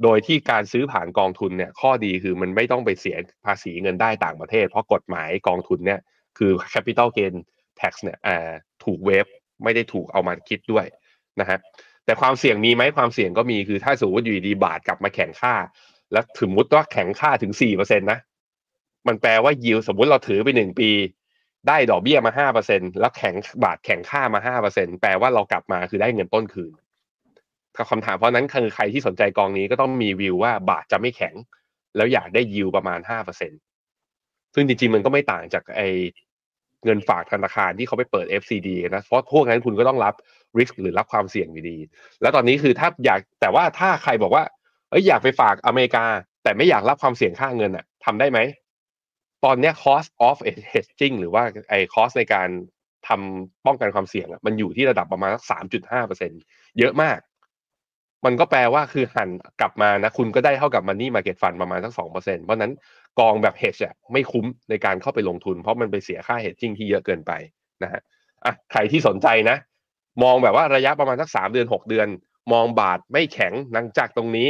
[0.04, 6.00] โดยที่การซื้อผ่านกองทุนเนี่ยข้อดีคือมันไม่ต้องไปเสียภาษีเงินได้ต่างประเทศ เพราะกฎหมายกองทุนเนี่ย
[6.38, 7.34] คือ capital gain
[7.80, 8.20] tax เนี่ย
[8.84, 9.26] ถูกเวฟ
[9.64, 10.86] ไม่ได้ถูกเอามาคิดด้วย
[11.40, 11.60] นะฮะ
[12.06, 15.56] แต่ความเสี่ยงมีไหมความเสี่ยงก็มีคือถ้าสมมติอยู่ดีบาทกลับมาแข่งค่า
[16.12, 18.20] แล้วถึงมุดว่าแข่งค่าถึงสี่เปอร์เซ็นตนะ
[19.08, 20.90] มันแปลว่ายิวสมมุติเราถือไปหนึ่งปี
[21.68, 26.72] ได้ดอกเบี้ยมาห้าเปอร์เซ็นแล้วแข่งบาทแข่งค่ามาห้าเปอร์เซ็นแปลว่าเรากลับมาคือได้เงินต้นคืน
[27.92, 31.36] คำถามเพราะนั้นคือใครที่สนใจกองนี้ก็ต้องมีวิวว่าบาทจะไม่แข็ง
[31.96, 33.52] แล้วอยากได้ยิวประมาณห้าเปอร์เซ็น
[34.54, 35.82] ซึ่งจริงๆมันก็ไม่ต่างจากไอ
[36.86, 40.14] เงินฝากธนาคารที่เขาไปเปิด FCD นะเพราะพวกนั้นคุณก็ต้องรับ
[40.58, 41.78] risk หรือรับความเสี่ยงอยู่ดี
[42.22, 44.44] แล้วตอนนี้คือถ้าอยากแต่ว่าถ้าใครบอกว่า
[44.90, 46.06] เอ้ยอยากไปฝากอเมริกา
[46.44, 48.40] แต่ไม่อยากรับความเสี่ยงค่าเงินอะทำได้ไหม
[49.46, 50.38] ตอนนี้ cost of
[50.72, 52.50] hedging หรือว่าไอ้ cost ในการ
[53.08, 56.32] ทำป้องกันความเสี่ยงอะมันอยู่ที่ระดับประมาณสักสามจุดห้าเปอร์เซ็น
[56.80, 57.18] เยอะมาก
[58.26, 59.30] มันก็แปลว่าคือหัน
[59.62, 62.74] กลับมานะคุณก็ได้เท่ากับ money market fund ประมาณสักสองเปอร์เซ็นเพราะนั้น
[63.20, 67.32] กองแบบ hedge อะไม่คุ้มในการเข้าไปลงทุน เพราะมันไปเสียค่า hedging ที่เยอะเกินไป
[67.84, 68.02] นะฮะ
[68.46, 69.58] อะใครที่สนใจนะ
[70.24, 72.08] มองแบบว่าระยะประมาณสักสามเดือนหกเดือน
[72.54, 74.50] มองบาทไม่แข็งนังจากตรงนี้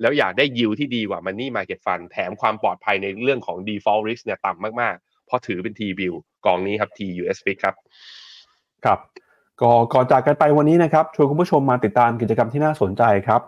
[0.00, 6.14] แล้วอยากได้ยิวที่ดีกว่า Money Market Fund แถมความปลอดภัยในเรื่องของ default risk เนี่ยต่ำมากๆ เพราะถือเป็น T bill
[6.46, 7.74] กองนี้ครับ TUSP ครับ
[8.84, 8.98] ครับ
[9.60, 13.40] ก็ก่อนจากกันไปวันนี้นะครับชวนคุณผู้ชมมาติดตามกิจกรรมที่น่าสนใจครับ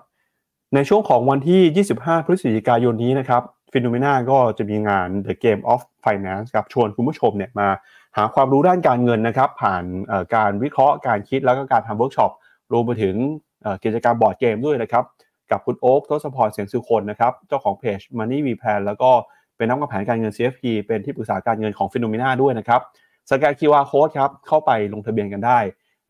[0.75, 3.43] ในช่วงของวันที่ 25 พฤศจิกายนนี้นะครับ
[3.73, 7.69] ฟิโนเมนาก็จะมีงาน The Game of Finance ครับชวนคุณผู้ชมเนี่ยมา
[8.17, 9.85] หาความรู้ด้านการเงินนะครับ ผ่าน
[10.35, 12.33] การวิเคราะห์การคิดแล้วก็การทำเวิร์กช็อป
[12.73, 13.15] รวมไปถึง
[13.85, 15.05] กิจกรรมบอร์ดเกมด้วยนะครับ
[15.51, 19.11] กับคุณโอ๊คทศพรเสียงสุคนนะครับ เจ้าของเพจ Money V Plan แล้วก็
[19.57, 22.81] เป็นนักวางแผนการเงิน CFP เป็นที่ปรึกษาการเงินของ Finnomena ด้วยนะครับ
[23.31, 25.59] สแกน QR Code ครับเข้าไปลงทะเบียนกันได้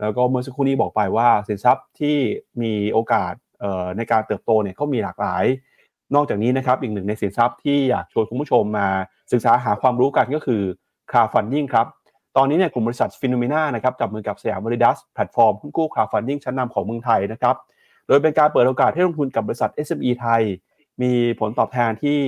[0.01, 2.17] แล้วก็เมื่อสักครู่นี้บอกไปว่าสินทรัพย์ที่
[2.63, 3.33] มีโอกาส
[3.97, 5.45] ในการเติบโตเนี่ยก็มีหลากหลาย
[6.15, 8.89] นอกจากนี้นะครับอีกหนึ่งในสินทรัพย์ที่อยากชวนคุณผู้ชมมา
[9.33, 10.63] ศึกษาหาความรู้กันก็คือ
[11.11, 11.87] crowdfunding ครับ
[12.37, 17.57] ตอนนี้เนี่ยกลุ่มบริษัท Finnomena นะครับจับมือกับ Siam Validus แพลตฟอร์มหุ้นกู้ crowdfunding ชั้นนำของเมืองไทยนะครับ
[18.07, 20.43] โดยเป็นการเปิดโอกาสให้ลงทุนกับบริษัท SME ไทย
[21.03, 22.19] มีผลตอบแทนที่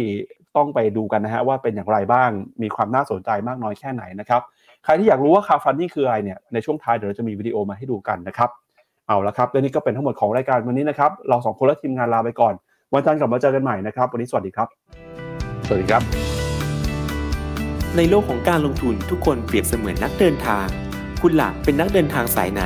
[0.57, 2.31] ต้องไปดูกันนะฮะว่าเป็นอย่างไรบ้าง
[2.62, 4.43] มีความน่าสนใจมากน้อยแค่ไหนนะครับ
[4.85, 8.51] ใครที่อยากรู้ว่า crowdfunding คืออะไรเนี่ยในช่วงท้ายเดี๋ยวเราจะมีวิดีโอมาให้ดูกันนะครับ
[9.09, 12.55] เอาละครับและนี่ก็เป็นทั้งหมดของรายการวันนี้นะครับเราสองคนและทีมงานลาไปก่อน
[12.93, 14.68] วันจันทร์กลับมาเจอกันใหม่นะครับ วันนี้สวัสดีครับ
[15.66, 16.03] สวัสดีครับ
[17.97, 20.66] ในโลกของการลงทุนทุกคนเปรียบเสมือนนักเดินทาง
[21.22, 22.62] คุณล่ะเป็นนักเดินทางสายไหน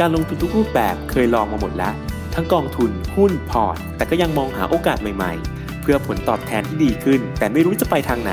[0.00, 1.94] การลงทุนทุกรูปแบบเคยลองมาหมดแล้ว
[2.34, 8.32] ทั้งกองทุนหุ้นพอร์ต แต่ก็ยังมองหาโอกาสใหม่ ๆ เพื่อผลตอบแทนที่ดีขึ้น แต่ไม่รู้จะไปทางไหน